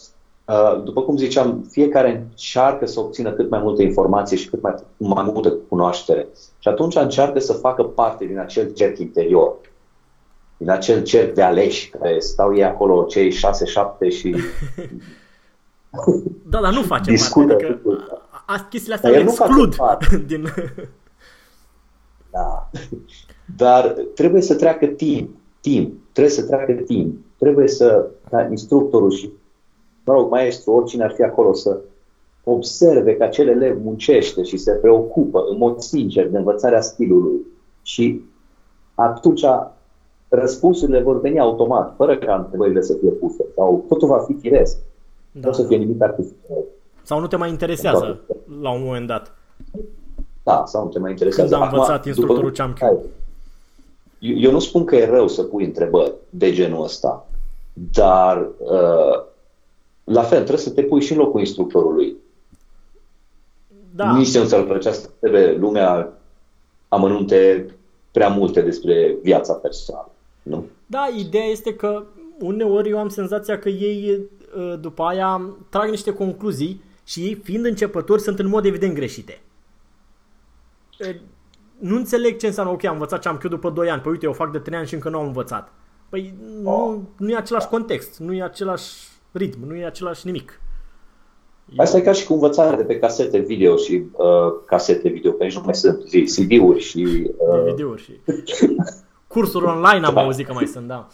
după 0.83 1.01
cum 1.01 1.17
ziceam, 1.17 1.65
fiecare 1.69 2.27
încearcă 2.29 2.85
să 2.85 2.99
obțină 2.99 3.31
cât 3.31 3.49
mai 3.49 3.59
multă 3.59 3.81
informație 3.81 4.37
și 4.37 4.49
cât 4.49 4.61
mai, 4.61 4.75
mai 4.97 5.29
multă 5.33 5.51
cunoaștere. 5.69 6.27
Și 6.59 6.67
atunci 6.67 6.95
încearcă 6.95 7.39
să 7.39 7.53
facă 7.53 7.83
parte 7.83 8.25
din 8.25 8.39
acel 8.39 8.73
cerc 8.73 8.99
interior, 8.99 9.55
din 10.57 10.69
acel 10.69 11.03
cerc 11.03 11.33
de 11.33 11.41
aleși 11.41 11.89
care 11.89 12.19
stau 12.19 12.55
ei 12.55 12.63
acolo, 12.63 13.03
cei 13.03 13.31
șase, 13.31 13.65
șapte 13.65 14.09
și 14.09 14.35
Da, 16.49 16.61
dar 16.61 16.73
nu 16.73 16.81
face 16.81 17.11
discută 17.11 17.47
parte, 17.47 17.65
adică 17.65 17.79
lucruri. 17.83 18.05
a, 18.29 18.43
a, 18.45 18.67
chestiile 18.69 18.95
astea 18.95 19.09
Dar 19.09 19.19
le 19.19 19.25
el 19.25 19.29
nu 19.29 19.35
face 19.35 19.49
exclud 19.49 19.75
parte. 19.75 20.17
din... 20.27 20.47
Da. 22.31 22.69
Dar 23.57 23.95
trebuie 24.15 24.41
să 24.41 24.55
treacă 24.55 24.85
timp. 24.85 25.35
Timp. 25.59 25.93
Trebuie 26.11 26.33
să 26.33 26.45
treacă 26.45 26.71
timp. 26.73 27.17
Trebuie 27.37 27.67
să, 27.67 28.09
ca 28.29 28.47
instructorul 28.49 29.11
și, 29.11 29.31
mă 30.05 30.13
rog, 30.13 30.29
maestru, 30.29 30.71
oricine 30.71 31.03
ar 31.03 31.11
fi 31.11 31.23
acolo, 31.23 31.53
să, 31.53 31.79
observe 32.43 33.15
că 33.15 33.23
acel 33.23 33.47
elev 33.47 33.83
muncește 33.83 34.43
și 34.43 34.57
se 34.57 34.71
preocupă 34.71 35.43
în 35.49 35.57
mod 35.57 35.79
sincer 35.79 36.29
de 36.29 36.37
învățarea 36.37 36.81
stilului 36.81 37.39
și 37.81 38.21
atunci 38.95 39.45
răspunsurile 40.27 41.01
vor 41.01 41.19
veni 41.19 41.39
automat, 41.39 41.93
fără 41.95 42.17
ca 42.17 42.35
întrebările 42.35 42.81
să 42.81 42.93
fie 42.99 43.09
puse. 43.09 43.45
Sau 43.55 43.85
totul 43.87 44.07
va 44.07 44.19
fi 44.19 44.33
firesc. 44.33 44.77
Da. 45.31 45.39
Nu 45.43 45.49
o 45.49 45.53
să 45.53 45.63
fie 45.63 45.77
nimic 45.77 46.01
artificial. 46.01 46.63
Sau 47.03 47.19
nu 47.19 47.27
te 47.27 47.35
mai 47.35 47.49
interesează 47.49 48.19
la 48.61 48.71
un 48.71 48.83
moment 48.83 49.07
dat. 49.07 49.35
Da, 50.43 50.63
sau 50.65 50.83
nu 50.83 50.89
te 50.89 50.99
mai 50.99 51.09
interesează. 51.09 51.49
Când 51.49 51.61
a 51.61 51.65
învățat 51.65 51.95
Acum, 51.95 52.07
instructorul 52.09 52.51
ce 52.51 52.61
am 52.61 52.73
eu, 54.19 54.37
eu 54.37 54.51
nu 54.51 54.59
spun 54.59 54.85
că 54.85 54.95
e 54.95 55.09
rău 55.09 55.27
să 55.27 55.43
pui 55.43 55.65
întrebări 55.65 56.13
de 56.29 56.51
genul 56.51 56.83
ăsta, 56.83 57.27
dar 57.73 58.49
uh, 58.57 59.23
la 60.03 60.21
fel 60.21 60.37
trebuie 60.37 60.57
să 60.65 60.71
te 60.71 60.83
pui 60.83 61.01
și 61.01 61.11
în 61.11 61.17
locul 61.17 61.39
instructorului. 61.39 62.15
Da. 63.95 64.17
Nici 64.17 64.37
nu 64.37 64.45
ți-ar 64.45 64.63
plăcea 64.63 64.91
să 64.91 65.09
trebuie 65.19 65.51
lumea 65.51 66.13
amănunte 66.87 67.65
prea 68.11 68.27
multe 68.27 68.61
despre 68.61 69.15
viața 69.21 69.53
personală. 69.53 70.11
Nu? 70.43 70.65
Da, 70.85 71.09
ideea 71.17 71.45
este 71.45 71.75
că 71.75 72.03
uneori 72.39 72.89
eu 72.89 72.97
am 72.97 73.09
senzația 73.09 73.59
că 73.59 73.69
ei 73.69 74.19
uh, 74.57 74.79
după 74.79 75.03
aia 75.03 75.41
trag 75.69 75.89
niște 75.89 76.13
concluzii 76.13 76.81
și 77.03 77.21
ei, 77.21 77.35
fiind 77.35 77.65
începători, 77.65 78.21
sunt 78.21 78.39
în 78.39 78.47
mod 78.47 78.65
evident 78.65 78.93
greșite. 78.93 79.41
Uh, 80.99 81.15
nu 81.77 81.95
înțeleg 81.95 82.37
ce 82.37 82.47
înseamnă, 82.47 82.71
ok, 82.71 82.83
am 82.83 82.93
învățat 82.93 83.21
ce 83.21 83.27
am 83.27 83.39
eu 83.43 83.49
după 83.49 83.69
2 83.69 83.89
ani, 83.89 84.01
păi 84.01 84.11
uite, 84.11 84.25
eu 84.25 84.33
fac 84.33 84.51
de 84.51 84.59
3 84.59 84.77
ani 84.77 84.87
și 84.87 84.93
încă 84.93 85.09
nu 85.09 85.19
am 85.19 85.25
învățat. 85.25 85.71
Păi 86.09 86.33
nu, 86.61 86.69
oh. 86.69 86.97
nu 87.17 87.29
e 87.29 87.35
același 87.35 87.67
context, 87.67 88.19
nu 88.19 88.33
e 88.33 88.43
același 88.43 88.93
ritm, 89.33 89.67
nu 89.67 89.75
e 89.75 89.85
același 89.85 90.25
nimic. 90.25 90.61
Asta 91.77 91.97
e 91.97 92.01
ca 92.01 92.11
și 92.11 92.25
cu 92.25 92.33
învățarea 92.33 92.77
de 92.77 92.83
pe 92.83 92.99
casete 92.99 93.39
video 93.39 93.75
și 93.75 94.03
uh, 94.11 94.25
casete 94.65 95.09
video, 95.09 95.31
că 95.31 95.43
nici 95.43 95.55
nu 95.55 95.61
mai 95.65 95.75
sunt 95.75 96.01
zi, 96.07 96.21
CD-uri 96.21 96.79
și... 96.79 97.31
Uh... 97.37 97.71
DVD-uri 97.71 98.01
și... 98.01 98.19
Cursuri 99.27 99.65
online 99.65 100.05
am 100.05 100.13
da. 100.13 100.21
auzit 100.21 100.45
că 100.45 100.53
mai 100.53 100.65
sunt, 100.65 100.87
da. 100.87 101.07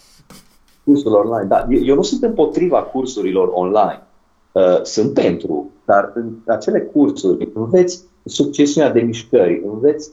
Cursuri 0.84 1.14
online, 1.14 1.48
da. 1.48 1.68
Eu 1.70 1.96
nu 1.96 2.02
sunt 2.02 2.24
împotriva 2.24 2.84
cursurilor 2.84 3.50
online. 3.54 4.08
Uh, 4.52 4.84
sunt 4.84 5.14
pentru, 5.14 5.72
dar 5.86 6.12
în 6.16 6.34
acele 6.48 6.80
cursuri 6.80 7.50
înveți 7.54 8.04
succesiunea 8.26 8.92
de 8.92 9.02
mișcări, 9.02 9.64
înveți 9.66 10.12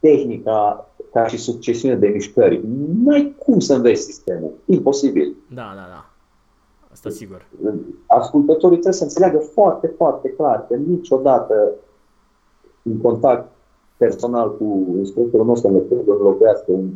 tehnica 0.00 0.90
ca 1.12 1.26
și 1.26 1.36
succesiune 1.36 1.94
de 1.94 2.06
mișcări. 2.06 2.60
Nu 3.02 3.12
ai 3.12 3.34
cum 3.38 3.60
să 3.60 3.74
înveți 3.74 4.02
sistemul. 4.02 4.52
Imposibil. 4.64 5.34
Da, 5.54 5.72
da, 5.76 5.86
da. 5.88 6.03
Asta 7.04 7.18
sigur. 7.18 7.46
Ascultătorii 8.06 8.78
trebuie 8.78 8.92
să 8.92 9.02
înțeleagă 9.02 9.38
foarte, 9.38 9.86
foarte 9.86 10.28
clar 10.28 10.66
că 10.66 10.74
niciodată 10.74 11.70
în 12.82 12.98
contact 13.00 13.52
personal 13.96 14.56
cu 14.56 14.94
instructorul 14.98 15.46
nostru 15.46 15.70
nu 15.70 15.78
trebuie 15.78 16.06
să 16.06 16.12
înlocuiască 16.12 16.72
un 16.72 16.90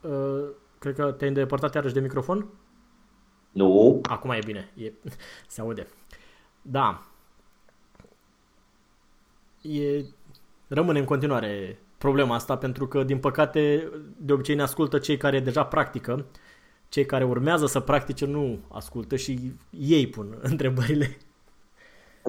uh, 0.00 0.48
Cred 0.78 0.94
că 0.94 1.12
te-ai 1.12 1.28
îndepărtat 1.28 1.74
iarăși 1.74 1.94
de 1.94 2.00
microfon? 2.00 2.46
Nu. 3.52 4.00
Acum 4.02 4.30
e 4.30 4.38
bine. 4.44 4.72
E, 4.76 4.92
se 5.48 5.60
aude. 5.60 5.86
Da. 6.62 7.02
E, 9.62 10.04
rămâne 10.68 10.98
în 10.98 11.04
continuare 11.04 11.78
problema 11.98 12.34
asta 12.34 12.56
pentru 12.56 12.86
că, 12.86 13.02
din 13.02 13.18
păcate, 13.18 13.90
de 14.16 14.32
obicei 14.32 14.54
ne 14.54 14.62
ascultă 14.62 14.98
cei 14.98 15.16
care 15.16 15.40
deja 15.40 15.64
practică 15.64 16.24
cei 16.88 17.06
care 17.06 17.24
urmează 17.24 17.66
să 17.66 17.80
practice 17.80 18.26
nu 18.26 18.58
ascultă 18.68 19.16
și 19.16 19.38
ei 19.88 20.06
pun 20.06 20.38
întrebările. 20.50 21.16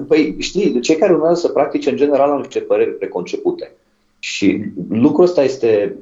Păi 0.08 0.36
știi, 0.38 0.80
cei 0.80 0.96
care 0.96 1.12
urmează 1.12 1.40
să 1.40 1.48
practice 1.48 1.90
în 1.90 1.96
general 1.96 2.30
au 2.30 2.38
niște 2.38 2.58
păreri 2.58 2.90
preconcepute. 2.90 3.72
Și 4.18 4.64
lucrul 4.88 5.24
ăsta 5.24 5.42
este 5.42 5.96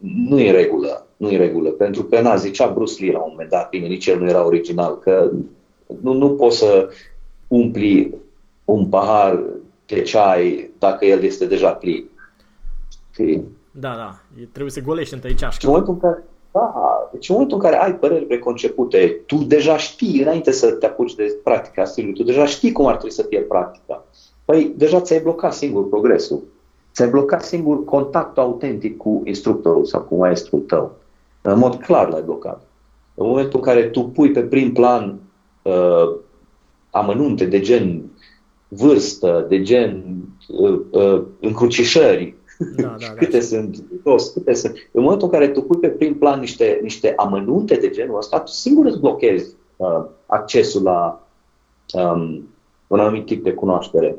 nu 0.00 0.40
e 0.40 0.48
în 0.48 0.54
regulă, 0.54 1.06
nu 1.16 1.30
e 1.30 1.36
în 1.36 1.40
regulă, 1.40 1.70
pentru 1.70 2.02
că, 2.02 2.20
na, 2.20 2.36
zicea 2.36 2.72
Bruce 2.72 3.04
Lee 3.04 3.12
la 3.12 3.18
un 3.18 3.28
moment 3.30 3.50
dat, 3.50 3.68
bine, 3.68 3.86
nici 3.86 4.06
el 4.06 4.18
nu 4.18 4.28
era 4.28 4.44
original, 4.44 4.98
că 4.98 5.30
nu, 6.00 6.12
nu 6.12 6.30
poți 6.30 6.58
să 6.58 6.88
umpli 7.48 8.14
un 8.64 8.86
pahar 8.86 9.42
de 9.86 10.02
ceai 10.02 10.70
dacă 10.78 11.04
el 11.04 11.22
este 11.22 11.46
deja 11.46 11.70
plin. 11.70 12.08
Da, 13.70 13.94
da, 13.94 14.20
trebuie 14.52 14.72
să 14.72 14.80
golești 14.80 15.14
întâi 15.14 15.34
ceașcă. 15.34 15.58
Și 15.58 15.64
în 15.64 15.70
momentul 15.70 15.94
în 15.94 16.00
care, 16.00 16.24
da, 16.52 16.72
deci 17.12 17.28
în 17.28 17.34
momentul 17.34 17.56
în 17.56 17.62
care 17.62 17.82
ai 17.82 17.94
păreri 17.94 18.24
preconcepute, 18.24 19.20
tu 19.26 19.36
deja 19.36 19.76
știi, 19.76 20.20
înainte 20.20 20.50
să 20.50 20.70
te 20.70 20.86
apuci 20.86 21.14
de 21.14 21.36
practica 21.44 21.84
stilului, 21.84 22.16
tu 22.16 22.22
deja 22.22 22.46
știi 22.46 22.72
cum 22.72 22.86
ar 22.86 22.92
trebui 22.92 23.12
să 23.12 23.26
fie 23.28 23.40
practica. 23.40 24.04
Păi 24.44 24.74
deja 24.76 25.00
ți-ai 25.00 25.20
blocat 25.20 25.52
singur 25.52 25.88
progresul. 25.88 26.42
Ți-ai 26.92 27.08
blocat 27.08 27.44
singur 27.44 27.84
contactul 27.84 28.42
autentic 28.42 28.96
cu 28.96 29.22
instructorul 29.24 29.84
sau 29.84 30.00
cu 30.00 30.16
maestrul 30.16 30.60
tău. 30.60 30.92
În 31.42 31.58
mod 31.58 31.74
clar 31.74 32.08
l-ai 32.08 32.22
blocat. 32.22 32.62
În 33.14 33.26
momentul 33.26 33.58
în 33.58 33.64
care 33.64 33.82
tu 33.82 34.02
pui 34.02 34.30
pe 34.30 34.40
prim 34.40 34.72
plan 34.72 35.18
uh, 35.62 36.16
amănunte 36.90 37.44
de 37.44 37.60
gen 37.60 38.02
vârstă, 38.68 39.46
de 39.48 39.62
gen 39.62 40.04
uh, 40.48 40.80
uh, 40.90 41.22
încrucișări, 41.40 42.34
da, 42.60 42.82
da, 42.82 42.96
da. 43.06 43.14
câte 43.14 43.40
sunt, 43.40 43.84
toți, 44.02 44.32
câte 44.32 44.54
sunt. 44.54 44.74
În 44.92 45.02
momentul 45.02 45.26
în 45.26 45.32
care 45.32 45.48
tu 45.48 45.62
pui 45.62 45.78
pe 45.78 45.88
prim 45.88 46.18
plan 46.18 46.40
niște, 46.40 46.78
niște 46.82 47.14
amănunte 47.16 47.74
de 47.74 47.90
genul 47.90 48.16
ăsta, 48.16 48.40
tu 48.40 48.50
singur 48.50 48.86
îți 48.86 49.00
blochezi 49.00 49.54
uh, 49.76 50.04
accesul 50.26 50.82
la 50.82 51.26
um, 51.92 52.48
un 52.86 53.00
anumit 53.00 53.26
tip 53.26 53.42
de 53.44 53.52
cunoaștere. 53.52 54.16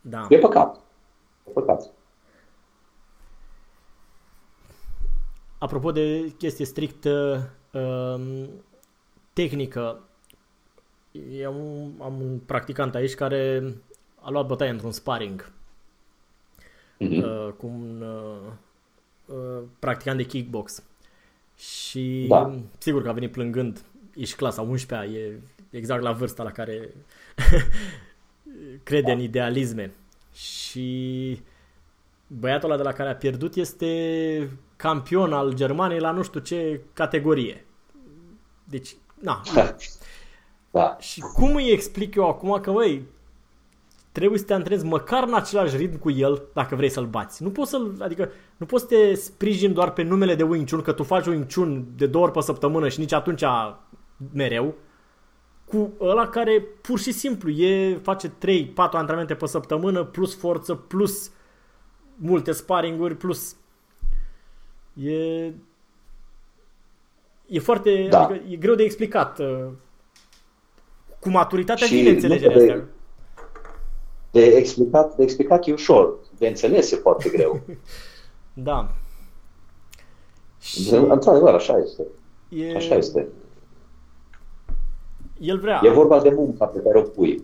Da. 0.00 0.26
E 0.28 0.38
păcat. 0.38 0.80
E 1.48 1.50
păcat. 1.50 1.90
Apropo 5.58 5.92
de 5.92 6.32
chestie 6.38 6.64
strict 6.64 7.04
uh, 7.04 7.38
um, 7.72 8.48
tehnică, 9.32 10.00
eu 11.30 11.52
am 12.00 12.20
un 12.20 12.38
practicant 12.46 12.94
aici 12.94 13.14
care 13.14 13.74
a 14.20 14.30
luat 14.30 14.46
bătaie 14.46 14.70
într-un 14.70 14.92
sparring 14.92 15.52
uh-huh. 17.00 17.22
uh, 17.22 17.52
cu 17.56 17.66
un 17.66 18.02
uh, 18.02 18.52
uh, 19.26 19.62
practicant 19.78 20.16
de 20.16 20.24
kickbox. 20.24 20.82
Și 21.56 22.26
da. 22.28 22.54
sigur 22.78 23.02
că 23.02 23.08
a 23.08 23.12
venit 23.12 23.32
plângând, 23.32 23.84
ești 24.14 24.36
clasa 24.36 24.62
11 24.62 25.18
e 25.18 25.40
exact 25.70 26.02
la 26.02 26.12
vârsta 26.12 26.42
la 26.42 26.50
care 26.50 26.94
crede 28.88 29.06
da. 29.06 29.12
în 29.12 29.20
idealisme. 29.20 29.92
Și 30.32 31.40
băiatul 32.26 32.68
ăla 32.70 32.78
de 32.78 32.82
la 32.82 32.92
care 32.92 33.08
a 33.08 33.16
pierdut 33.16 33.54
este 33.54 34.50
campion 34.76 35.32
al 35.32 35.54
Germaniei 35.54 36.00
la 36.00 36.10
nu 36.10 36.22
știu 36.22 36.40
ce 36.40 36.80
categorie. 36.92 37.64
Deci, 38.64 38.96
na. 39.20 39.42
Da. 40.70 40.96
Și 41.00 41.20
cum 41.20 41.54
îi 41.54 41.70
explic 41.70 42.14
eu 42.14 42.28
acum 42.28 42.60
că, 42.60 42.70
băi, 42.70 43.02
trebuie 44.18 44.38
să 44.38 44.44
te 44.44 44.52
antrenezi 44.52 44.84
măcar 44.84 45.24
în 45.26 45.34
același 45.34 45.76
ritm 45.76 45.98
cu 45.98 46.10
el 46.10 46.42
dacă 46.52 46.74
vrei 46.74 46.88
să-l 46.88 47.06
bați. 47.06 47.42
Nu 47.42 47.50
poți 47.50 47.70
să 47.70 47.80
adică 47.98 48.30
nu 48.56 48.66
poți 48.66 48.82
să 48.82 48.88
te 48.88 49.14
sprijini 49.14 49.74
doar 49.74 49.92
pe 49.92 50.02
numele 50.02 50.34
de 50.34 50.42
Wing 50.42 50.68
Chun, 50.70 50.82
că 50.82 50.92
tu 50.92 51.02
faci 51.02 51.26
Wing 51.26 51.46
Chun 51.52 51.86
de 51.96 52.06
două 52.06 52.24
ori 52.24 52.32
pe 52.32 52.40
săptămână 52.40 52.88
și 52.88 53.00
nici 53.00 53.12
atunci 53.12 53.42
mereu, 54.32 54.74
cu 55.64 55.92
ăla 56.00 56.28
care 56.28 56.64
pur 56.80 56.98
și 56.98 57.12
simplu 57.12 57.50
e, 57.50 57.98
face 58.02 58.28
3-4 58.28 58.32
antrenamente 58.74 59.34
pe 59.34 59.46
săptămână, 59.46 60.04
plus 60.04 60.36
forță, 60.36 60.74
plus 60.74 61.30
multe 62.16 62.52
sparinguri, 62.52 63.16
plus 63.16 63.56
e 64.94 65.52
e 67.46 67.58
foarte, 67.58 68.06
da. 68.10 68.24
adică 68.24 68.44
e 68.50 68.56
greu 68.56 68.74
de 68.74 68.82
explicat 68.82 69.38
uh, 69.38 69.66
cu 71.20 71.28
maturitatea 71.28 71.86
și 71.86 71.94
vine 71.94 72.10
înțelegerea 72.10 72.56
de... 72.56 72.72
asta 72.72 72.88
de 74.30 74.44
explicat, 74.44 75.16
de 75.16 75.22
explicat 75.22 75.66
e 75.66 75.72
ușor, 75.72 76.14
de 76.38 76.46
înțeles 76.46 76.90
e 76.90 76.96
foarte 76.96 77.28
greu. 77.28 77.60
da. 78.68 78.90
Și... 80.60 80.94
Într-adevăr, 80.94 81.54
așa 81.54 81.78
este. 81.78 82.02
E... 82.48 82.76
Așa 82.76 82.94
este. 82.94 83.28
El 85.40 85.58
vrea. 85.58 85.80
E 85.84 85.88
vorba 85.88 86.20
de 86.20 86.30
munca 86.30 86.66
pe 86.66 86.80
care 86.80 86.98
o 86.98 87.02
pui. 87.02 87.42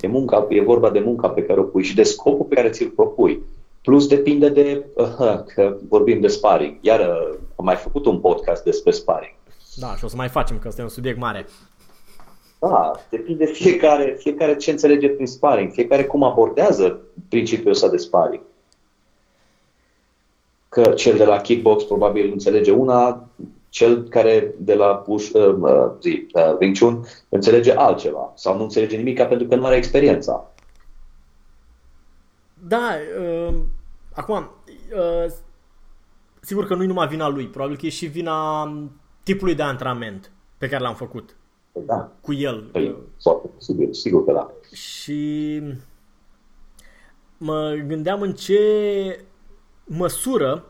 E, 0.00 0.06
munca, 0.06 0.46
e 0.48 0.62
vorba 0.62 0.90
de 0.90 1.00
munca 1.00 1.28
pe 1.28 1.42
care 1.42 1.60
o 1.60 1.62
pui 1.62 1.82
și 1.82 1.94
de 1.94 2.02
scopul 2.02 2.44
pe 2.44 2.54
care 2.54 2.70
ți-l 2.70 2.88
propui. 2.88 3.42
Plus 3.82 4.06
depinde 4.06 4.48
de, 4.48 4.86
uh, 4.96 5.42
că 5.54 5.76
vorbim 5.88 6.20
de 6.20 6.28
sparring. 6.28 6.76
Iar 6.80 7.00
uh, 7.00 7.38
am 7.56 7.64
mai 7.64 7.76
făcut 7.76 8.06
un 8.06 8.20
podcast 8.20 8.64
despre 8.64 8.90
sparring. 8.90 9.34
Da, 9.76 9.96
și 9.96 10.04
o 10.04 10.08
să 10.08 10.16
mai 10.16 10.28
facem, 10.28 10.58
că 10.58 10.68
ăsta 10.68 10.80
e 10.80 10.84
un 10.84 10.90
subiect 10.90 11.18
mare. 11.18 11.46
Da, 12.58 12.92
depinde 13.10 13.46
fiecare, 13.46 14.16
fiecare 14.18 14.56
ce 14.56 14.70
înțelege 14.70 15.08
prin 15.08 15.26
sparring, 15.26 15.72
fiecare 15.72 16.04
cum 16.04 16.22
abordează 16.22 17.00
principiul 17.28 17.70
ăsta 17.70 17.88
de 17.88 17.96
sparring. 17.96 18.42
Că 20.68 20.82
cel 20.82 21.16
de 21.16 21.24
la 21.24 21.40
kickbox 21.40 21.84
probabil 21.84 22.32
înțelege 22.32 22.70
una, 22.70 23.28
cel 23.68 24.08
care 24.08 24.54
de 24.58 24.74
la 24.74 24.96
push, 24.96 25.30
uh, 25.32 25.54
uh, 25.60 25.90
zi, 26.00 26.26
uh, 26.32 26.56
Wing 26.60 26.78
Chun 26.78 27.04
înțelege 27.28 27.72
altceva 27.72 28.32
sau 28.34 28.56
nu 28.56 28.62
înțelege 28.62 28.96
nimic 28.96 29.22
pentru 29.22 29.46
că 29.46 29.56
nu 29.56 29.66
are 29.66 29.76
experiența. 29.76 30.50
Da, 32.68 32.94
uh, 33.20 33.54
acum, 34.14 34.34
uh, 34.36 35.32
sigur 36.40 36.66
că 36.66 36.74
nu-i 36.74 36.86
numai 36.86 37.08
vina 37.08 37.28
lui, 37.28 37.46
probabil 37.46 37.76
că 37.76 37.86
e 37.86 37.88
și 37.88 38.06
vina 38.06 38.72
tipului 39.22 39.54
de 39.54 39.62
antrenament 39.62 40.32
pe 40.58 40.68
care 40.68 40.82
l-am 40.82 40.94
făcut 40.94 41.36
Da, 41.86 42.12
cu 42.20 42.32
el. 42.32 42.62
păi, 42.72 42.96
foarte 43.22 43.50
sigur, 43.58 43.92
sigur 43.92 44.24
că 44.24 44.32
da. 44.32 44.50
Și 44.76 45.60
mă 47.38 47.74
gândeam 47.86 48.20
în 48.20 48.32
ce 48.34 48.60
măsură 49.84 50.64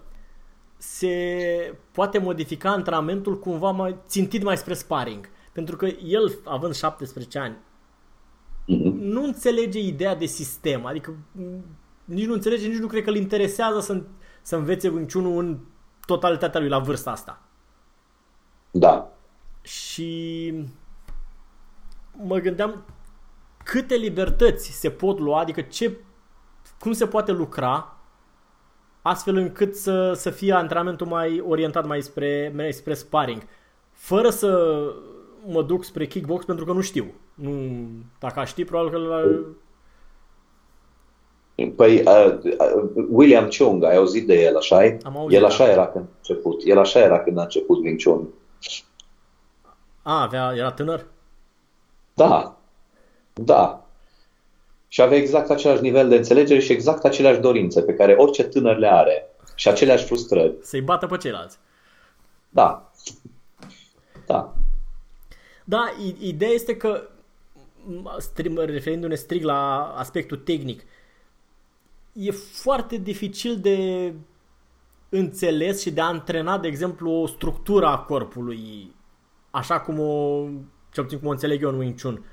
se 0.77 1.75
poate 1.93 2.19
modifica 2.19 2.71
antrenamentul 2.71 3.39
cumva 3.39 3.71
mai 3.71 3.97
țintit 4.07 4.43
mai 4.43 4.57
spre 4.57 4.75
sparring. 4.75 5.29
Pentru 5.53 5.77
că 5.77 5.87
el, 6.05 6.39
având 6.45 6.75
17 6.75 7.39
ani, 7.39 7.57
Mhm. 8.71 8.89
nu 8.99 9.23
înțelege 9.25 9.79
ideea 9.81 10.15
de 10.17 10.27
sistem. 10.27 10.85
Adică 10.87 11.15
m, 11.33 11.43
nici 12.05 12.27
nu 12.27 12.33
înțelege, 12.33 12.67
nici 12.69 12.79
nu 12.79 12.87
cred 12.87 13.03
că 13.05 13.11
îl 13.11 13.17
interesează 13.17 13.81
să, 13.81 14.03
să 14.43 14.57
învețe 14.57 14.89
Wing 14.89 15.13
Chun 15.13 15.37
în 15.39 15.59
totalitatea 16.07 16.61
lui 16.61 16.69
la 16.69 16.79
vârsta 16.79 17.11
asta. 17.11 17.43
Da. 18.71 19.13
Și 19.63 20.53
mă 22.27 22.39
gândeam 22.39 22.85
câte 23.65 23.95
libertăți 23.95 24.71
se 24.71 24.91
pot 24.91 25.19
lua, 25.19 25.41
adică 25.41 25.61
ce, 25.61 25.97
cum 26.79 26.93
se 26.93 27.07
poate 27.07 27.33
lucra 27.33 27.97
astfel 29.03 29.37
încât 29.37 29.75
să, 29.75 30.13
să 30.13 30.31
fie 30.31 30.53
antrenamentul 30.53 31.07
mai 31.07 31.45
orientat 31.49 31.87
mai 31.87 32.03
spre, 32.03 32.53
mai 32.57 32.73
spre 32.73 32.95
sparring, 32.95 33.43
fără 33.93 34.31
să 34.31 34.81
mă 35.47 35.63
duc 35.63 35.85
spre 35.85 36.07
kickbox 36.07 36.45
pentru 36.45 36.65
că 36.65 36.73
nu 36.73 36.81
știu. 36.81 37.15
Nu, 37.35 37.53
dacă 38.19 38.41
aș 38.41 38.49
ști, 38.49 38.65
probabil 38.65 38.91
că 38.91 38.99
la, 38.99 39.23
Păi, 41.77 42.03
uh, 42.07 42.39
uh, 42.43 42.91
William 43.09 43.49
Chung, 43.49 43.85
ai 43.85 43.97
auzit 43.97 44.27
de 44.27 44.43
el, 44.43 44.57
așa 44.57 44.97
Am 45.03 45.17
auzit, 45.17 45.37
El 45.37 45.41
da. 45.41 45.47
așa 45.47 45.71
era 45.71 45.87
când 45.87 46.05
a 46.05 46.17
început. 46.17 46.63
El 46.65 46.79
așa 46.79 47.01
era 47.01 47.21
când 47.21 47.39
a 47.39 47.43
început 47.43 47.79
Wing 47.85 48.03
Chun. 48.03 48.29
a, 50.03 50.23
avea, 50.23 50.53
era 50.57 50.71
tânăr? 50.71 51.07
Da. 52.27 52.57
Da. 53.35 53.87
Și 54.89 55.03
avea 55.03 55.19
exact 55.19 55.51
același 55.51 55.83
nivel 55.83 56.09
de 56.09 56.17
înțelegere 56.17 56.61
și 56.61 56.73
exact 56.73 57.05
aceleași 57.05 57.39
dorințe 57.41 57.83
pe 57.83 57.95
care 57.95 58.13
orice 58.15 58.45
tânăr 58.45 58.77
le 58.77 58.89
are. 58.93 59.27
Și 59.55 59.69
aceleași 59.69 60.05
frustrări. 60.05 60.55
Să-i 60.63 60.81
bată 60.81 61.07
pe 61.07 61.17
ceilalți. 61.17 61.59
Da. 62.49 62.93
Da. 64.27 64.55
Da, 65.65 65.93
i- 66.05 66.29
ideea 66.29 66.51
este 66.51 66.77
că, 66.77 67.09
m, 67.87 68.09
stri- 68.21 68.65
referindu-ne 68.67 69.15
strict 69.15 69.45
la 69.45 69.83
aspectul 69.97 70.37
tehnic, 70.37 70.83
e 72.13 72.31
foarte 72.31 72.97
dificil 72.97 73.59
de 73.61 74.13
înțeles 75.09 75.81
și 75.81 75.91
de 75.91 76.01
antrenat, 76.01 76.61
de 76.61 76.69
exemplu, 76.69 77.11
o 77.11 77.27
structură 77.27 77.87
a 77.87 77.99
corpului, 77.99 78.95
așa 79.51 79.81
cum 79.81 79.99
o, 80.01 80.45
cel 80.93 81.03
puțin 81.05 81.19
cum 81.19 81.29
o 81.29 81.31
înțeleg 81.31 81.63
eu 81.63 81.69
în 81.69 81.79
Wing 81.79 82.01
Chun. 82.01 82.25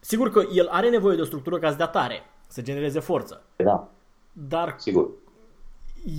Sigur 0.00 0.30
că 0.30 0.42
el 0.52 0.68
are 0.70 0.88
nevoie 0.90 1.16
de 1.16 1.22
o 1.22 1.24
structură 1.24 1.58
ca 1.58 1.70
să 1.70 1.76
dea 1.76 1.86
tare, 1.86 2.22
să 2.48 2.62
genereze 2.62 3.00
forță, 3.00 3.42
Da. 3.56 3.88
dar 4.32 4.74
Sigur. 4.78 5.08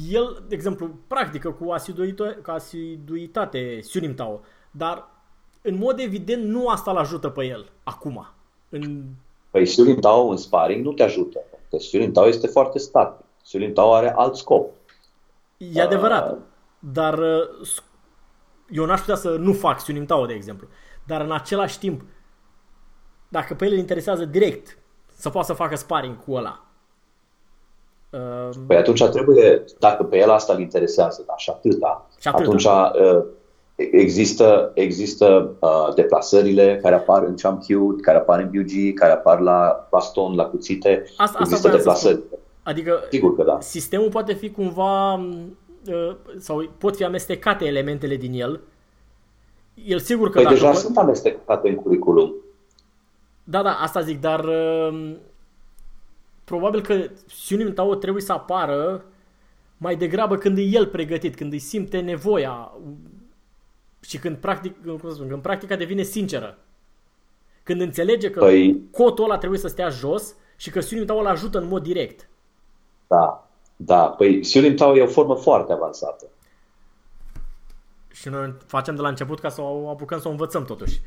el, 0.09 0.43
de 0.47 0.55
exemplu, 0.55 0.89
practică 1.07 1.51
cu 1.51 1.71
asiduitate, 1.71 2.33
cu 2.33 2.51
asiduitate 2.51 3.79
Sunim 3.81 4.13
Tao, 4.13 4.41
dar 4.71 5.09
în 5.61 5.77
mod 5.77 5.99
evident 5.99 6.43
nu 6.43 6.67
asta 6.67 6.91
îl 6.91 6.97
ajută 6.97 7.29
pe 7.29 7.45
el 7.45 7.69
acum. 7.83 8.27
În... 8.69 9.03
Păi 9.51 9.65
Siulin 9.65 9.99
Tao 9.99 10.27
în 10.27 10.37
sparring 10.37 10.85
nu 10.85 10.91
te 10.93 11.03
ajută. 11.03 11.39
Că 11.69 11.77
Siulin 11.77 12.11
Tao 12.13 12.27
este 12.27 12.47
foarte 12.47 12.79
static. 12.79 13.25
Siulin 13.43 13.73
Tao 13.73 13.93
are 13.93 14.13
alt 14.15 14.35
scop. 14.35 14.73
E 15.57 15.81
adevărat, 15.81 16.37
dar 16.79 17.17
uh, 17.17 17.65
s- 17.65 17.83
eu 18.69 18.85
n-aș 18.85 18.99
putea 18.99 19.15
să 19.15 19.29
nu 19.35 19.53
fac 19.53 19.79
Sunim 19.79 20.05
Tao, 20.05 20.25
de 20.25 20.33
exemplu. 20.33 20.67
Dar 21.07 21.21
în 21.21 21.31
același 21.31 21.79
timp, 21.79 22.01
dacă 23.29 23.53
pe 23.53 23.65
el 23.65 23.71
îl 23.71 23.77
interesează 23.77 24.25
direct 24.25 24.77
să 25.15 25.29
poată 25.29 25.47
să 25.47 25.53
facă 25.53 25.75
sparring 25.75 26.23
cu 26.23 26.33
ăla, 26.33 26.65
uh, 28.09 28.49
Păi 28.67 28.77
atunci 28.77 29.03
trebuie, 29.03 29.63
dacă 29.79 30.03
pe 30.03 30.17
el 30.17 30.29
asta 30.29 30.53
îl 30.53 30.59
interesează, 30.59 31.23
da, 31.27 31.33
și 31.37 31.49
atâta, 31.49 32.07
Și 32.19 32.27
atâta. 32.27 32.43
atunci 32.43 32.65
uh, 32.65 33.23
există, 33.75 34.71
există 34.73 35.55
uh, 35.59 35.93
deplasările 35.95 36.79
care 36.81 36.95
apar 36.95 37.23
în 37.23 37.35
Champ 37.35 37.63
Cute, 37.63 38.01
care 38.01 38.17
apar 38.17 38.39
în 38.39 38.49
BUG, 38.49 38.93
care 38.99 39.11
apar 39.11 39.39
la 39.39 39.87
baston, 39.91 40.35
la 40.35 40.45
cuțite. 40.45 41.03
Asta- 41.17 41.23
asta 41.23 41.37
există 41.41 41.67
voiam 41.67 41.79
să 41.79 41.85
deplasări. 42.09 42.23
adică 42.63 43.03
Sigur 43.09 43.35
că 43.35 43.43
da. 43.43 43.59
sistemul 43.59 44.09
poate 44.09 44.33
fi 44.33 44.51
cumva 44.51 45.13
uh, 45.13 46.15
sau 46.37 46.69
pot 46.77 46.95
fi 46.95 47.03
amestecate 47.03 47.65
elementele 47.65 48.15
din 48.15 48.33
el. 48.33 48.59
El 49.85 49.99
sigur 49.99 50.27
că 50.27 50.33
Păi 50.33 50.43
dacă 50.43 50.55
deja 50.55 50.71
po- 50.71 50.75
sunt 50.75 50.97
amestecate 50.97 51.69
în 51.69 51.75
curriculum. 51.75 52.33
Da, 53.43 53.61
da, 53.61 53.73
asta 53.73 54.01
zic, 54.01 54.19
dar 54.19 54.43
uh, 54.45 55.15
probabil 56.43 56.81
că 56.81 57.09
Sunim 57.27 57.73
Tao 57.73 57.95
trebuie 57.95 58.21
să 58.23 58.31
apară 58.31 59.05
mai 59.77 59.95
degrabă 59.95 60.35
când 60.37 60.57
e 60.57 60.61
el 60.61 60.87
pregătit, 60.87 61.35
când 61.35 61.51
îi 61.53 61.59
simte 61.59 61.99
nevoia 61.99 62.71
și 63.99 64.17
când, 64.17 64.37
practic, 64.37 64.85
cum 64.85 65.09
să 65.09 65.15
spun, 65.15 65.27
când 65.27 65.41
practica 65.41 65.75
devine 65.75 66.01
sinceră. 66.01 66.57
Când 67.63 67.81
înțelege 67.81 68.29
că 68.29 68.47
Păi- 68.49 68.75
cotul 68.91 69.23
ăla 69.23 69.37
trebuie 69.37 69.59
să 69.59 69.67
stea 69.67 69.89
jos 69.89 70.35
și 70.55 70.69
că 70.69 70.79
Sunim 70.79 71.05
Tao 71.05 71.17
îl 71.19 71.27
ajută 71.27 71.57
în 71.57 71.67
mod 71.67 71.83
direct. 71.83 72.29
Da, 73.07 73.47
da. 73.75 74.05
Păi 74.07 74.43
Siulin 74.43 74.75
Tao 74.75 74.95
e 74.97 75.01
o 75.01 75.07
formă 75.07 75.35
foarte 75.35 75.73
avansată. 75.73 76.25
Și 78.19 78.29
noi 78.29 78.53
facem 78.65 78.95
de 78.95 79.01
la 79.01 79.07
început 79.07 79.39
ca 79.39 79.49
să 79.49 79.61
o 79.61 79.89
apucăm 79.89 80.19
să 80.19 80.27
o 80.27 80.31
învățăm 80.31 80.65
totuși. 80.65 81.01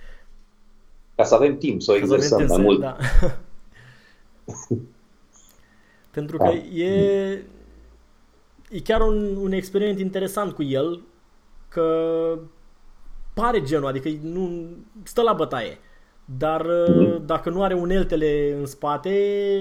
Ca 1.15 1.25
să 1.25 1.35
avem 1.35 1.57
timp 1.59 1.83
să 1.83 1.93
o 1.93 1.95
Ca 1.95 2.01
să 2.01 2.05
avem 2.13 2.17
exersăm 2.25 2.39
timp 2.47 2.51
mai 2.51 2.59
să- 2.59 2.65
mult. 2.65 2.81
Da. 2.81 2.97
Pentru 6.11 6.37
Da. 6.37 6.45
că 6.45 6.51
e, 6.55 7.45
e 8.71 8.81
chiar 8.85 9.01
un, 9.01 9.37
un 9.37 9.53
experiment 9.53 9.99
interesant 9.99 10.53
cu 10.53 10.63
el, 10.63 11.03
că 11.69 12.39
pare 13.35 13.63
genul, 13.63 13.87
adică 13.87 14.09
nu 14.23 14.67
stă 15.03 15.23
la 15.23 15.33
bătaie. 15.33 15.79
Dar 16.39 16.67
Mhm. 16.89 17.27
dacă 17.27 17.51
nu 17.51 17.63
are 17.63 17.75
uneltele 17.75 18.53
în 18.59 18.67
spate, 18.67 19.11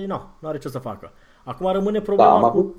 nu, 0.08 0.22
nu 0.40 0.48
are 0.48 0.58
ce 0.58 0.68
să 0.70 0.80
facă. 0.80 1.12
Acum 1.44 1.72
rămâne 1.72 2.02
problema 2.02 2.30
Da, 2.30 2.36
am 2.36 2.42
cu, 2.42 2.48
avut- 2.48 2.76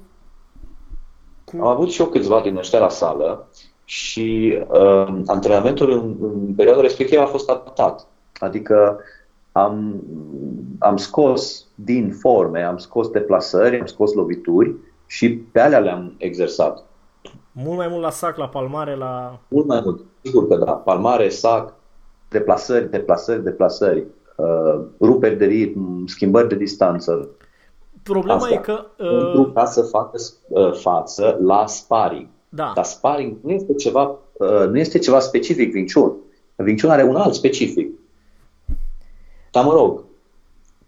cu... 1.45 1.57
Am 1.57 1.67
avut 1.67 1.91
și 1.91 2.01
eu 2.01 2.07
câțiva 2.09 2.41
din 2.41 2.57
ăștia 2.57 2.79
la 2.79 2.89
sală 2.89 3.49
și 3.91 4.59
uh, 4.69 5.09
antrenamentul 5.27 5.91
în, 5.91 6.17
în 6.21 6.55
perioada 6.55 6.81
respectivă 6.81 7.23
a 7.23 7.27
fost 7.27 7.51
adaptat. 7.51 8.07
Adică 8.39 8.99
am, 9.53 10.03
am 10.79 10.97
scos 10.97 11.67
din 11.75 12.13
forme, 12.21 12.63
am 12.63 12.77
scos 12.77 13.09
deplasări, 13.09 13.81
am 13.81 13.87
scos 13.87 14.13
lovituri 14.13 14.75
și 15.07 15.37
pe 15.37 15.61
alea 15.61 15.79
le-am 15.79 16.15
exersat. 16.17 16.85
Mult 17.53 17.77
mai 17.77 17.89
mult 17.89 18.03
la 18.03 18.11
sac, 18.11 18.37
la 18.37 18.49
palmare, 18.49 18.97
la... 18.97 19.39
Mult 19.49 19.67
mai 19.67 19.81
mult. 19.85 20.05
Sigur 20.23 20.49
că 20.49 20.57
da. 20.57 20.73
Palmare, 20.73 21.29
sac, 21.29 21.75
deplasări, 22.29 22.91
deplasări, 22.91 23.45
deplasări, 23.45 24.07
uh, 24.37 24.81
ruperi 25.01 25.37
de 25.37 25.45
ritm, 25.45 26.07
schimbări 26.07 26.49
de 26.49 26.55
distanță. 26.55 27.29
Problema 28.03 28.39
Astea. 28.39 28.57
e 28.57 28.61
că... 28.61 28.85
Pentru 28.97 29.41
Uh, 29.41 29.51
ca 29.55 29.65
să 29.65 29.83
facă 29.83 30.17
uh, 30.49 30.73
față 30.73 31.39
la 31.43 31.67
sparring. 31.67 32.29
Da, 32.53 32.73
Dar 32.75 32.85
sparring 32.85 33.37
nu 33.43 33.51
este 33.51 33.75
ceva, 33.75 34.19
uh, 34.33 34.69
nu 34.69 34.79
este 34.79 34.99
ceva 34.99 35.21
specific 35.21 35.75
Wing 35.75 35.93
Chun. 35.93 36.17
Wing 36.57 36.81
Chun 36.81 36.91
are 36.91 37.03
un 37.03 37.17
alt 37.17 37.35
specific. 37.35 37.89
Dar 39.51 39.65
mă 39.65 39.73
rog, 39.73 40.05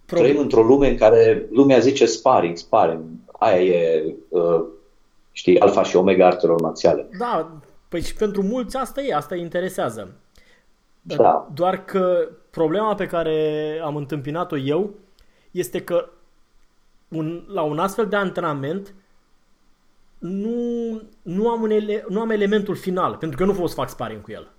Pro- 0.07 0.19
trăim 0.19 0.39
într-o 0.39 0.63
lume 0.63 0.89
în 0.89 0.97
care 0.97 1.47
lumea 1.51 1.79
zice 1.79 2.07
sparring, 2.07 2.57
sparring. 2.57 3.03
Aia 3.33 3.63
e, 3.63 4.15
uh, 4.29 4.65
știi, 5.33 5.61
alfa 5.61 5.83
și 5.83 5.97
omega 5.97 6.27
artelor 6.27 6.61
marțiale. 6.61 7.09
Da, 7.19 7.61
păi 7.89 8.03
și 8.03 8.15
pentru 8.15 8.43
mulți 8.43 8.77
asta 8.77 9.03
e, 9.03 9.15
asta 9.15 9.35
îi 9.35 9.41
interesează. 9.41 10.15
Da. 11.03 11.49
Doar 11.55 11.85
că 11.85 12.29
problema 12.51 12.95
pe 12.95 13.07
care 13.07 13.81
am 13.85 13.97
întâmpinat-o 13.97 14.57
eu 14.57 14.91
este 15.51 15.81
că 15.81 16.09
un, 17.09 17.45
la 17.49 17.63
un 17.63 17.79
astfel 17.79 18.07
de 18.07 18.17
antrenament 18.17 18.95
nu, 20.23 21.03
nu, 21.23 21.49
am 21.49 21.63
un 21.63 21.71
ele, 21.71 22.05
nu 22.09 22.21
am 22.21 22.31
elementul 22.31 22.75
final, 22.75 23.15
pentru 23.15 23.39
că 23.39 23.45
nu 23.45 23.53
pot 23.53 23.69
să 23.69 23.75
fac 23.75 23.89
sparring 23.89 24.21
cu 24.23 24.31
el. 24.31 24.51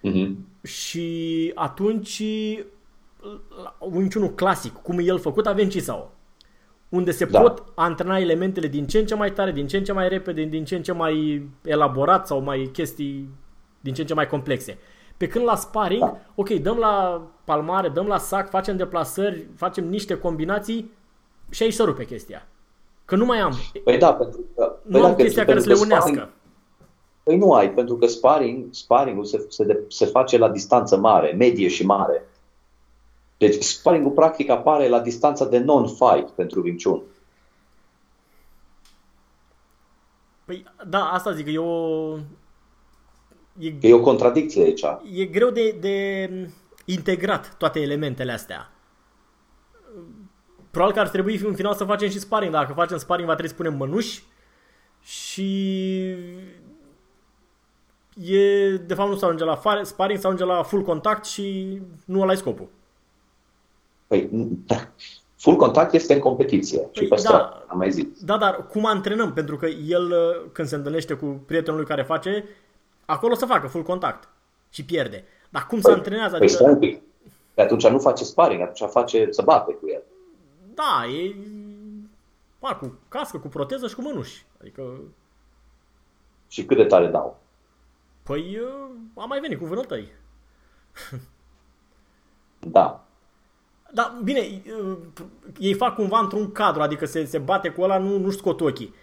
Mhm. 0.00 0.46
Și 0.62 1.52
atunci 1.54 2.22
la 3.62 3.76
Wing 3.80 4.12
Chun-ul 4.12 4.34
clasic, 4.34 4.72
cum 4.72 4.98
e 4.98 5.02
el 5.02 5.18
făcut, 5.18 5.46
avem 5.46 5.68
Chisao. 5.68 6.10
Unde 6.88 7.10
se 7.10 7.24
Da. 7.24 7.40
pot 7.40 7.64
antrena 7.74 8.18
elementele 8.18 8.66
din 8.68 8.86
ce 8.86 8.98
în 8.98 9.06
ce 9.06 9.14
mai 9.14 9.32
tare, 9.32 9.52
din 9.52 9.66
ce 9.66 9.76
în 9.76 9.84
ce 9.84 9.92
mai 9.92 10.08
repede, 10.08 10.44
din 10.44 10.64
ce 10.64 10.76
în 10.76 10.82
ce 10.82 10.92
mai 10.92 11.46
elaborat 11.64 12.26
sau 12.26 12.40
mai 12.40 12.68
chestii 12.72 13.28
din 13.80 13.94
ce 13.94 14.00
în 14.00 14.06
ce 14.06 14.14
mai 14.14 14.26
complexe. 14.26 14.78
Pe 15.16 15.26
când 15.26 15.44
la 15.44 15.56
sparring, 15.56 16.00
da. 16.00 16.20
ok, 16.34 16.48
dăm 16.50 16.76
la 16.76 17.26
palmare, 17.44 17.88
dăm 17.88 18.06
la 18.06 18.18
sac, 18.18 18.50
facem 18.50 18.76
deplasări, 18.76 19.46
facem 19.56 19.88
niște 19.88 20.18
combinații 20.18 20.90
și 21.50 21.62
aici 21.62 21.72
se 21.72 21.82
rupe 21.82 22.04
chestia. 22.04 22.48
Că 23.06 23.16
nu 23.16 23.24
mai 23.24 23.38
am. 23.38 23.54
Păi 23.84 23.98
da, 23.98 24.14
pentru 24.14 24.40
că... 24.54 24.78
Nu 24.82 24.92
păi 24.92 25.00
am 25.00 25.16
da, 25.16 25.22
chestia 25.22 25.44
pentru, 25.44 25.64
care 25.64 25.76
să 25.76 25.84
le 25.84 25.88
pentru 25.88 25.88
că 25.88 26.10
unească. 26.10 26.34
Păi 27.22 27.36
nu 27.36 27.52
ai, 27.52 27.70
pentru 27.70 27.96
că 27.96 28.06
sparring, 28.06 28.66
sparring-ul 28.70 29.24
se, 29.24 29.46
se, 29.48 29.64
de, 29.64 29.80
se 29.88 30.06
face 30.06 30.38
la 30.38 30.48
distanță 30.48 30.96
mare, 30.96 31.32
medie 31.32 31.68
și 31.68 31.86
mare. 31.86 32.28
Deci 33.38 33.62
sparring-ul 33.62 34.12
practic 34.12 34.50
apare 34.50 34.88
la 34.88 35.00
distanța 35.00 35.44
de 35.44 35.58
non-fight 35.58 36.28
pentru 36.34 36.60
Wing 36.62 36.82
Chun. 36.82 37.02
Păi 40.44 40.64
da, 40.86 41.04
asta 41.04 41.32
zic, 41.32 41.46
e 41.46 41.58
o... 41.58 42.16
E, 43.58 43.72
Că 43.80 43.86
e 43.86 43.94
o 43.94 44.00
contradicție 44.00 44.62
aici. 44.62 44.82
e 45.14 45.24
greu 45.24 45.50
de, 45.50 45.76
de 45.80 46.28
integrat 46.84 47.56
toate 47.58 47.80
elementele 47.80 48.32
astea. 48.32 48.70
Probabil 50.76 50.96
că 50.96 51.02
ar 51.06 51.12
trebui 51.12 51.40
în 51.44 51.54
final 51.54 51.74
să 51.74 51.84
facem 51.84 52.08
și 52.08 52.18
sparring. 52.18 52.52
Dacă 52.52 52.72
facem 52.72 52.98
sparring 52.98 53.28
va 53.28 53.34
trebui 53.34 53.50
să 53.50 53.56
punem 53.62 53.74
mănuși 53.74 54.24
și 55.02 55.70
e, 58.14 58.70
de 58.86 58.94
fapt 58.94 59.08
nu 59.10 59.16
se 59.16 59.24
ajunge 59.24 59.44
la 59.44 59.54
fare- 59.56 59.82
sparring, 59.82 60.20
se 60.20 60.26
ajunge 60.26 60.44
la 60.44 60.62
full 60.62 60.82
contact 60.82 61.24
și 61.24 61.78
nu 62.04 62.20
ăla 62.20 62.32
e 62.32 62.34
scopul. 62.34 62.68
Păi, 64.06 64.28
da. 64.66 64.76
Full 65.36 65.56
contact 65.56 65.94
este 65.94 66.14
în 66.14 66.20
competiție 66.20 66.78
și 66.78 66.98
Păi, 66.98 67.08
pe 67.08 67.14
da. 67.14 67.20
stradă, 67.20 67.64
am 67.66 67.78
mai 67.78 67.90
zis. 67.90 68.06
Da, 68.24 68.36
dar 68.36 68.66
cum 68.66 68.86
antrenăm? 68.86 69.32
Pentru 69.32 69.56
că 69.56 69.66
el, 69.66 70.04
uh, 70.10 70.50
când 70.52 70.68
se 70.68 70.74
întâlnește 70.74 71.14
cu 71.14 71.26
prietenul 71.46 71.78
lui 71.78 71.88
care 71.88 72.02
face, 72.02 72.44
acolo 73.04 73.34
să 73.34 73.46
facă 73.46 73.66
full 73.66 73.84
contact 73.84 74.28
și 74.70 74.84
pierde. 74.84 75.24
Dar 75.48 75.66
cum 75.66 75.80
se 75.80 75.90
antrenează? 75.90 76.38
Păi 76.38 76.48
stai 76.48 76.66
Adică, 76.70 76.84
un 76.86 76.90
pic. 76.92 77.02
Pe 77.54 77.62
atunci 77.62 77.88
nu 77.88 77.98
face 77.98 78.24
sparring, 78.24 78.60
atunci 78.60 78.90
face 78.90 79.26
să 79.30 79.42
bate 79.42 79.72
cu 79.72 79.88
el. 79.88 80.02
Da, 80.76 81.06
e 81.06 81.34
ba, 82.60 82.74
cu 82.74 82.98
cască, 83.08 83.38
cu 83.38 83.48
proteză 83.48 83.88
și 83.88 83.94
cu 83.94 84.02
mănuși. 84.02 84.44
Adică, 84.60 85.00
Și 86.48 86.64
cât 86.64 86.76
de 86.76 86.84
tare 86.84 87.06
dau. 87.06 87.40
păi, 88.22 88.58
uh, 88.58 88.90
am 89.16 89.28
mai 89.28 89.40
venit 89.40 89.58
cu 89.58 89.64
vânătăi. 89.66 90.08
Da. 92.58 93.04
Da, 93.92 94.18
bine, 94.24 94.62
uh, 94.82 94.96
ei 95.58 95.74
fac 95.74 95.94
cumva 95.94 96.18
într-un 96.18 96.52
cadru, 96.52 96.82
adică 96.82 97.06
se, 97.06 97.24
se 97.24 97.38
bate 97.38 97.68
cu 97.68 97.82
ăla, 97.82 97.98
nu, 97.98 98.18
nu 98.18 98.30
scot 98.30 98.60
ochii. 98.60 98.94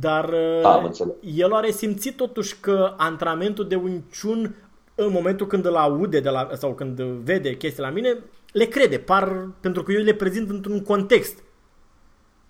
Dar 0.00 0.28
uh, 0.28 0.60
Da, 0.62 0.72
am 0.72 0.84
înțeles. 0.84 1.14
el 1.34 1.52
a 1.52 1.60
resimțit 1.60 2.16
totuși 2.16 2.60
că 2.60 2.94
antrenamentul 2.96 3.68
de 3.68 3.74
Wing 3.76 4.02
Chun, 4.22 4.54
în 4.94 5.12
momentul 5.12 5.46
când 5.46 5.64
îl 5.64 5.76
aude 5.76 6.20
de 6.20 6.28
la, 6.30 6.48
sau 6.54 6.74
când 6.74 7.00
vede 7.00 7.56
chestii 7.56 7.82
la 7.82 7.90
mine, 7.90 8.18
le 8.52 8.64
crede, 8.64 8.98
par, 8.98 9.48
pentru 9.60 9.82
că 9.82 9.92
eu 9.92 10.02
le 10.02 10.14
prezint 10.14 10.50
într-un 10.50 10.82
context. 10.82 11.42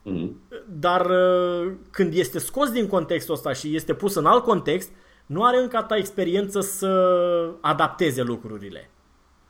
Mhm. 0.02 0.36
Dar 0.80 1.06
uh, 1.10 1.72
când 1.90 2.14
este 2.14 2.38
scos 2.38 2.70
din 2.70 2.86
contextul 2.86 3.34
ăsta 3.34 3.52
și 3.52 3.74
este 3.74 3.94
pus 3.94 4.14
în 4.14 4.26
alt 4.26 4.42
context, 4.44 4.90
nu 5.26 5.44
are 5.44 5.58
încă 5.58 5.76
atâta 5.76 5.96
experiență 5.96 6.60
să 6.60 6.88
adapteze 7.60 8.22
lucrurile. 8.22 8.90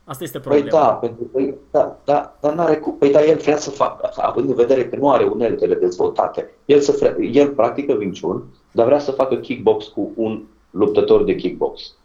Asta 0.03 0.23
este 0.23 0.39
Păi 0.39 0.57
problema. 0.57 0.85
da, 0.85 0.91
pentru 0.93 1.23
că 1.23 1.53
da, 1.71 1.99
da, 2.03 2.37
dar 2.39 2.53
n-are 2.53 2.77
cum. 2.77 2.97
Păi 2.97 3.11
da, 3.11 3.23
el 3.23 3.37
vrea 3.37 3.57
să 3.57 3.69
facă, 3.69 4.11
având 4.15 4.49
în 4.49 4.55
vedere 4.55 4.89
că 4.89 4.95
nu 4.95 5.11
are 5.11 5.23
uneltele 5.23 5.75
dezvoltate. 5.75 6.51
El, 6.65 6.79
să 6.79 6.95
vrea, 6.99 7.15
el 7.31 7.49
practică 7.49 7.93
Wing 7.93 8.19
Chun, 8.19 8.43
dar 8.71 8.85
vrea 8.85 8.99
să 8.99 9.11
facă 9.11 9.35
kickbox 9.35 9.85
cu 9.85 10.11
un 10.15 10.43
luptător 10.69 11.23
de 11.23 11.35
kickbox. 11.35 11.95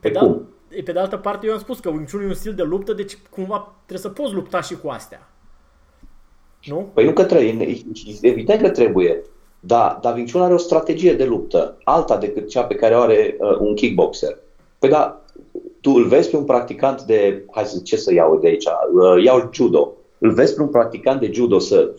Pe 0.00 0.08
de, 0.08 0.18
cum? 0.18 0.48
Pe 0.84 0.92
de 0.92 0.98
altă 0.98 1.16
parte, 1.16 1.46
eu 1.46 1.52
am 1.52 1.58
spus 1.58 1.80
că 1.80 1.88
Wing 1.88 2.10
Chun 2.10 2.22
e 2.22 2.26
un 2.26 2.34
stil 2.34 2.54
de 2.54 2.62
luptă, 2.62 2.92
deci 2.92 3.18
cumva 3.30 3.74
trebuie 3.86 4.10
să 4.10 4.22
poți 4.22 4.34
lupta 4.34 4.60
și 4.60 4.76
cu 4.76 4.88
astea. 4.88 5.28
Nu? 6.64 6.88
Păi 6.92 7.04
nu 7.04 7.12
că 7.12 7.24
trebuie, 7.24 7.84
evident 8.20 8.60
că 8.60 8.70
trebuie, 8.70 9.22
dar, 9.60 9.98
dar 10.02 10.14
Wing 10.14 10.30
Chun 10.30 10.42
are 10.42 10.54
o 10.54 10.58
strategie 10.58 11.14
de 11.14 11.24
luptă, 11.24 11.76
alta 11.84 12.16
decât 12.16 12.48
cea 12.48 12.64
pe 12.64 12.74
care 12.74 12.94
o 12.94 13.00
are 13.00 13.36
uh, 13.38 13.56
un 13.58 13.74
kickboxer. 13.74 14.38
Păi 14.78 14.88
da, 14.88 15.20
tu 15.80 15.90
îl 15.90 16.04
vezi 16.04 16.30
pe 16.30 16.36
un 16.36 16.44
practicant 16.44 17.02
de, 17.02 17.44
hai 17.50 17.64
să 17.64 17.80
ce 17.80 17.96
să 17.96 18.12
iau 18.12 18.38
de 18.38 18.46
aici, 18.46 18.64
uh, 18.64 19.24
iau 19.24 19.48
judo. 19.52 19.92
Îl 20.18 20.30
vezi 20.30 20.54
pe 20.54 20.62
un 20.62 20.68
practicant 20.68 21.20
de 21.20 21.30
judo 21.32 21.58
să, 21.58 21.94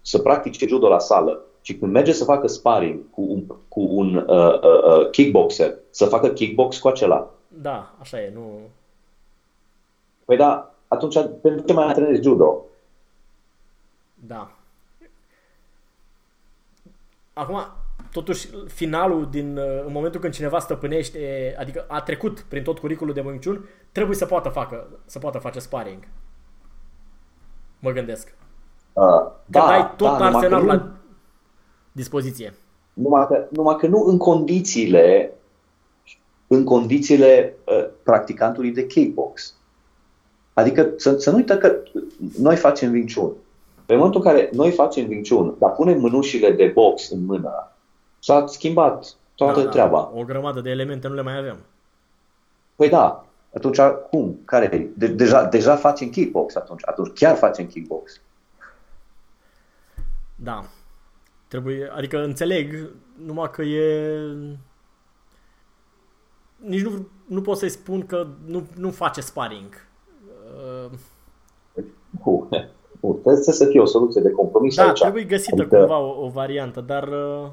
să 0.00 0.18
practice 0.18 0.66
judo 0.66 0.88
la 0.88 0.98
sală 0.98 1.42
și 1.60 1.74
când 1.74 1.92
merge 1.92 2.12
să 2.12 2.24
facă 2.24 2.46
sparring 2.46 3.10
cu 3.10 3.20
un, 3.20 3.44
cu 3.68 3.80
un 3.90 4.24
uh, 4.28 4.54
uh, 4.54 4.98
uh, 4.98 5.10
kickboxer, 5.10 5.74
să 5.90 6.04
facă 6.04 6.28
kickbox 6.28 6.78
cu 6.78 6.88
acela. 6.88 7.34
Da, 7.60 7.94
așa 7.98 8.20
e, 8.20 8.30
nu... 8.34 8.60
Păi 10.24 10.36
da, 10.36 10.74
atunci 10.88 11.14
pentru 11.42 11.64
ce 11.66 11.72
mai 11.72 11.86
antrenezi 11.86 12.22
judo? 12.22 12.64
Da. 14.14 14.50
Acum, 17.32 17.60
totuși, 18.12 18.48
finalul 18.66 19.28
din, 19.30 19.56
uh, 19.56 19.84
în 19.86 19.92
momentul 19.92 20.20
când 20.20 20.32
cineva 20.32 20.58
stăpânește, 20.58 21.54
adică 21.58 21.84
a 21.88 22.02
trecut 22.02 22.40
prin 22.40 22.62
tot 22.62 22.78
curiculul 22.78 23.14
de 23.14 23.20
Wing 23.20 23.44
Chun, 23.44 23.68
trebuie 23.92 24.16
să 24.16 24.26
poată, 24.26 24.48
facă, 24.48 24.86
să 25.04 25.18
poată 25.18 25.38
face 25.38 25.58
sparring. 25.58 26.02
Mă 27.78 27.90
gândesc. 27.90 28.34
Uh, 28.92 29.04
Că 29.04 29.32
da, 29.46 29.66
dai 29.66 29.94
tot 29.96 30.08
da, 30.08 30.12
numai 30.16 30.30
că 30.30 30.36
arsenalul 30.36 30.66
nu- 30.66 30.72
la 30.72 30.92
dispoziție. 31.92 32.54
Numai 32.92 33.26
că, 33.26 33.46
numai 33.50 33.76
că 33.76 33.86
nu 33.86 34.04
în 34.04 34.18
condițiile 34.18 35.32
în 36.48 36.64
condițiile 36.64 37.54
uh, 37.64 37.88
practicantului 38.02 38.70
de 38.70 38.86
kickbox. 38.86 39.54
Adică 40.52 40.90
să, 40.96 41.18
să 41.18 41.30
nu 41.30 41.36
uită 41.36 41.58
că 41.58 41.76
noi 42.38 42.56
facem 42.56 42.92
Wing 42.92 43.12
Chun. 43.12 43.32
În 43.86 43.96
momentul 43.96 44.20
în 44.24 44.32
care 44.32 44.50
noi 44.52 44.70
facem 44.70 45.08
Wing 45.08 45.28
Chun, 45.28 45.54
dar 45.58 45.72
punem 45.72 46.00
mânușile 46.00 46.52
de 46.52 46.66
box 46.66 47.10
în 47.10 47.24
mână, 47.24 47.72
s-a 48.18 48.46
schimbat 48.46 49.16
toată 49.34 49.62
Da, 49.62 49.68
treaba. 49.68 50.12
O 50.14 50.22
grămadă 50.22 50.60
de 50.60 50.70
elemente 50.70 51.08
nu 51.08 51.14
le 51.14 51.22
mai 51.22 51.38
avem. 51.38 51.56
Păi 52.76 52.88
da, 52.88 53.24
atunci 53.54 53.80
cum? 54.10 54.38
Care 54.44 54.64
e? 54.72 54.86
De, 54.96 55.06
deja, 55.06 55.44
deja 55.44 55.76
facem 55.76 56.08
kickbox 56.08 56.54
atunci. 56.54 56.80
Atunci 56.84 57.18
chiar 57.18 57.36
facem 57.36 57.66
kickbox. 57.66 58.20
Da. 60.36 60.64
Trebuie, 61.48 61.90
adică 61.94 62.22
înțeleg, 62.22 62.90
numai 63.24 63.50
că 63.50 63.62
e... 63.62 64.20
Nici 66.64 66.82
nu, 66.82 67.08
nu 67.26 67.40
pot 67.40 67.56
să-i 67.56 67.68
spun 67.68 68.06
că 68.06 68.26
nu, 68.46 68.66
nu 68.76 68.90
face 68.90 69.20
sparring. 69.20 69.86
Uh, 70.56 70.90
Nu, 72.24 72.48
nu, 73.00 73.12
trebuie 73.12 73.42
să 73.42 73.66
fie 73.66 73.80
o 73.80 73.84
soluție 73.84 74.20
de 74.20 74.30
compromis 74.30 74.76
Da, 74.76 74.86
aici. 74.86 75.00
trebuie 75.00 75.24
găsită 75.24 75.60
Adică- 75.62 75.76
cumva 75.78 75.98
o, 75.98 76.24
o 76.24 76.28
variantă, 76.28 76.80
dar 76.80 77.08
uh, 77.08 77.48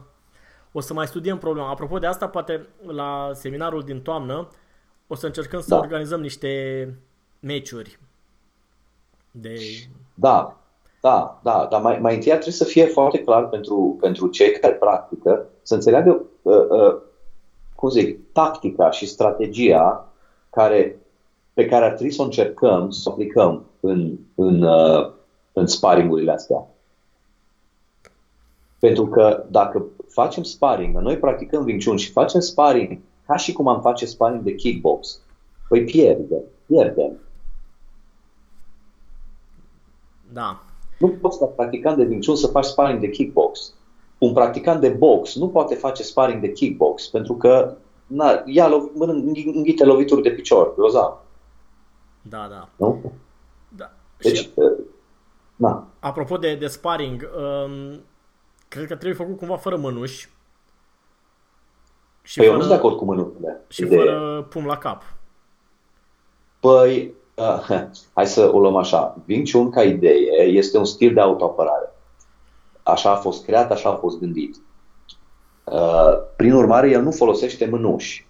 o 0.72 0.80
să 0.80 0.94
mai 0.94 1.08
studiem 1.08 1.38
problema. 1.38 1.70
Apropo 1.70 1.98
de 2.00 2.06
asta, 2.06 2.28
poate 2.28 2.68
la 2.86 3.30
seminarul 3.34 3.82
din 3.84 4.02
toamnă 4.02 4.48
o 5.08 5.16
să 5.16 5.26
încercăm 5.26 5.60
să 5.62 5.70
Da. 5.70 5.78
organizăm 5.78 6.22
niște 6.22 6.50
meciuri 7.40 8.00
de... 9.32 9.54
Da, 10.14 10.58
da, 11.02 11.40
da, 11.44 11.68
dar 11.72 11.82
mai, 11.82 12.00
mai 12.00 12.14
întâi 12.14 12.32
trebuie 12.32 12.54
să 12.54 12.64
fie 12.64 12.86
foarte 12.86 13.20
clar 13.24 13.48
pentru, 13.50 13.98
pentru 14.02 14.28
cei 14.28 14.52
care 14.52 14.74
practică, 14.74 15.46
să 15.62 15.74
înțeleagă, 15.74 16.22
uh, 16.42 16.56
uh, 16.70 16.96
cum 17.76 17.90
zic, 17.90 18.32
tactica 18.32 18.92
și 18.92 19.06
strategia 19.06 20.12
care, 20.50 21.00
pe 21.54 21.66
care 21.66 21.86
ar 21.86 21.92
trebui 21.92 22.14
să 22.14 22.22
o 22.22 22.26
încercăm 22.26 22.90
să 22.90 23.10
o 23.10 23.12
aplicăm 23.12 23.66
în, 23.80 24.18
în, 24.36 24.62
uh, 24.62 25.12
în 25.54 25.68
sparingurile 25.68 26.32
astea. 26.32 26.68
Pentru 28.80 29.08
că 29.08 29.46
dacă 29.50 29.86
facem 30.08 30.44
sparring, 30.44 30.98
noi 30.98 31.18
practicăm 31.18 31.64
Wing 31.64 31.84
Chun 31.84 31.98
și 31.98 32.12
facem 32.12 32.40
sparring 32.40 33.00
ca 33.26 33.36
și 33.36 33.54
cum 33.54 33.68
am 33.68 33.82
face 33.82 34.06
sparring 34.06 34.44
de 34.44 34.56
kickbox, 34.56 35.20
păi 35.68 35.84
pierdem, 35.84 36.42
pierdem. 36.66 37.20
Da, 40.34 40.64
Nu 41.00 41.10
poți 41.10 41.40
ca 41.40 41.46
practicant 41.46 41.98
de 41.98 42.04
Wing 42.04 42.26
Chun 42.26 42.36
să 42.36 42.48
faci 42.48 42.66
sparring 42.66 43.00
de 43.00 43.10
kickbox. 43.10 43.74
Un 44.18 44.34
practicant 44.34 44.82
de 44.82 44.90
box 44.90 45.36
nu 45.36 45.50
poate 45.50 45.76
face 45.76 46.04
sparring 46.04 46.42
de 46.42 46.52
kickbox 46.52 47.08
pentru 47.08 47.34
că 47.36 47.78
na, 48.08 48.42
ia 48.46 48.68
lov, 48.68 48.90
mănânc, 48.96 49.38
înghite 49.46 49.86
lovituri 49.86 50.22
de 50.22 50.30
picior, 50.32 50.74
grozav. 50.76 51.18
da, 52.22 52.48
da. 52.50 52.70
Nu? 52.76 53.12
da. 53.68 53.92
Deci, 54.18 54.38
Și 54.38 54.50
uh, 54.56 54.72
na. 55.56 55.88
apropo 56.00 56.38
de, 56.38 56.56
de 56.56 56.68
sparring, 56.68 57.30
um, 57.38 58.02
cred 58.68 58.88
că 58.88 58.96
trebuie 58.96 59.14
făcut 59.26 59.38
cumva 59.38 59.58
fără 59.58 59.76
mânuși 59.78 60.30
și 62.22 62.38
Păi 62.38 62.48
eu 62.48 62.54
nu 62.54 62.60
sunt 62.62 62.72
de 62.72 62.78
fără, 62.78 62.88
acord 62.88 62.98
cu 62.98 63.06
mânușile. 63.06 63.62
și 63.68 63.82
Idee. 63.82 63.98
fără 63.98 64.42
pum 64.50 64.66
la 64.66 64.78
cap. 64.78 65.04
Păi, 66.60 67.14
uh, 67.36 67.68
hai 68.16 68.28
să 68.28 68.50
o 68.54 68.60
luăm 68.60 68.76
așa. 68.76 69.18
Wing 69.28 69.50
Chun 69.52 69.70
ca 69.72 69.84
idee 69.84 70.42
este 70.44 70.78
un 70.78 70.86
stil 70.86 71.14
de 71.14 71.20
autoapărare. 71.20 71.95
Așa 72.86 73.12
a 73.12 73.16
fost 73.16 73.46
creat, 73.46 73.72
așa 73.72 73.90
a 73.90 73.96
fost 73.96 74.20
gândit. 74.20 74.56
Uh, 75.64 76.18
prin 76.36 76.54
urmare, 76.54 76.90
el 76.90 77.02
nu 77.02 77.12
folosește 77.12 77.66
mânuși. 77.66 78.28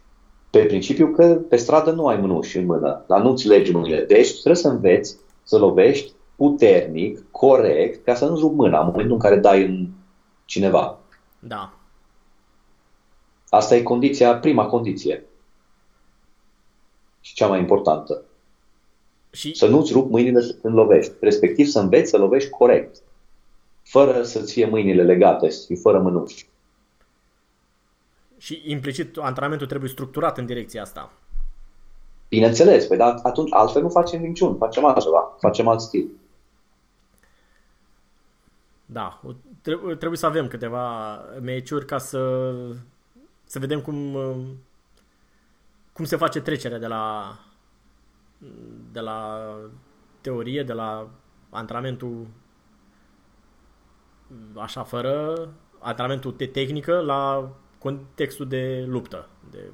Pe 0.50 0.66
principiu 0.66 1.08
că 1.08 1.26
pe 1.50 1.56
stradă 1.56 1.92
nu 1.92 2.08
ai 2.08 2.18
mânuși 2.18 2.58
în 2.58 2.66
mână, 2.66 3.04
dar 3.08 3.22
nu-ți 3.22 3.48
legi 3.48 3.72
mâinile. 3.72 4.06
Deci 4.06 4.32
trebuie 4.32 4.56
să 4.56 4.68
înveți 4.68 5.18
să 5.44 5.58
lovești 5.58 6.14
puternic, 6.36 7.32
corect, 7.32 8.04
ca 8.04 8.14
să 8.14 8.26
nu-ți 8.26 8.42
rup 8.42 8.54
mâna 8.56 8.80
în 8.80 8.86
momentul 8.86 9.14
în 9.14 9.20
care 9.20 9.38
dai 9.38 9.66
în 9.66 9.88
cineva. 10.46 11.00
Da. 11.40 11.74
Asta 13.50 13.76
e 13.76 13.82
condiția, 13.82 14.36
prima 14.36 14.66
condiție. 14.66 15.26
Și 17.22 17.34
cea 17.34 17.48
mai 17.48 17.60
importantă. 17.60 18.22
Și 19.32 19.56
Să 19.56 19.68
nu-ți 19.68 19.94
rup 19.94 20.10
mâinile 20.10 20.42
când 20.62 20.76
lovești. 20.76 21.14
Respectiv 21.20 21.68
să 21.68 21.80
înveți 21.80 22.10
să 22.10 22.18
lovești 22.18 22.50
corect. 22.50 23.02
Fără 23.86 24.24
să-ți 24.24 24.54
fie 24.54 24.66
mâinile 24.66 25.04
legate 25.04 25.50
și 25.50 25.76
fără 25.76 26.00
mânuși. 26.00 26.50
Și 28.38 28.62
implicit 28.66 29.18
antrenamentul 29.18 29.68
trebuie 29.68 29.90
structurat 29.90 30.38
în 30.38 30.46
direcția 30.46 30.82
asta. 30.82 31.12
Bineînțeles, 32.30 32.86
păi, 32.86 32.98
dar 32.98 33.20
atunci 33.24 33.54
altfel 33.54 33.82
nu 33.82 33.90
facem 33.90 34.22
niciun, 34.22 34.58
facem 34.58 34.86
altceva, 34.86 35.36
facem 35.40 35.68
alt 35.68 35.80
stil. 35.82 36.08
Da, 38.86 39.20
o- 39.28 39.32
trebuie, 39.62 39.96
trebuie 39.96 40.18
să 40.18 40.26
avem 40.26 40.48
câteva 40.48 41.16
meciuri 41.42 41.86
ca 41.86 41.98
să, 41.98 42.54
să 43.44 43.60
vedem 43.60 43.82
cum, 43.82 44.14
uh, 44.14 44.36
cum 45.94 46.06
se 46.06 46.16
face 46.16 46.42
trecerea 46.42 46.80
de 46.80 46.88
la, 46.88 47.36
de 48.92 49.00
la 49.00 49.50
teorie, 50.22 50.64
de 50.64 50.74
la 50.74 51.08
antrenamentul 51.50 52.28
așa 54.56 54.84
fără 54.84 55.34
antrenamentul 55.80 56.34
de 56.38 56.46
tehnică 56.46 57.00
la 57.00 57.50
contextul 57.80 58.48
de 58.48 58.86
luptă 58.88 59.28
de, 59.52 59.72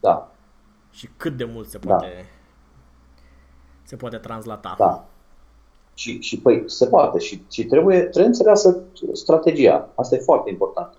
Da, 0.00 0.32
și 0.90 1.08
cât 1.16 1.36
de 1.36 1.44
mult 1.44 1.68
se 1.68 1.78
poate 1.78 2.26
se 3.90 3.96
poate 3.96 4.16
translata. 4.16 4.74
da. 4.78 5.04
Și, 5.94 6.20
și 6.20 6.40
păi, 6.40 6.62
se 6.66 6.86
poate 6.86 7.18
și, 7.18 7.42
și 7.50 7.64
trebuie, 7.64 7.98
trebuie 8.00 8.24
înțeleasă 8.26 8.82
strategia. 9.12 9.88
Asta 9.94 10.14
e 10.14 10.18
foarte 10.18 10.50
important. 10.50 10.92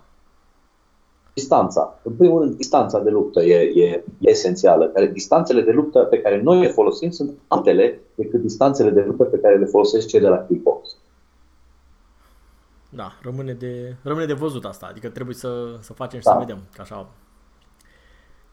Distanța. 1.34 1.98
În 2.02 2.12
primul 2.12 2.40
rând, 2.40 2.54
distanța 2.56 2.98
de 2.98 3.10
luptă 3.10 3.42
e, 3.42 3.54
e, 3.74 4.04
e 4.18 4.30
esențială. 4.30 4.88
Care, 4.88 5.06
distanțele 5.06 5.62
de 5.62 5.70
luptă 5.70 5.98
pe 5.98 6.20
care 6.20 6.42
noi 6.42 6.60
le 6.60 6.68
folosim 6.68 7.10
sunt 7.10 7.38
altele 7.48 8.00
decât 8.14 8.40
distanțele 8.40 8.90
de 8.90 9.00
luptă 9.00 9.24
pe 9.24 9.38
care 9.38 9.58
le 9.58 9.64
folosesc 9.64 10.06
cei 10.06 10.20
de 10.20 10.28
la 10.28 10.44
kickbox. 10.46 10.96
Da, 12.94 13.12
rămâne 13.22 13.52
de, 13.52 13.96
rămâne 14.02 14.26
de 14.26 14.32
văzut 14.32 14.64
asta. 14.64 14.86
Adică 14.86 15.08
trebuie 15.08 15.34
să, 15.34 15.76
să 15.80 15.92
facem 15.92 16.18
și 16.18 16.24
Da. 16.24 16.32
să 16.32 16.38
vedem. 16.38 16.62
Că 16.74 16.80
așa... 16.80 17.10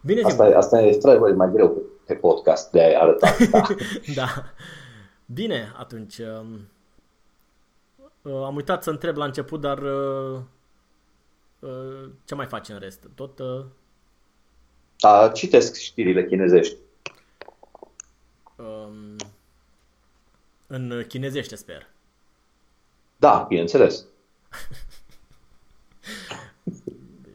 Bine, 0.01 0.21
Asta, 0.21 0.43
Sim. 0.43 0.53
e- 0.53 0.55
asta 0.55 0.81
e 0.81 0.93
într-adevăr 0.93 1.33
mai 1.33 1.51
greu 1.51 1.69
pe, 1.69 1.81
pe 2.05 2.13
podcast 2.15 2.71
de 2.71 2.95
a 2.95 3.01
arăta. 3.01 3.35
Da. 3.51 3.61
da. 4.15 4.27
Bine, 5.25 5.73
atunci... 5.77 6.17
um, 6.17 6.67
uh, 8.21 8.43
Am 8.45 8.55
uitat 8.55 8.83
să 8.83 8.89
întreb 8.89 9.17
la 9.17 9.25
început, 9.25 9.61
dar... 9.61 9.77
uh, 9.77 10.39
uh, 11.59 12.09
Ce 12.25 12.35
mai 12.35 12.45
faci 12.45 12.69
în 12.69 12.79
rest? 12.79 13.07
Tot... 13.15 13.39
uh, 13.39 13.65
Da, 14.99 15.29
citesc 15.29 15.75
știrile 15.75 16.25
chinezești. 16.25 16.75
um, 18.55 19.15
În 20.67 21.05
chinezește, 21.07 21.55
sper. 21.55 21.87
Da, 23.17 23.45
bineînțeles. 23.47 24.05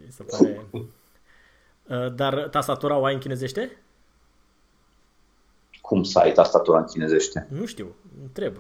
Mi 0.04 0.10
Se 0.10 0.22
pare... 0.22 0.66
Uh, 0.72 2.14
Dar 2.14 2.48
tastatura 2.48 2.96
o 2.96 3.04
ai 3.04 3.14
în 3.14 3.20
chinezește? 3.20 3.82
Cum 5.80 6.02
să 6.02 6.18
ai 6.18 6.32
tastatura 6.32 6.78
în 6.78 6.84
chinezește? 6.84 7.46
Nu 7.50 7.66
știu, 7.66 7.94
întreb. 8.22 8.56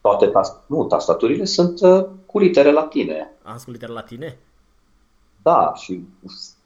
Toate 0.00 0.26
tas- 0.26 0.56
nu, 0.66 0.84
tastaturile 0.84 1.44
sunt 1.44 1.80
uh, 1.80 2.06
cu 2.26 2.38
litere 2.38 2.72
latine. 2.72 3.30
Am 3.42 3.58
scris 3.58 3.72
litere 3.74 3.92
latine? 3.92 4.38
Da, 5.42 5.72
și 5.74 6.04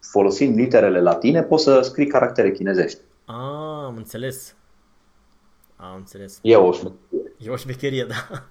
folosind 0.00 0.56
literele 0.56 1.00
latine 1.00 1.42
poți 1.42 1.62
să 1.62 1.80
scrii 1.80 2.06
caractere 2.06 2.52
chinezești. 2.52 3.00
Ah, 3.24 3.34
am 3.84 3.96
înțeles. 3.96 4.54
Am 5.76 5.94
înțeles. 5.96 6.38
E 6.42 6.56
o 6.56 6.72
șmecherie. 6.72 7.32
E 7.38 7.50
o 7.50 7.56
șmecherie, 7.56 8.04
da. 8.04 8.46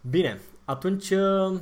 Bine, 0.00 0.40
atunci, 0.64 1.10
uh, 1.10 1.60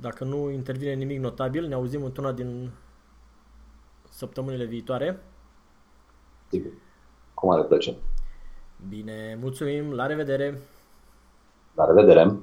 dacă 0.00 0.24
nu 0.24 0.50
intervine 0.50 0.92
nimic 0.92 1.20
notabil, 1.20 1.66
ne 1.66 1.74
auzim 1.74 2.04
într-una 2.04 2.32
din 2.32 2.70
săptămânile 4.10 4.64
viitoare. 4.64 5.22
Sigur. 6.48 6.72
Cu 7.34 7.46
mare 7.46 7.62
plăcere. 7.62 7.96
Bine, 8.88 9.38
mulțumim, 9.40 9.92
la 9.92 10.06
revedere! 10.06 10.60
La 11.74 11.84
revedere! 11.84 12.36